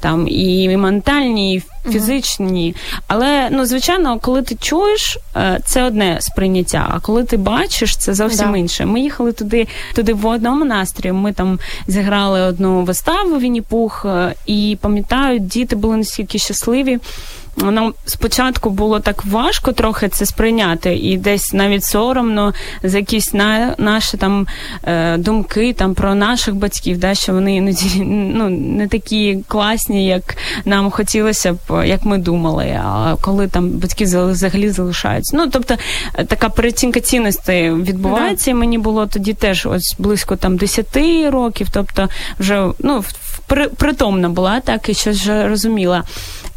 там 0.00 0.28
і 0.28 0.76
ментальні, 0.76 1.54
і 1.54 1.62
фізичні. 1.90 2.74
Але 3.06 3.48
ну 3.50 3.66
звичайно, 3.66 4.18
коли 4.18 4.42
ти 4.42 4.54
чуєш, 4.54 5.18
е, 5.36 5.60
це 5.64 5.82
одне 5.82 6.16
сприйняття. 6.20 6.86
А 6.90 7.00
коли 7.00 7.24
ти 7.24 7.36
бачиш, 7.36 7.96
це 7.96 8.14
зовсім 8.14 8.52
да. 8.52 8.58
інше. 8.58 8.86
Ми 8.86 9.00
їхали 9.00 9.32
туди, 9.32 9.66
туди 9.94 10.14
в 10.14 10.26
одному 10.26 10.64
настрої. 10.64 11.12
Ми 11.12 11.32
там 11.32 11.58
зіграли 11.86 12.40
одну 12.40 12.82
виставу 12.82 13.38
Вінні-Пух, 13.38 14.06
е, 14.06 14.34
і 14.46 14.78
пам'ятаю, 14.80 15.38
діти 15.38 15.76
були 15.76 15.96
настільки 15.96 16.38
щасливі 16.38 16.98
нам 17.56 17.94
спочатку 18.04 18.70
було 18.70 19.00
так 19.00 19.24
важко 19.24 19.72
трохи 19.72 20.08
це 20.08 20.26
сприйняти, 20.26 20.96
і 20.96 21.16
десь 21.16 21.52
навіть 21.52 21.84
соромно 21.84 22.54
за 22.82 22.98
якісь 22.98 23.34
на, 23.34 23.74
наші 23.78 24.16
там 24.16 24.46
е, 24.84 25.16
думки 25.16 25.72
там 25.72 25.94
про 25.94 26.14
наших 26.14 26.54
батьків, 26.54 26.98
да, 26.98 27.14
що 27.14 27.32
вони 27.32 27.56
іноді 27.56 28.04
ну, 28.04 28.50
не 28.50 28.88
такі 28.88 29.38
класні, 29.48 30.06
як 30.06 30.36
нам 30.64 30.90
хотілося 30.90 31.52
б, 31.52 31.86
як 31.86 32.04
ми 32.04 32.18
думали. 32.18 32.80
А 32.84 33.16
коли 33.20 33.48
там 33.48 33.70
батьки 33.70 34.04
взагалі 34.04 34.70
залишаються. 34.70 35.36
Ну 35.36 35.48
тобто 35.52 35.76
е, 36.14 36.24
така 36.24 36.48
переоцінка 36.48 37.00
цінностей 37.00 37.72
відбувається. 37.72 38.44
Да. 38.44 38.50
і 38.50 38.54
Мені 38.54 38.78
було 38.78 39.06
тоді 39.06 39.34
теж 39.34 39.66
ось 39.66 39.94
близько 39.98 40.36
там 40.36 40.56
10 40.56 40.86
років, 41.30 41.68
тобто 41.72 42.08
вже 42.38 42.66
ну 42.78 43.04
притомна 43.76 44.28
була, 44.28 44.60
так 44.60 44.88
і 44.88 44.94
щось 44.94 45.18
вже 45.20 45.48
розуміла. 45.48 46.02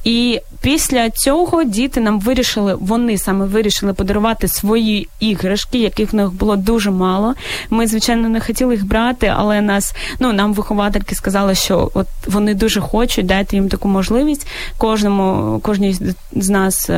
І 0.04 0.42
після 0.62 1.10
цього 1.10 1.64
діти 1.64 2.02
нам 2.02 2.20
вирішили, 2.20 2.76
вони 2.80 3.18
саме 3.18 3.46
вирішили 3.46 3.94
подарувати 3.94 4.48
свої 4.48 5.08
іграшки, 5.20 5.80
яких 5.80 6.14
в 6.14 6.16
них 6.16 6.34
було 6.34 6.56
дуже 6.56 6.92
мало. 6.92 7.34
Ми, 7.70 7.88
звичайно, 7.88 8.30
не 8.30 8.40
хотіли 8.40 8.74
їх 8.74 8.88
брати, 8.88 9.34
але 9.36 9.62
нас, 9.62 9.96
ну 10.20 10.34
нам 10.34 10.54
виховательки 10.54 11.16
сказали, 11.16 11.56
що 11.56 11.92
от 11.94 12.08
вони 12.28 12.54
дуже 12.54 12.82
хочуть, 12.82 13.26
дайте 13.26 13.56
їм 13.56 13.70
таку 13.70 13.88
можливість 13.88 14.48
кожному, 14.78 15.60
кожній 15.60 15.98
з 16.32 16.50
нас. 16.50 16.90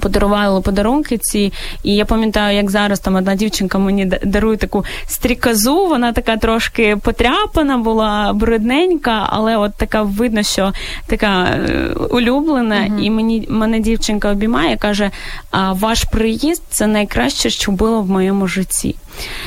Подарували 0.00 0.60
подарунки 0.60 1.18
ці, 1.18 1.52
і 1.82 1.94
я 1.94 2.04
пам'ятаю, 2.04 2.56
як 2.56 2.70
зараз 2.70 3.00
там 3.00 3.14
одна 3.14 3.34
дівчинка 3.34 3.78
мені 3.78 4.04
дарує 4.06 4.56
таку 4.56 4.84
стріказу. 5.06 5.86
Вона 5.86 6.12
така 6.12 6.36
трошки 6.36 6.96
потряпана 6.96 7.78
була, 7.78 8.32
брудненька, 8.32 9.26
але 9.30 9.56
от 9.56 9.74
така 9.76 10.02
видно, 10.02 10.42
що 10.42 10.72
така 11.06 11.44
е, 11.44 11.88
улюблена. 12.10 12.76
Uh-huh. 12.76 13.00
І 13.02 13.10
мені 13.10 13.46
мене 13.50 13.80
дівчинка 13.80 14.30
обіймає, 14.30 14.76
каже: 14.76 15.10
а 15.50 15.72
ваш 15.72 16.04
приїзд 16.04 16.62
це 16.70 16.86
найкраще, 16.86 17.50
що 17.50 17.72
було 17.72 18.02
в 18.02 18.10
моєму 18.10 18.46
житті. 18.46 18.94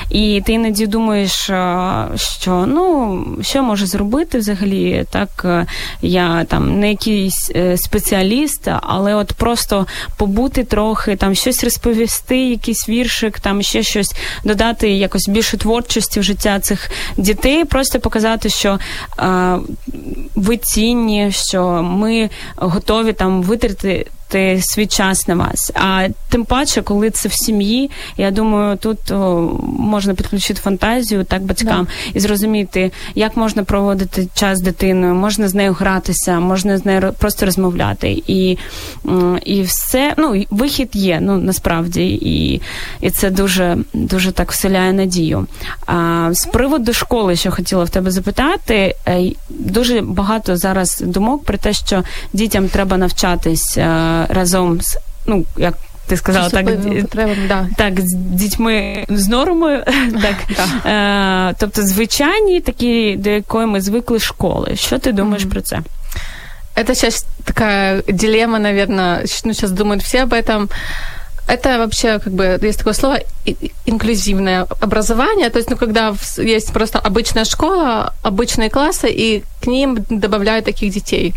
І 0.10 0.42
ти 0.46 0.54
іноді 0.54 0.88
думаєш, 0.88 1.32
що 2.16 2.66
ну 2.68 3.26
що 3.42 3.64
може 3.64 3.86
зробити 3.86 4.38
взагалі? 4.38 5.06
Так 5.12 5.30
е, 5.46 5.66
я 6.02 6.44
там 6.44 6.80
не 6.80 6.90
якийсь 6.90 7.52
е, 7.56 7.78
спеціаліст, 7.78 8.68
але 8.82 9.16
от 9.16 9.34
просто 9.34 9.88
побути 10.18 10.64
трохи, 10.64 11.16
там 11.16 11.36
щось 11.36 11.64
розповісти, 11.64 12.50
якийсь 12.50 12.90
віршик, 12.90 13.40
там 13.40 13.62
ще 13.62 13.84
щось 13.84 14.16
додати, 14.44 14.92
якось 14.92 15.28
більше 15.28 15.58
творчості 15.58 16.20
в 16.20 16.24
життя 16.24 16.60
цих 16.60 16.92
дітей, 17.18 17.66
просто 17.66 18.00
показати, 18.00 18.50
що 18.50 18.80
ви 20.36 20.58
цінні, 20.58 21.32
що 21.32 21.84
ми 21.84 22.30
готові 22.56 23.14
там 23.14 23.44
витратити 24.36 24.62
свій 24.62 24.88
час 24.88 25.28
на 25.28 25.36
вас. 25.36 25.72
А 25.76 26.08
тим 26.30 26.46
паче, 26.46 26.82
коли 26.82 27.10
це 27.10 27.30
в 27.30 27.34
сім'ї, 27.34 27.92
я 28.18 28.32
думаю, 28.32 28.78
тут 28.78 29.12
о, 29.12 29.52
можна 29.80 30.14
підключити 30.14 30.62
фантазію 30.62 31.24
так 31.24 31.44
батькам 31.44 31.86
да. 31.86 32.12
і 32.14 32.20
зрозуміти, 32.20 32.92
як 33.16 33.38
можна 33.38 33.64
проводити 33.64 34.28
час 34.36 34.60
з 34.60 34.62
дитиною, 34.62 35.16
можна 35.16 35.48
з 35.48 35.56
нею 35.56 35.74
гратися, 35.74 36.40
можна 36.40 36.78
з 36.78 36.86
нею 36.86 37.14
просто 37.20 37.46
розмовляти. 37.46 38.24
І 38.28 38.58
і 39.46 39.62
все, 39.62 40.14
ну 40.18 40.44
вихід 40.50 40.90
є, 40.94 41.20
ну 41.22 41.38
насправді, 41.38 42.06
і 42.22 42.62
і 43.02 43.10
це 43.10 43.30
дуже 43.30 43.78
дуже 43.94 44.32
так 44.32 44.52
вселяє 44.52 44.94
надію. 44.94 45.48
А 45.86 46.30
з 46.32 46.46
приводу 46.46 46.94
школи, 46.94 47.36
що 47.36 47.52
хотіла 47.52 47.84
в 47.84 47.90
тебе 47.90 48.12
запитати, 48.12 48.96
е, 49.08 49.32
дуже 49.50 50.02
багато 50.02 50.58
зараз 50.58 51.04
думок 51.06 51.44
про 51.44 51.58
те, 51.58 51.74
що 51.74 52.04
дітям 52.34 52.68
треба 52.68 52.98
навчатись 52.98 53.78
е, 53.78 54.25
разом 54.29 54.81
з 54.81 54.99
ну 55.27 55.45
як. 55.57 55.75
Ти 56.07 56.17
сказала 56.17 56.51
так, 56.51 56.67
да. 57.49 57.67
так, 57.77 58.01
з 58.01 58.15
дітьми 58.15 59.05
з 59.09 59.29
нормою, 59.29 59.85
так. 60.23 60.37
Е, 60.87 61.55
тобто 61.59 61.83
звичайні 61.83 62.61
такі, 62.61 63.17
до 63.17 63.31
якої 63.31 63.67
ми 63.67 63.81
звикли 63.81 64.19
школи. 64.19 64.77
Що 64.77 64.99
ти 64.99 65.13
думаєш 65.13 65.45
mm-hmm. 65.45 65.51
про 65.51 65.61
це? 65.61 65.81
Это 66.77 66.95
сейчас 66.95 67.27
такая 67.45 68.03
дилемма, 68.09 68.59
наверное, 68.59 69.25
ну, 69.45 69.53
сейчас 69.53 69.71
думают 69.71 70.03
все 70.03 70.23
об 70.23 70.33
этом. 70.33 70.69
Это 71.47 71.79
вообще, 71.79 72.19
как 72.21 72.33
бы, 72.33 72.59
есть 72.63 72.79
такое 72.79 72.95
слово, 72.95 73.19
инклюзивное 73.85 74.67
образование, 74.81 75.51
то 75.51 75.59
есть, 75.59 75.69
ну, 75.69 75.77
когда 75.77 76.15
есть 76.39 76.73
просто 76.73 76.99
обычная 77.01 77.45
школа, 77.45 78.15
обычные 78.23 78.71
классы, 78.71 79.11
и 79.11 79.43
к 79.61 79.67
ним 79.67 79.99
добавляют 80.09 80.65
таких 80.65 80.93
детей. 80.95 81.35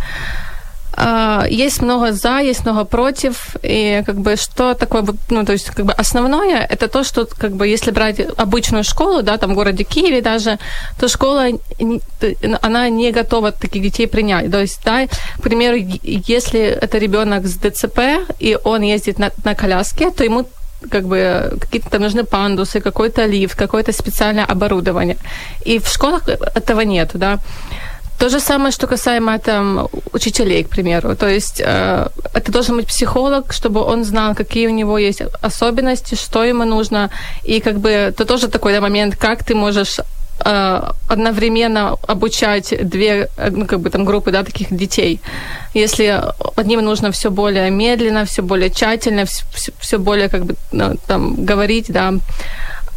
А, 1.00 1.46
есть 1.48 1.80
много 1.80 2.12
за, 2.12 2.40
есть 2.40 2.64
много 2.64 2.84
против, 2.84 3.56
и 3.62 4.02
как 4.04 4.16
бы 4.16 4.34
что 4.34 4.74
такое, 4.74 5.04
ну, 5.30 5.44
то 5.44 5.52
есть 5.52 5.70
как 5.70 5.86
бы 5.86 5.92
основное, 5.92 6.66
это 6.68 6.88
то, 6.88 7.04
что 7.04 7.24
как 7.26 7.52
бы 7.52 7.68
если 7.68 7.92
брать 7.92 8.20
обычную 8.36 8.82
школу, 8.82 9.22
да, 9.22 9.36
там 9.36 9.52
в 9.52 9.54
городе 9.54 9.84
Киеве 9.84 10.22
даже, 10.22 10.58
то 10.98 11.06
школа, 11.06 11.46
она 12.62 12.88
не 12.88 13.12
готова 13.12 13.52
таких 13.52 13.82
детей 13.82 14.08
принять. 14.08 14.50
То 14.50 14.60
есть, 14.60 14.80
да, 14.84 15.06
к 15.06 15.42
примеру, 15.42 15.76
если 15.76 16.60
это 16.60 16.98
ребенок 16.98 17.46
с 17.46 17.54
ДЦП, 17.54 18.00
и 18.40 18.58
он 18.64 18.82
ездит 18.82 19.20
на, 19.20 19.30
на 19.44 19.54
коляске, 19.54 20.10
то 20.10 20.24
ему 20.24 20.46
как 20.90 21.06
бы 21.06 21.58
какие-то 21.60 21.90
там 21.90 22.02
нужны 22.02 22.24
пандусы, 22.24 22.80
какой-то 22.80 23.26
лифт, 23.26 23.54
какое-то 23.54 23.92
специальное 23.92 24.44
оборудование. 24.44 25.16
И 25.64 25.78
в 25.78 25.86
школах 25.86 26.28
этого 26.28 26.80
нет, 26.80 27.10
да. 27.14 27.38
То 28.18 28.28
же 28.28 28.40
самое, 28.40 28.72
что 28.72 28.86
касаемо 28.86 29.38
там 29.38 29.88
учителей, 30.12 30.64
к 30.64 30.68
примеру. 30.68 31.14
То 31.14 31.28
есть 31.28 31.62
э, 31.64 32.08
это 32.34 32.52
должен 32.52 32.76
быть 32.76 32.86
психолог, 32.86 33.52
чтобы 33.52 33.80
он 33.80 34.04
знал, 34.04 34.34
какие 34.34 34.66
у 34.66 34.70
него 34.70 34.98
есть 34.98 35.22
особенности, 35.40 36.16
что 36.16 36.44
ему 36.44 36.64
нужно. 36.64 37.10
И 37.44 37.60
как 37.60 37.78
бы 37.78 37.90
это 37.90 38.24
тоже 38.24 38.48
такой 38.48 38.72
да, 38.72 38.80
момент, 38.80 39.16
как 39.16 39.44
ты 39.44 39.54
можешь 39.54 40.00
э, 40.44 40.82
одновременно 41.08 41.96
обучать 42.08 42.74
две 42.88 43.28
ну, 43.50 43.66
как 43.66 43.80
бы 43.80 43.90
там 43.90 44.04
группы 44.04 44.32
да, 44.32 44.42
таких 44.42 44.76
детей. 44.76 45.20
Если 45.72 46.20
одним 46.56 46.80
нужно 46.80 47.12
все 47.12 47.30
более 47.30 47.70
медленно, 47.70 48.24
все 48.24 48.42
более 48.42 48.70
тщательно, 48.70 49.26
все, 49.26 49.72
все 49.78 49.98
более 49.98 50.28
как 50.28 50.44
бы 50.44 50.56
ну, 50.72 50.96
там 51.06 51.44
говорить, 51.44 51.86
да, 51.88 52.14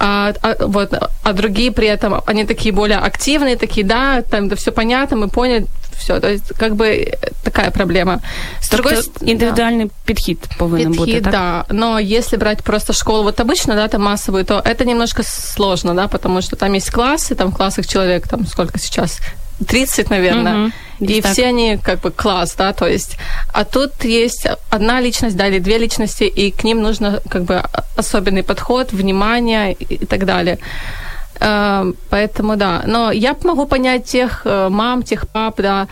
а, 0.01 0.35
а, 0.43 0.67
вот, 0.67 0.93
а 1.23 1.33
другие 1.33 1.73
при 1.73 1.89
этом, 1.89 2.21
они 2.27 2.45
такие 2.45 2.73
более 2.73 2.99
активные, 2.99 3.57
такие, 3.57 3.87
да, 3.87 4.23
там 4.23 4.49
да, 4.49 4.57
все 4.57 4.71
понятно, 4.71 5.17
мы 5.17 5.29
поняли, 5.29 5.67
все. 5.97 6.21
То 6.21 6.29
есть, 6.29 6.53
как 6.59 6.77
бы 6.77 7.13
такая 7.43 7.71
проблема. 7.71 8.21
С 8.61 8.69
другой 8.69 8.97
стороны, 8.97 9.31
индивидуальный 9.31 9.85
да. 9.85 9.91
підхід 10.05 10.49
повинен 10.59 10.93
підхід, 10.93 11.07
бути, 11.07 11.21
так? 11.21 11.33
да. 11.33 11.65
Но 11.75 11.99
если 12.01 12.37
брать 12.37 12.63
просто 12.63 12.93
школу 12.93 13.23
вот 13.23 13.41
обычно, 13.41 13.75
да, 13.75 13.89
там 13.89 14.03
массовую, 14.03 14.45
то 14.45 14.63
это 14.65 14.85
немножко 14.85 15.23
сложно, 15.23 15.95
да, 15.95 16.09
потому 16.09 16.43
что 16.43 16.57
там 16.57 16.75
есть 16.75 16.91
классы, 16.91 17.35
там 17.35 17.51
в 17.51 17.57
классах 17.57 17.87
человек, 17.87 18.29
там 18.29 18.47
сколько 18.47 18.79
сейчас, 18.79 19.21
30, 19.68 20.10
наверное. 20.10 20.66
Угу. 20.66 20.72
И 21.00 21.22
так. 21.22 21.32
все 21.32 21.48
они 21.48 21.78
как 21.78 22.02
бы 22.02 22.12
класс, 22.12 22.56
да, 22.58 22.74
то 22.74 22.88
есть. 22.88 23.18
А 23.54 23.64
тут 23.64 24.04
есть 24.04 24.48
одна 24.70 25.02
личность, 25.02 25.36
да, 25.36 25.48
или 25.48 25.60
две 25.60 25.78
личности, 25.78 26.24
и 26.24 26.52
к 26.52 26.64
ним 26.64 26.82
нужно 26.82 27.22
как 27.30 27.44
бы 27.44 27.64
особенный 27.98 28.44
подход, 28.44 28.94
внимание 28.94 29.74
и 29.74 30.06
так 30.06 30.26
далее. 30.26 30.60
Эм, 31.44 31.96
поэтому 32.12 32.56
да. 32.56 32.84
Но 32.86 33.12
я 33.12 33.36
могу 33.44 33.66
понять 33.66 34.06
тех 34.06 34.44
э, 34.46 34.70
мам, 34.70 35.02
тех 35.02 35.28
пап, 35.28 35.56
да, 35.58 35.88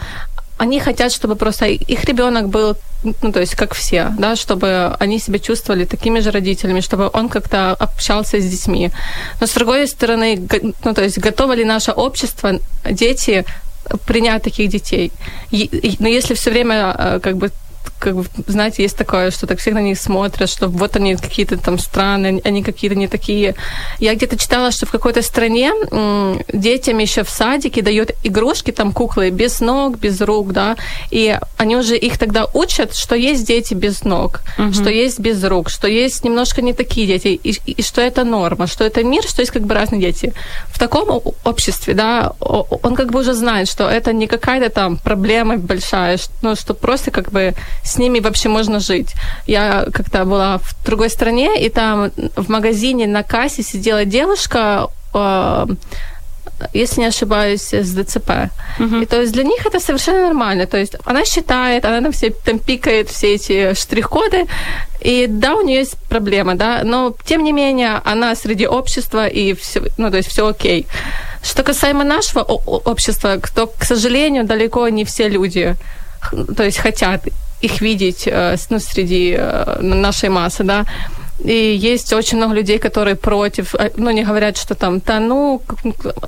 они 0.60 0.80
хотят, 0.80 1.12
чтобы 1.12 1.36
просто 1.36 1.66
их 1.66 2.04
ребенок 2.04 2.50
был, 2.50 2.76
ну, 3.22 3.32
то 3.32 3.40
есть 3.40 3.56
как 3.56 3.74
все, 3.74 4.14
да, 4.18 4.36
чтобы 4.36 4.96
они 5.00 5.20
себя 5.20 5.40
чувствовали 5.40 5.86
такими 5.86 6.20
же 6.20 6.32
родителями, 6.32 6.82
чтобы 6.82 7.10
он 7.14 7.30
как-то 7.30 7.72
общался 7.72 8.40
с 8.40 8.46
детьми. 8.46 8.92
Но 9.40 9.48
с 9.48 9.54
другой 9.54 9.88
стороны, 9.88 10.48
ну, 10.84 10.94
то 10.94 11.02
есть 11.02 11.18
готово 11.18 11.54
ли 11.54 11.64
наше 11.64 11.92
общество, 11.92 12.60
дети 12.84 13.46
принять 14.06 14.44
таких 14.44 14.70
детей. 14.70 15.12
Но 16.00 16.10
если 16.10 16.34
все 16.34 16.52
время 16.52 16.96
э, 16.98 17.20
как 17.24 17.38
бы 17.38 17.52
как 18.00 18.16
бы, 18.16 18.26
знаете, 18.48 18.84
есть 18.84 18.98
такое, 18.98 19.32
что 19.32 19.46
так 19.46 19.60
все 19.60 19.72
на 19.72 19.82
них 19.82 20.00
смотрят, 20.00 20.50
что 20.50 20.68
вот 20.68 20.96
они 20.96 21.16
какие-то 21.16 21.58
там 21.58 21.78
странные, 21.78 22.42
они 22.44 22.64
какие-то 22.64 22.96
не 22.96 23.08
такие. 23.08 23.56
Я 24.00 24.16
где-то 24.16 24.38
читала, 24.38 24.72
что 24.72 24.86
в 24.86 24.92
какой-то 24.92 25.22
стране 25.22 25.72
м, 25.92 26.42
детям 26.52 26.98
еще 26.98 27.24
в 27.24 27.30
садике 27.30 27.82
дают 27.82 28.12
игрушки, 28.24 28.72
там 28.72 28.94
куклы 28.94 29.30
без 29.30 29.60
ног, 29.60 30.00
без 30.00 30.22
рук, 30.22 30.54
да, 30.54 30.78
и 31.12 31.38
они 31.58 31.76
уже 31.76 31.98
их 31.98 32.18
тогда 32.18 32.46
учат, 32.54 32.96
что 32.96 33.16
есть 33.16 33.46
дети 33.46 33.74
без 33.74 34.04
ног, 34.04 34.42
угу. 34.58 34.74
что 34.74 34.90
есть 34.90 35.20
без 35.20 35.44
рук, 35.44 35.70
что 35.70 35.88
есть 35.88 36.24
немножко 36.24 36.62
не 36.62 36.74
такие 36.74 37.06
дети, 37.06 37.28
и, 37.28 37.72
и 37.72 37.82
что 37.82 38.02
это 38.02 38.24
норма, 38.24 38.68
что 38.68 38.86
это 38.86 39.04
мир, 39.04 39.24
что 39.24 39.42
есть 39.42 39.52
как 39.52 39.64
бы 39.64 39.74
разные 39.74 40.02
дети. 40.02 40.34
В 40.68 40.80
таком 40.80 41.22
обществе, 41.44 41.94
да, 41.94 42.32
он 42.40 42.96
как 42.96 43.12
бы 43.12 43.20
уже 43.20 43.34
знает, 43.34 43.68
что 43.68 43.90
это 43.90 44.14
не 44.14 44.28
какая-то 44.28 44.70
там 44.70 44.98
проблема 44.98 45.58
большая, 45.58 46.18
ну, 46.42 46.56
что 46.56 46.74
просто 46.74 47.12
как 47.12 47.32
бы 47.32 47.54
с 47.90 47.98
ними 47.98 48.20
вообще 48.20 48.50
можно 48.50 48.80
жить. 48.80 49.16
Я 49.48 49.86
как-то 49.94 50.26
была 50.26 50.58
в 50.58 50.86
другой 50.86 51.10
стране, 51.10 51.50
и 51.66 51.70
там 51.70 52.12
в 52.36 52.50
магазине 52.50 53.08
на 53.08 53.24
кассе 53.24 53.64
сидела 53.64 54.06
девушка, 54.06 54.88
э, 55.14 55.68
если 56.74 57.02
не 57.02 57.08
ошибаюсь, 57.08 57.74
с 57.74 57.94
ДЦП. 57.94 58.30
Uh-huh. 58.80 59.04
И 59.04 59.06
то 59.06 59.22
есть 59.22 59.34
для 59.34 59.44
них 59.44 59.66
это 59.66 59.80
совершенно 59.80 60.28
нормально. 60.28 60.66
То 60.66 60.78
есть 60.78 60.96
она 61.06 61.26
считает, 61.26 61.86
она 61.86 62.02
там 62.02 62.12
все 62.12 62.30
там 62.30 62.60
пикает 62.60 63.10
все 63.10 63.36
эти 63.36 63.74
штрих-коды, 63.74 64.46
и 65.02 65.28
да, 65.28 65.56
у 65.56 65.62
нее 65.62 65.80
есть 65.80 65.98
проблема, 66.10 66.56
да, 66.56 66.82
но 66.84 67.16
тем 67.26 67.44
не 67.44 67.54
менее 67.54 68.02
она 68.06 68.36
среди 68.36 68.68
общества 68.68 69.28
и 69.28 69.54
все, 69.54 69.82
ну 69.98 70.12
то 70.12 70.18
есть 70.18 70.30
все 70.30 70.48
окей. 70.48 70.86
Что 71.42 71.64
касаемо 71.64 72.04
нашего 72.04 72.42
общества, 72.44 73.40
то, 73.56 73.68
к 73.68 73.86
сожалению, 73.86 74.44
далеко 74.44 74.90
не 74.90 75.06
все 75.06 75.30
люди, 75.30 75.76
то 76.56 76.64
есть 76.64 76.78
хотят 76.78 77.22
их 77.65 77.81
видеть 77.81 78.27
э, 78.27 78.57
ну, 78.71 78.79
среди 78.79 79.37
э, 79.39 79.81
нашей 79.81 80.29
массы, 80.29 80.65
да. 80.65 80.85
И 81.45 81.77
есть 81.95 82.13
очень 82.13 82.39
много 82.39 82.55
людей, 82.55 82.79
которые 82.79 83.15
против, 83.15 83.75
э, 83.75 83.91
ну, 83.97 84.11
не 84.11 84.25
говорят, 84.25 84.59
что 84.59 84.75
там, 84.75 85.01
да, 85.07 85.21
ну, 85.21 85.61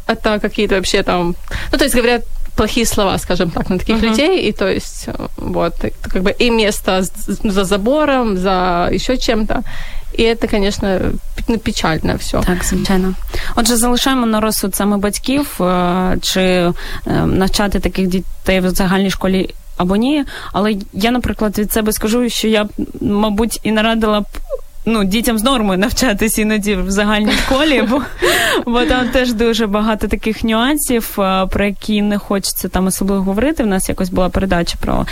это 0.07 0.41
какие-то 0.41 0.75
вообще 0.75 1.03
там, 1.03 1.35
ну, 1.73 1.79
то 1.79 1.85
есть 1.85 1.95
говорят, 1.95 2.23
плохие 2.57 2.87
слова, 2.87 3.19
скажем 3.19 3.51
так, 3.51 3.71
на 3.71 3.79
таких 3.79 3.97
uh-huh. 3.97 4.11
людей, 4.11 4.49
и 4.49 4.53
то 4.53 4.67
есть 4.67 5.09
вот 5.37 5.75
как 6.03 6.23
бы 6.23 6.35
и 6.41 6.51
место 6.51 7.03
за 7.45 7.65
забором, 7.65 8.37
за 8.39 8.89
еще 8.93 9.17
чем-то. 9.17 9.63
І 10.13 10.35
це, 10.35 10.49
звісно, 10.51 11.01
печально 11.65 12.17
все. 12.17 12.41
Так, 12.41 12.65
звичайно. 12.65 13.15
Отже, 13.57 13.77
залишаємо 13.77 14.27
на 14.27 14.41
розсуд 14.41 14.75
саме 14.75 14.97
батьків, 14.97 15.61
чи 16.23 16.73
навчати 17.27 17.81
таких 17.81 18.07
дітей 18.07 18.61
в 18.61 18.71
загальній 18.71 19.11
школі 19.11 19.55
або 19.82 19.96
ні. 19.96 20.26
Але 20.54 20.76
я, 20.94 21.12
наприклад, 21.12 21.60
від 21.60 21.72
себе 21.72 21.92
скажу, 21.92 22.30
що 22.30 22.48
я, 22.48 22.68
мабуть, 23.02 23.60
і 23.64 23.72
нарадила 23.72 24.22
б 24.22 24.26
ну, 24.86 25.04
дітям 25.04 25.38
з 25.38 25.44
нормою 25.44 25.80
навчатися 25.80 26.42
іноді 26.42 26.76
в 26.76 26.92
загальній 26.92 27.32
школі, 27.32 27.84
бо 27.90 28.02
бо 28.66 28.86
там 28.86 29.10
теж 29.10 29.34
дуже 29.34 29.68
багато 29.68 30.08
таких 30.08 30.44
нюансів, 30.44 31.18
про 31.50 31.66
які 31.66 32.02
не 32.02 32.18
хочеться 32.18 32.68
там 32.68 32.88
особливо 32.88 33.24
говорити. 33.24 33.64
У 33.64 33.68
нас 33.68 33.90
якось 33.90 34.10
була 34.10 34.30
передача 34.30 34.78
про 34.82 35.06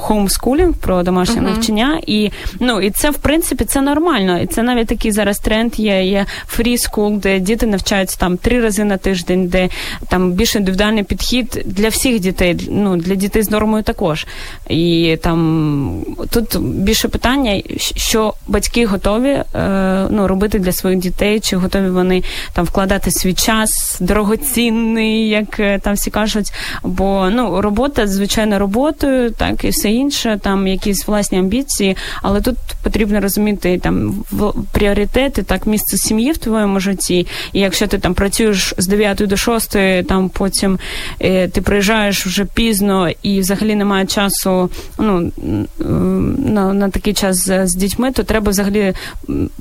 хоумскулінг, 0.00 0.74
про 0.74 1.02
домашнє 1.02 1.40
uh-huh. 1.40 1.54
навчання. 1.54 2.00
І 2.06 2.30
ну, 2.60 2.80
і 2.80 2.90
це, 2.90 3.10
в 3.10 3.14
принципі, 3.14 3.64
це 3.64 3.80
нормально. 3.80 4.38
І 4.38 4.46
це 4.46 4.62
навіть 4.62 4.86
такий 4.86 5.12
зараз 5.12 5.38
тренд 5.38 5.78
є, 5.78 6.04
є 6.04 6.26
school, 6.58 7.18
де 7.18 7.38
діти 7.38 7.66
навчаються 7.66 8.18
там 8.18 8.36
три 8.36 8.60
рази 8.60 8.84
на 8.84 8.96
тиждень, 8.96 9.48
де 9.48 9.68
там 10.08 10.32
більш 10.32 10.56
індивідуальний 10.56 11.04
підхід 11.04 11.62
для 11.64 11.88
всіх 11.88 12.20
дітей, 12.20 12.68
ну, 12.70 12.96
для 12.96 13.14
дітей 13.14 13.42
з 13.42 13.50
нормою 13.50 13.82
також. 13.82 14.26
І 14.68 15.16
там 15.22 16.04
тут 16.30 16.58
більше 16.60 17.08
питання, 17.08 17.62
що 17.96 18.34
батьки 18.46 18.73
батьки 18.74 18.86
готові 18.86 19.28
е, 19.28 20.06
ну, 20.10 20.28
робити 20.28 20.58
для 20.58 20.72
своїх 20.72 20.98
дітей, 20.98 21.40
чи 21.40 21.56
готові 21.56 21.88
вони 21.88 22.22
там 22.52 22.64
вкладати 22.64 23.10
свій 23.10 23.34
час 23.34 23.98
дорогоцінний, 24.00 25.28
як 25.28 25.60
е, 25.60 25.78
там 25.78 25.94
всі 25.94 26.10
кажуть. 26.10 26.52
Бо 26.82 27.28
ну, 27.32 27.60
робота, 27.60 28.06
звичайно, 28.06 28.58
роботою, 28.58 29.30
так 29.30 29.64
і 29.64 29.68
все 29.68 29.90
інше, 29.90 30.38
там 30.42 30.66
якісь 30.66 31.06
власні 31.06 31.38
амбіції, 31.38 31.96
але 32.22 32.40
тут 32.40 32.56
потрібно 32.82 33.20
розуміти 33.20 33.78
там 33.82 34.24
пріоритети, 34.72 35.42
так, 35.42 35.66
місце 35.66 35.96
сім'ї 35.96 36.32
в 36.32 36.38
твоєму 36.38 36.80
житті. 36.80 37.26
І 37.52 37.60
якщо 37.60 37.86
ти 37.86 37.98
там 37.98 38.14
працюєш 38.14 38.74
з 38.78 38.86
9 38.86 39.16
до 39.16 39.36
6, 39.36 39.76
там 40.08 40.28
потім 40.28 40.78
е, 41.20 41.48
ти 41.48 41.60
приїжджаєш 41.60 42.26
вже 42.26 42.44
пізно 42.44 43.10
і 43.22 43.40
взагалі 43.40 43.74
немає 43.74 44.06
часу 44.06 44.70
ну, 44.98 45.32
на, 46.38 46.72
на 46.72 46.88
такий 46.88 47.12
час 47.12 47.36
з, 47.36 47.66
з 47.66 47.74
дітьми, 47.74 48.12
то 48.12 48.22
треба 48.22 48.50
взагалі 48.50 48.63
взагалі 48.64 48.94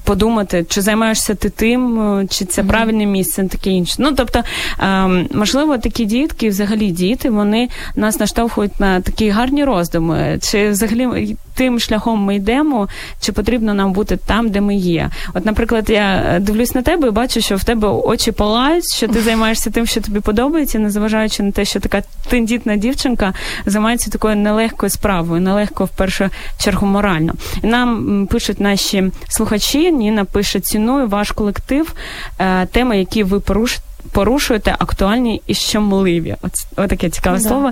подумати, 0.04 0.66
чи 0.70 0.82
займаєшся 0.82 1.36
ти 1.36 1.50
тим, 1.50 2.00
е, 2.02 2.28
чи 2.28 2.46
це 2.46 2.64
правильне 2.64 3.06
місце, 3.06 3.48
таке 3.48 3.70
інше. 3.70 3.96
Ну 3.98 4.12
тобто, 4.18 4.44
ем, 4.80 5.28
можливо, 5.34 5.78
такі 5.78 6.06
дітки, 6.06 6.50
взагалі 6.50 6.92
діти, 6.92 7.30
вони 7.30 7.70
нас 7.96 8.20
наштовхують 8.20 8.80
на 8.80 9.02
такі 9.02 9.30
гарні 9.30 9.64
роздуми, 9.64 10.40
чи 10.42 10.70
взагалі 10.70 11.38
тим 11.56 11.80
шляхом 11.80 12.20
ми 12.20 12.36
йдемо, 12.36 12.88
чи 13.22 13.32
потрібно 13.32 13.74
нам 13.74 13.94
бути 13.94 14.18
там, 14.18 14.50
де 14.50 14.62
ми 14.62 14.76
є. 14.76 15.10
От, 15.34 15.46
наприклад, 15.46 15.90
я 15.90 16.38
дивлюсь 16.42 16.76
на 16.76 16.82
тебе 16.82 17.08
і 17.08 17.12
бачу, 17.12 17.42
що 17.42 17.56
в 17.56 17.64
тебе 17.64 17.88
очі 17.88 18.32
палають, 18.32 18.94
що 18.96 19.08
ти 19.08 19.22
займаєшся 19.22 19.70
тим, 19.70 19.86
що 19.86 20.02
тобі 20.02 20.20
подобається, 20.20 20.80
незважаючи 20.80 21.44
на 21.44 21.52
те, 21.52 21.66
що 21.66 21.80
така 21.80 22.02
тендітна 22.30 22.76
дівчинка 22.76 23.34
займається 23.66 24.12
такою 24.12 24.36
нелегкою 24.36 24.90
справою, 24.90 25.42
нелегко 25.42 25.86
в 25.86 25.90
першу 25.90 26.30
чергу 26.58 26.88
морально. 26.88 27.34
І 27.64 27.68
нам 27.68 28.28
пишуть 28.28 28.60
наші 28.60 29.12
слухачі, 29.30 29.92
Ніна 29.92 30.26
пише 30.26 30.60
ціную 30.60 31.08
ваш 31.08 31.32
колектив, 31.32 31.94
е, 32.40 32.66
теми, 32.66 33.00
які 33.00 33.24
ви 33.24 33.40
порушуєте. 33.40 33.88
Порушуєте 34.12 34.76
актуальні 34.80 35.42
і 35.48 35.54
щемливі. 35.54 36.36
От 36.42 36.90
таке 36.90 37.10
цікаве 37.10 37.38
да. 37.38 37.44
слово 37.44 37.72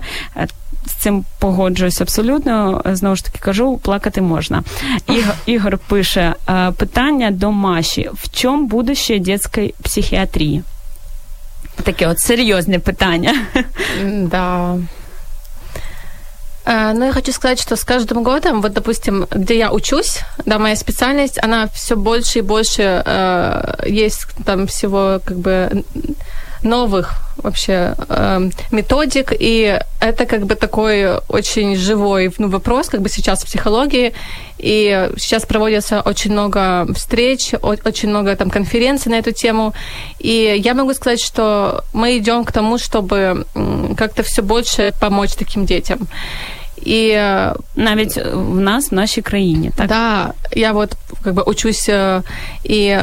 Е, 0.80 0.80
з 0.86 0.92
цим 0.92 1.24
погоджуюсь 1.38 2.00
абсолютно. 2.00 2.82
Знову 2.84 3.16
ж 3.16 3.24
таки 3.24 3.38
кажу, 3.38 3.78
плакати 3.78 4.20
можна. 4.20 4.62
Ігор, 5.08 5.34
Ігор 5.46 5.78
пише 5.78 6.34
е, 6.48 6.72
питання 6.72 7.30
до 7.30 7.52
Маші: 7.52 8.10
в 8.14 8.30
чому 8.30 8.66
будущее 8.66 9.18
дитячої 9.18 9.74
психіатрії? 9.82 10.62
Таке 11.82 12.06
от 12.06 12.20
серйозне 12.20 12.78
питання. 12.78 13.34
Да. 14.12 14.76
Э, 16.66 16.92
ну, 16.94 17.04
я 17.04 17.12
хочу 17.12 17.32
сказать, 17.32 17.60
что 17.60 17.76
с 17.76 17.84
каждым 17.84 18.24
годом, 18.24 18.60
вот, 18.60 18.72
допустим, 18.72 19.26
где 19.30 19.58
я 19.58 19.70
учусь, 19.70 20.20
да, 20.46 20.58
моя 20.58 20.76
специальность, 20.76 21.44
она 21.44 21.66
все 21.68 21.94
больше 21.94 22.38
и 22.38 22.42
больше 22.42 22.82
э, 23.06 23.84
есть 23.86 24.26
там 24.44 24.66
всего 24.66 25.20
как 25.24 25.38
бы 25.38 25.84
новых 26.62 27.26
вообще 27.36 27.94
э, 28.08 28.50
методик, 28.70 29.32
и 29.38 29.78
это 30.00 30.26
как 30.26 30.46
бы 30.46 30.54
такой 30.54 31.18
очень 31.28 31.76
живой 31.76 32.32
ну, 32.38 32.48
вопрос, 32.48 32.88
как 32.88 33.00
бы 33.00 33.08
сейчас 33.08 33.42
в 33.42 33.46
психологии, 33.46 34.12
и 34.58 35.10
сейчас 35.18 35.44
проводится 35.44 36.00
очень 36.00 36.32
много 36.32 36.86
встреч, 36.94 37.54
очень 37.62 38.08
много 38.08 38.36
там 38.36 38.50
конференций 38.50 39.12
на 39.12 39.16
эту 39.16 39.32
тему, 39.32 39.74
и 40.18 40.60
я 40.64 40.74
могу 40.74 40.94
сказать, 40.94 41.20
что 41.20 41.84
мы 41.92 42.16
идем 42.18 42.44
к 42.44 42.52
тому, 42.52 42.78
чтобы 42.78 43.44
как-то 43.96 44.22
все 44.22 44.42
больше 44.42 44.92
помочь 45.00 45.34
таким 45.34 45.64
детям. 45.64 46.08
І 46.82 47.16
навіть 47.76 48.16
в 48.32 48.60
нас, 48.60 48.90
в 48.90 48.94
нашій 48.94 49.22
країні, 49.22 49.70
так? 49.76 49.86
Да, 49.86 50.32
я 50.52 50.72
вот 50.72 50.92
как 51.22 51.34
бы 51.34 51.42
учусь 51.42 51.88
и 52.64 53.00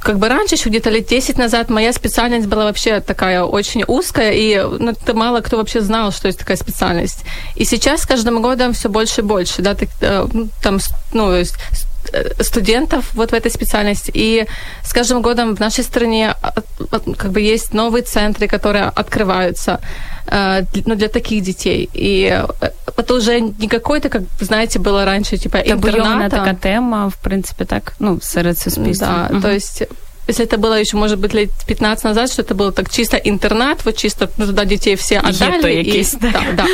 как 0.00 0.18
бы 0.18 0.28
раньше, 0.28 0.54
еще 0.54 0.68
где-то 0.68 0.90
лет 0.90 1.06
10 1.06 1.38
назад, 1.38 1.70
моя 1.70 1.92
специальность 1.92 2.46
была 2.46 2.64
вообще 2.64 3.00
такая 3.00 3.42
очень 3.42 3.84
узкая, 3.86 4.32
и 4.32 4.56
ну, 4.56 4.90
это 4.90 5.14
мало 5.14 5.40
кто 5.40 5.56
вообще 5.56 5.80
знал, 5.80 6.12
что 6.12 6.28
есть 6.28 6.38
такая 6.38 6.56
специальность. 6.56 7.24
И 7.56 7.64
сейчас 7.64 8.02
с 8.02 8.06
каждым 8.06 8.42
годом 8.42 8.72
все 8.72 8.88
больше 8.88 9.20
и 9.20 9.24
больше, 9.24 9.62
да, 9.62 9.74
так, 9.74 9.88
ну, 10.32 10.48
там, 10.62 10.78
ну, 11.12 11.32
э, 11.32 11.44
студентов 12.40 13.10
вот 13.14 13.30
в 13.30 13.34
этой 13.34 13.50
специальности. 13.50 14.10
И 14.14 14.46
с 14.84 14.92
каждым 14.92 15.22
годом 15.22 15.56
в 15.56 15.60
нашей 15.60 15.84
стране 15.84 16.34
а, 16.42 16.52
как 17.16 17.32
бы 17.32 17.40
есть 17.40 17.74
новые 17.74 18.02
центры, 18.02 18.46
которые 18.48 18.84
открываются 18.84 19.72
э, 19.72 20.17
ну, 20.30 20.94
для 20.94 21.08
таких 21.08 21.42
детей. 21.42 21.88
И 21.92 22.28
э, 22.60 22.70
это 22.96 23.14
уже 23.14 23.40
не 23.40 23.68
какой-то, 23.68 24.08
как, 24.08 24.22
знаете, 24.40 24.78
было 24.78 25.04
раньше, 25.04 25.36
типа, 25.36 25.58
интерната. 25.58 26.36
такая 26.36 26.54
тема, 26.54 27.08
в 27.08 27.16
принципе, 27.16 27.64
так, 27.64 27.94
ну, 27.98 28.20
серед 28.20 28.58
суспільства. 28.58 29.06
Да, 29.06 29.34
угу. 29.34 29.42
то 29.42 29.50
есть 29.50 29.82
если 30.28 30.44
это 30.44 30.58
было 30.58 30.74
еще, 30.74 30.96
может 30.98 31.18
быть, 31.18 31.34
лет 31.34 31.50
15 31.66 32.04
назад, 32.04 32.30
что 32.30 32.42
это 32.42 32.54
был 32.54 32.70
так 32.72 32.90
чисто 32.90 33.16
интернат, 33.16 33.84
вот 33.84 33.96
чисто 33.96 34.28
ну, 34.36 34.46
туда 34.46 34.64
детей 34.66 34.94
все 34.94 35.20
отдали. 35.20 35.82
И, 35.82 36.06
да. 36.20 36.30
Да, 36.32 36.42
да. 36.52 36.66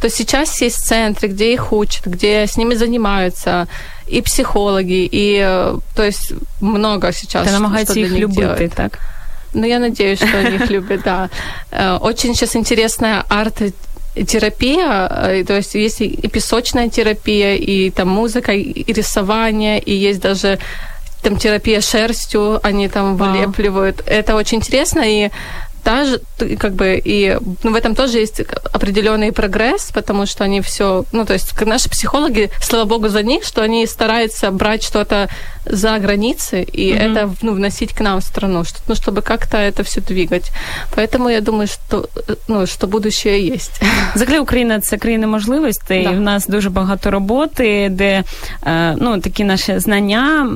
То 0.00 0.08
сейчас 0.08 0.62
есть 0.62 0.86
центры, 0.86 1.28
где 1.28 1.52
их 1.52 1.72
учат, 1.72 2.06
где 2.06 2.46
с 2.46 2.56
ними 2.56 2.74
занимаются, 2.74 3.66
и 4.06 4.22
психологи, 4.22 5.08
и 5.10 5.38
то 5.96 6.04
есть 6.04 6.32
много 6.60 7.12
сейчас. 7.12 7.46
Ты 7.46 7.52
намагаешься 7.52 7.98
их 7.98 8.12
любить, 8.12 8.74
так? 8.74 8.98
Ну, 9.52 9.66
я 9.66 9.78
надеюсь, 9.78 10.18
что 10.18 10.38
они 10.38 10.56
их 10.56 10.70
любят, 10.70 11.02
да. 11.04 11.28
Э, 11.70 11.96
очень 11.96 12.34
сейчас 12.34 12.56
интересная 12.56 13.24
арт 13.28 13.62
терапия, 14.14 15.08
э, 15.08 15.44
то 15.44 15.56
есть 15.56 15.74
есть 15.74 16.00
и 16.00 16.28
песочная 16.28 16.88
терапия, 16.88 17.56
и 17.56 17.90
там 17.90 18.08
музыка, 18.08 18.52
и 18.52 18.92
рисование, 18.92 19.78
и 19.78 19.94
есть 19.94 20.20
даже 20.20 20.58
там 21.22 21.36
терапия 21.36 21.80
шерстью, 21.80 22.60
они 22.62 22.88
там 22.88 23.16
вылепливают. 23.16 24.02
Это 24.06 24.34
очень 24.34 24.58
интересно, 24.58 25.00
и 25.04 25.30
даже 25.87 26.19
как 26.59 26.73
бы 26.73 27.01
и 27.05 27.37
ну, 27.63 27.71
в 27.71 27.75
этом 27.75 27.95
тоже 27.95 28.19
есть 28.19 28.41
определенный 28.73 29.31
прогресс, 29.31 29.91
потому 29.93 30.25
что 30.25 30.43
они 30.43 30.59
все, 30.59 31.05
ну 31.13 31.25
то 31.25 31.33
есть 31.33 31.61
наши 31.65 31.89
психологи, 31.89 32.49
слава 32.61 32.85
богу 32.85 33.07
за 33.07 33.23
них, 33.23 33.45
что 33.45 33.61
они 33.61 33.87
стараются 33.87 34.51
брать 34.51 34.83
что-то 34.83 35.29
за 35.69 35.97
границы 35.99 36.63
и 36.63 36.91
mm-hmm. 36.91 37.11
это 37.11 37.29
ну, 37.41 37.53
вносить 37.53 37.93
к 37.93 38.01
нам 38.01 38.19
в 38.19 38.23
страну, 38.23 38.63
что, 38.63 38.79
ну, 38.87 38.95
чтобы 38.95 39.21
как-то 39.21 39.57
это 39.57 39.83
все 39.83 40.01
двигать. 40.01 40.51
Поэтому 40.95 41.29
я 41.29 41.41
думаю, 41.41 41.67
что, 41.67 42.09
ну, 42.47 42.67
що 42.67 42.87
будущее 42.87 43.39
є. 43.39 43.57
Взагалі 44.15 44.39
Україна 44.39 44.79
це 44.79 44.97
країна 44.97 45.27
можливостей. 45.27 46.03
Да. 46.03 46.11
В 46.11 46.19
нас 46.19 46.47
дуже 46.47 46.69
багато 46.69 47.11
роботи, 47.11 47.89
де 47.91 48.23
ну, 48.97 49.19
такі 49.19 49.43
наші 49.43 49.79
знання 49.79 50.49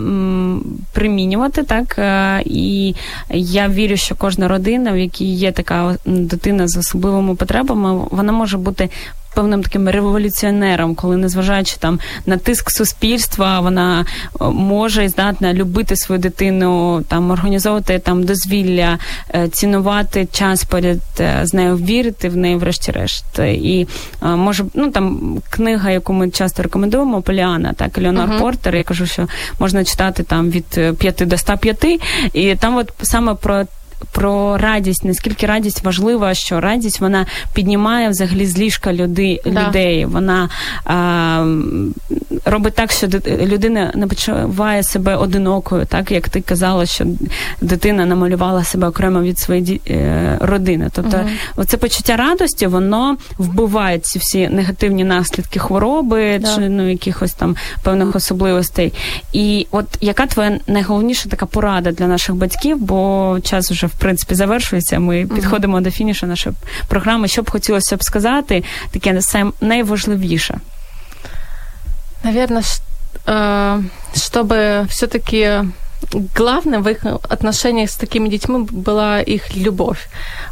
примінювати, 0.93 1.63
так. 1.63 1.99
І 2.45 2.95
я 3.29 3.67
вірю, 3.67 3.97
що 3.97 4.15
кожна 4.15 4.47
родина, 4.47 4.91
в 4.91 4.97
якій 4.97 5.14
є 5.20 5.52
така 5.52 5.96
дитина 6.04 6.68
з 6.68 6.76
особливими 6.76 7.34
потребами, 7.34 8.06
вона 8.10 8.32
може 8.32 8.58
бути 8.58 8.90
певним 9.36 9.62
таким 9.62 9.88
революціонером, 9.88 10.94
коли, 10.94 11.16
незважаючи 11.16 11.76
там 11.78 12.00
на 12.26 12.36
тиск 12.36 12.70
суспільства, 12.70 13.60
вона 13.60 14.00
е, 14.00 14.44
може 14.44 15.04
і 15.04 15.08
здатна 15.08 15.54
любити 15.54 15.96
свою 15.96 16.20
дитину, 16.20 17.02
там 17.08 17.30
організовувати 17.30 17.98
там 17.98 18.24
дозвілля, 18.24 18.98
е, 19.34 19.48
цінувати 19.48 20.28
час 20.32 20.64
поряд 20.64 21.00
е, 21.20 21.40
з 21.42 21.54
нею, 21.54 21.76
вірити 21.76 22.28
в 22.28 22.36
неї, 22.36 22.56
врешті-решт. 22.56 23.38
І 23.38 23.86
може, 24.22 24.64
ну 24.74 24.90
там 24.90 25.36
книга, 25.50 25.90
яку 25.90 26.12
ми 26.12 26.30
часто 26.30 26.62
рекомендуємо, 26.62 27.22
Поліана, 27.22 27.72
так 27.72 27.98
Леонар 27.98 28.28
uh-huh. 28.28 28.40
Портер. 28.40 28.76
Я 28.76 28.82
кажу, 28.82 29.06
що 29.06 29.28
можна 29.58 29.84
читати 29.84 30.22
там 30.22 30.50
від 30.50 30.96
5 30.98 31.22
до 31.26 31.38
105, 31.38 32.00
і 32.32 32.54
там, 32.54 32.76
от 32.76 32.92
саме 33.02 33.34
про 33.34 33.64
про 34.12 34.58
радість, 34.58 35.04
наскільки 35.04 35.46
радість 35.46 35.84
важлива, 35.84 36.34
що 36.34 36.60
радість 36.60 37.00
вона 37.00 37.26
піднімає 37.54 38.08
взагалі 38.08 38.46
з 38.46 38.58
ліжка 38.58 38.92
люди, 38.92 39.40
да. 39.44 39.68
людей. 39.68 40.04
Вона 40.04 40.48
а, 40.84 41.46
робить 42.44 42.74
так, 42.74 42.92
що 42.92 43.06
людина 43.26 43.92
не 43.94 44.06
почуває 44.06 44.82
себе 44.82 45.16
одинокою, 45.16 45.86
так 45.86 46.10
як 46.10 46.28
ти 46.28 46.40
казала, 46.40 46.86
що 46.86 47.04
дитина 47.60 48.06
намалювала 48.06 48.64
себе 48.64 48.88
окремо 48.88 49.22
від 49.22 49.38
своєї 49.38 49.80
е, 49.90 50.38
родини. 50.40 50.90
Тобто, 50.92 51.16
угу. 51.16 51.28
оце 51.56 51.76
почуття 51.76 52.16
радості, 52.16 52.66
воно 52.66 53.16
вбиває 53.38 53.98
ці 53.98 54.18
всі 54.18 54.48
негативні 54.48 55.04
наслідки 55.04 55.58
хвороби 55.58 56.38
да. 56.38 56.54
чи 56.54 56.60
ну 56.60 56.90
якихось 56.90 57.32
там 57.32 57.56
певних 57.84 58.16
особливостей. 58.16 58.92
І 59.32 59.66
от 59.70 59.86
яка 60.00 60.26
твоя 60.26 60.58
найголовніша 60.66 61.28
така 61.28 61.46
порада 61.46 61.92
для 61.92 62.06
наших 62.06 62.34
батьків? 62.34 62.78
Бо 62.80 63.38
час 63.42 63.70
вже 63.70 63.85
в 63.86 63.98
принципі 63.98 64.34
завершується. 64.34 64.98
Ми 64.98 65.24
угу. 65.24 65.34
підходимо 65.34 65.80
до 65.80 65.90
фінішу 65.90 66.26
нашої 66.26 66.56
програми. 66.88 67.28
Що 67.28 67.42
б 67.42 67.50
хотілося 67.50 67.96
б 67.96 68.04
сказати, 68.04 68.64
таке 68.90 69.12
найважливіше. 69.60 70.60
Наверное, 72.24 72.62
щоб 72.62 72.86
чтобы 74.14 74.86
все-таки 74.88 75.64
главным 76.12 76.82
в 76.82 76.88
их 76.88 77.04
отношениях 77.04 77.90
с 77.90 77.96
такими 77.96 78.28
детьми 78.28 78.66
была 78.70 79.20
их 79.20 79.56
любовь. 79.56 80.08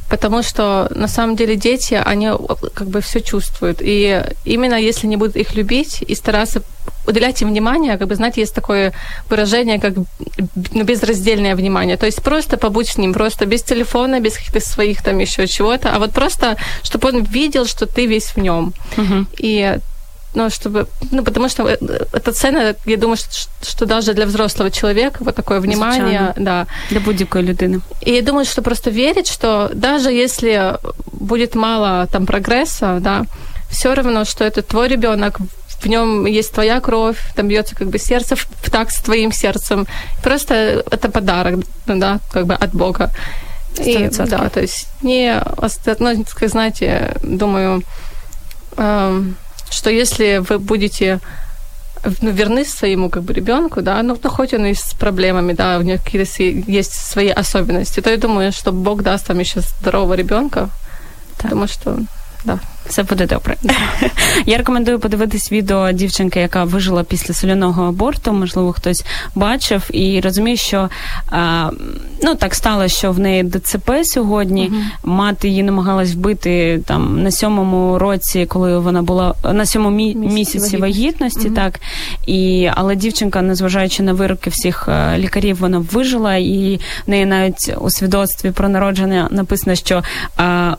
Потому 0.09 0.43
что 0.43 0.91
на 0.95 1.09
самом 1.09 1.37
деле 1.37 1.57
дети, 1.57 1.95
они 1.95 2.31
как 2.75 2.89
бы 2.89 3.01
все 3.01 3.21
чувствуют. 3.21 3.79
И 3.81 4.23
именно 4.45 4.75
если 4.75 5.07
не 5.07 5.17
будут 5.17 5.37
их 5.37 5.55
любить 5.55 6.03
и 6.03 6.15
стараться 6.15 6.63
уделять 7.07 7.43
им 7.43 7.49
внимание, 7.49 7.99
как 7.99 8.09
бы, 8.09 8.15
знаете, 8.15 8.41
есть 8.41 8.55
такое 8.55 8.93
выражение, 9.29 9.81
как 9.81 9.95
ну, 9.97 10.85
безраздельное 10.85 11.55
внимание. 11.55 11.97
То 11.97 12.07
есть 12.07 12.23
просто 12.23 12.57
побудь 12.57 12.89
с 12.89 12.99
ним, 12.99 13.13
просто 13.13 13.47
без 13.47 13.63
телефона, 13.63 14.21
без 14.21 14.37
каких-то 14.37 14.61
своих 14.61 15.03
там 15.03 15.19
еще 15.19 15.47
чего-то, 15.47 15.95
а 15.95 15.99
вот 15.99 16.13
просто, 16.13 16.57
чтобы 16.83 17.09
он 17.09 17.23
видел, 17.23 17.67
что 17.67 17.87
ты 17.87 18.07
весь 18.07 18.35
в 18.35 18.39
нем. 18.39 18.73
Угу. 18.97 19.27
И 19.39 19.79
ну, 20.35 20.51
чтобы, 20.51 20.87
ну, 21.11 21.23
потому 21.23 21.49
что 21.49 21.69
э, 21.69 21.77
это 22.13 22.33
цена, 22.33 22.75
я 22.87 22.97
думаю, 22.97 23.17
что, 23.17 23.29
что 23.63 23.87
даже 23.87 24.15
для 24.15 24.27
взрослого 24.27 24.71
человека 24.71 25.19
вот 25.21 25.35
такое 25.35 25.61
внимание, 25.61 26.33
Звичайно. 26.35 26.35
да. 26.37 26.67
Для 26.91 27.01
будь-якої 27.01 27.45
людини. 27.45 27.81
И 28.07 28.13
я 28.13 28.23
думаю, 28.23 28.45
что 28.45 28.63
просто 28.63 28.91
верить, 28.91 29.33
что 29.33 29.71
даже 29.75 30.11
если 30.11 30.79
будет 31.13 31.55
мало 31.55 32.07
там 32.07 32.27
прогресса, 32.27 32.99
да, 33.01 33.25
все 33.71 33.95
равно, 33.95 34.25
что 34.25 34.45
это 34.45 34.63
твой 34.63 34.89
ребенок, 34.89 35.39
в 35.83 35.89
нем 35.89 36.27
есть 36.27 36.53
твоя 36.53 36.81
кровь, 36.81 37.19
там 37.35 37.49
бьется 37.49 37.77
как 37.77 37.89
бы 37.89 37.99
сердце 37.99 38.37
в, 38.37 38.47
в 38.63 38.71
такт 38.71 38.93
с 38.93 39.03
твоим 39.03 39.33
сердцем. 39.33 39.87
Просто 40.23 40.55
это 40.91 41.11
подарок, 41.11 41.65
да, 41.87 42.19
как 42.33 42.47
бы 42.47 42.55
от 42.55 42.75
Бога. 42.75 43.11
И, 43.79 44.09
да, 44.11 44.49
то 44.49 44.61
есть 44.61 44.87
не, 45.03 45.43
ну, 45.99 46.25
как 46.35 46.49
знаете, 46.49 47.17
думаю, 47.23 47.83
эм, 48.77 49.37
что 49.71 49.91
если 49.91 50.39
вы 50.39 50.59
будете 50.59 51.21
ну, 52.21 52.31
верны 52.31 52.65
своему 52.65 53.11
как 53.11 53.23
бы 53.23 53.33
ребенку, 53.33 53.83
да, 53.83 54.03
ну, 54.03 54.19
ну 54.23 54.31
хоть 54.31 54.55
он 54.55 54.67
и 54.67 54.75
с 54.75 54.95
проблемами, 54.95 55.53
да, 55.53 55.79
у 55.79 55.83
него 55.83 55.99
какие-то 55.99 56.43
есть 56.43 56.93
свои 56.93 57.29
особенности, 57.29 58.01
то 58.01 58.11
я 58.11 58.17
думаю, 58.17 58.53
что 58.53 58.73
Бог 58.73 59.03
даст 59.03 59.29
вам 59.29 59.39
еще 59.39 59.61
здорового 59.61 60.15
ребенка, 60.15 60.71
потому 61.37 61.67
что 61.67 61.99
да. 62.45 62.59
Все 62.87 63.03
буде 63.03 63.27
добре. 63.27 63.57
Я 64.47 64.59
рекомендую 64.59 64.99
подивитись 64.99 65.53
відео 65.53 65.93
дівчинки, 65.93 66.41
яка 66.41 66.65
вижила 66.65 67.03
після 67.05 67.35
соляного 67.35 67.85
аборту. 67.85 68.33
Можливо, 68.33 68.73
хтось 68.73 69.05
бачив 69.35 69.83
і 69.91 70.21
розуміє, 70.21 70.57
що 70.57 70.89
а, 71.31 71.71
ну 72.23 72.35
так 72.35 72.55
стало, 72.55 72.89
що 72.89 73.13
в 73.13 73.19
неї 73.19 73.45
ДЦП 73.45 73.91
сьогодні. 74.03 74.71
uh 74.71 74.83
Мати 75.05 75.49
її 75.49 75.63
намагалась 75.63 76.15
вбити 76.15 76.81
там 76.87 77.23
на 77.23 77.31
сьомому 77.31 77.99
році, 77.99 78.47
коли 78.47 78.79
вона 78.79 79.03
була 79.03 79.35
на 79.53 79.67
сьомому 79.67 79.97
мі- 79.97 80.15
місяці 80.33 80.77
вагітності. 80.77 81.49
uh 81.49 81.55
Так 81.55 81.81
і 82.27 82.71
але 82.75 82.97
дівчинка, 82.97 83.43
незважаючи 83.43 84.03
на 84.03 84.13
вироки 84.13 84.51
всіх 84.51 84.89
е, 84.89 85.19
лікарів, 85.19 85.57
вона 85.61 85.79
вижила, 85.79 86.37
і 86.37 86.81
в 87.07 87.11
неї 87.11 87.27
навіть 87.27 87.75
у 87.81 87.91
свідоцтві 87.91 88.51
про 88.51 88.69
народження 88.69 89.29
написано, 89.31 89.77
що. 89.77 90.03
А, 90.37 90.75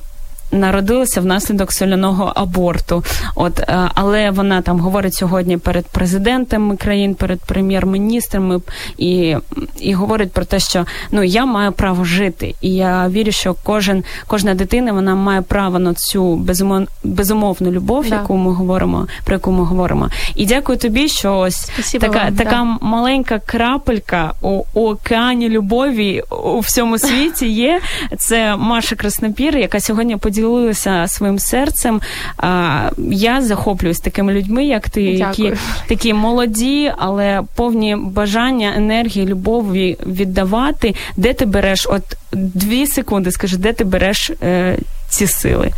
народилася 0.51 1.21
внаслідок 1.21 1.71
соляного 1.71 2.31
аборту. 2.35 3.03
От 3.35 3.59
е, 3.59 3.89
але 3.95 4.31
вона 4.31 4.61
там 4.61 4.79
говорить 4.79 5.13
сьогодні 5.13 5.57
перед 5.57 5.85
президентами 5.85 6.77
країн, 6.77 7.15
перед 7.15 7.39
прем'єр-міністрами 7.39 8.61
і 8.97 9.35
і 9.79 9.93
говорить 9.93 10.31
про 10.31 10.45
те, 10.45 10.59
що 10.59 10.85
ну 11.11 11.23
я 11.23 11.45
маю 11.45 11.71
право 11.71 12.03
жити, 12.03 12.55
і 12.61 12.69
я 12.69 13.09
вірю, 13.09 13.31
що 13.31 13.55
кожен 13.63 14.03
кожна 14.27 14.53
дитина 14.53 14.93
вона 14.93 15.15
має 15.15 15.41
право 15.41 15.79
на 15.79 15.93
цю 15.93 16.35
безумов, 16.35 16.87
безумовну 17.03 17.71
любов, 17.71 18.09
да. 18.09 18.15
яку 18.15 18.37
ми 18.37 18.53
говоримо, 18.53 19.07
про 19.25 19.35
яку 19.35 19.51
ми 19.51 19.63
говоримо. 19.63 20.09
І 20.35 20.45
дякую 20.45 20.77
тобі, 20.77 21.07
що 21.07 21.37
ось 21.37 21.55
Спасибо 21.55 22.07
така 22.07 22.23
вам, 22.23 22.35
така 22.35 22.49
да. 22.49 22.85
маленька 22.85 23.39
крапелька 23.39 24.33
у, 24.41 24.63
у 24.73 24.89
океані 24.89 25.49
любові 25.49 26.23
у 26.43 26.59
всьому 26.59 26.97
світі 26.97 27.47
є. 27.47 27.81
Це 28.17 28.55
Маша 28.55 28.95
Краснопір, 28.95 29.57
яка 29.57 29.79
сьогодні 29.79 30.17
поділилася 30.17 30.34
поділилися 30.35 31.07
своїм 31.07 31.39
серцем. 31.39 32.01
А, 32.37 32.89
Я 32.97 33.41
захоплююсь 33.41 33.99
такими 33.99 34.33
людьми, 34.33 34.65
як 34.65 34.89
ти, 34.89 35.01
які 35.03 35.43
такі 35.87 36.13
молоді, 36.13 36.91
але 36.97 37.41
повні 37.55 37.95
бажання, 37.95 38.73
енергії, 38.77 39.25
любові 39.25 39.97
віддавати. 40.05 40.95
Де 41.17 41.33
ти 41.33 41.45
береш? 41.45 41.87
От 41.89 42.03
дві 42.31 42.87
секунди, 42.87 43.31
скажи, 43.31 43.57
де 43.57 43.73
ти 43.73 43.83
береш 43.83 44.31
е, 44.43 44.77
ці 45.09 45.27
сили? 45.27 45.71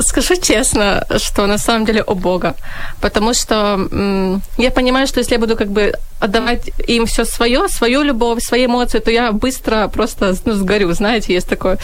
Скажу 0.00 0.36
честно, 0.36 1.04
что 1.18 1.46
на 1.46 1.58
самом 1.58 1.84
деле 1.84 2.02
о 2.02 2.14
Бога. 2.14 2.54
Потому 3.00 3.34
что 3.34 3.54
м- 3.92 4.42
я 4.58 4.70
понимаю, 4.70 5.06
что 5.06 5.20
если 5.20 5.34
я 5.34 5.40
буду 5.40 5.56
как 5.56 5.68
бы 5.68 5.92
отдавать 6.20 6.70
им 6.88 7.04
все 7.06 7.24
свое, 7.24 7.68
свою 7.68 8.02
любовь, 8.02 8.42
свои 8.42 8.66
эмоции, 8.66 9.00
то 9.00 9.10
я 9.10 9.30
быстро 9.32 9.88
просто 9.88 10.34
ну, 10.46 10.54
сгорю, 10.54 10.92
знаете, 10.94 11.34
есть 11.34 11.48
такое. 11.48 11.78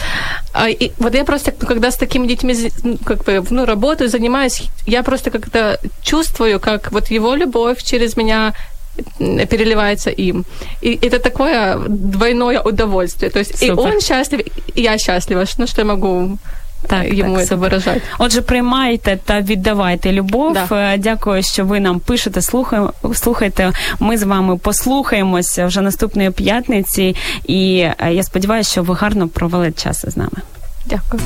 А, 0.53 0.69
и 0.69 0.91
вот 0.97 1.15
я 1.15 1.23
просто, 1.23 1.51
когда 1.51 1.91
с 1.91 1.95
такими 1.97 2.27
детьми 2.27 2.55
ну, 2.83 2.97
как 2.97 3.23
бы, 3.23 3.43
ну, 3.49 3.65
работаю, 3.65 4.09
занимаюсь, 4.09 4.63
я 4.87 5.03
просто 5.03 5.31
как-то 5.31 5.77
чувствую, 6.03 6.59
как 6.59 6.91
вот 6.91 7.11
его 7.11 7.35
любовь 7.35 7.83
через 7.83 8.17
меня 8.17 8.53
переливается 9.49 10.09
им. 10.09 10.43
И 10.81 10.99
это 11.01 11.19
такое 11.19 11.77
двойное 11.87 12.61
удовольствие. 12.61 13.31
То 13.31 13.39
есть 13.39 13.57
Супер. 13.59 13.73
и 13.73 13.77
он 13.77 14.01
счастлив, 14.01 14.41
и 14.75 14.81
я 14.81 14.97
счастлива. 14.97 15.45
Ну, 15.57 15.67
что 15.67 15.81
я 15.81 15.85
могу 15.85 16.37
так, 16.87 17.13
йому 17.13 17.37
так, 17.37 17.45
це 17.45 17.55
виражати. 17.55 18.01
Отже, 18.19 18.41
приймайте 18.41 19.19
та 19.25 19.41
віддавайте 19.41 20.11
любов. 20.11 20.53
Да. 20.53 20.93
Е, 20.93 20.97
дякую, 20.97 21.43
що 21.43 21.65
ви 21.65 21.79
нам 21.79 21.99
пишете. 21.99 22.41
Слухаємо, 22.41 22.93
слухайте. 23.13 23.71
Ми 23.99 24.17
з 24.17 24.23
вами 24.23 24.57
послухаємося 24.57 25.65
вже 25.65 25.81
наступної 25.81 26.31
п'ятниці, 26.31 27.15
і 27.45 27.77
е, 27.77 28.13
я 28.13 28.23
сподіваюся, 28.23 28.71
що 28.71 28.83
ви 28.83 28.95
гарно 28.95 29.27
провели 29.27 29.71
час 29.71 30.05
з 30.07 30.17
нами. 30.17 30.37
Дякую. 30.85 31.21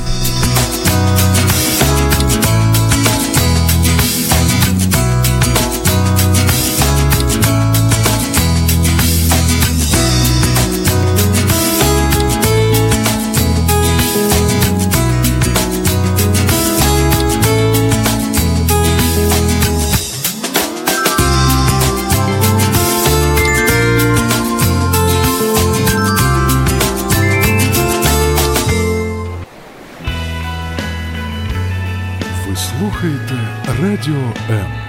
Радіо 34.06 34.34
М. 34.50 34.85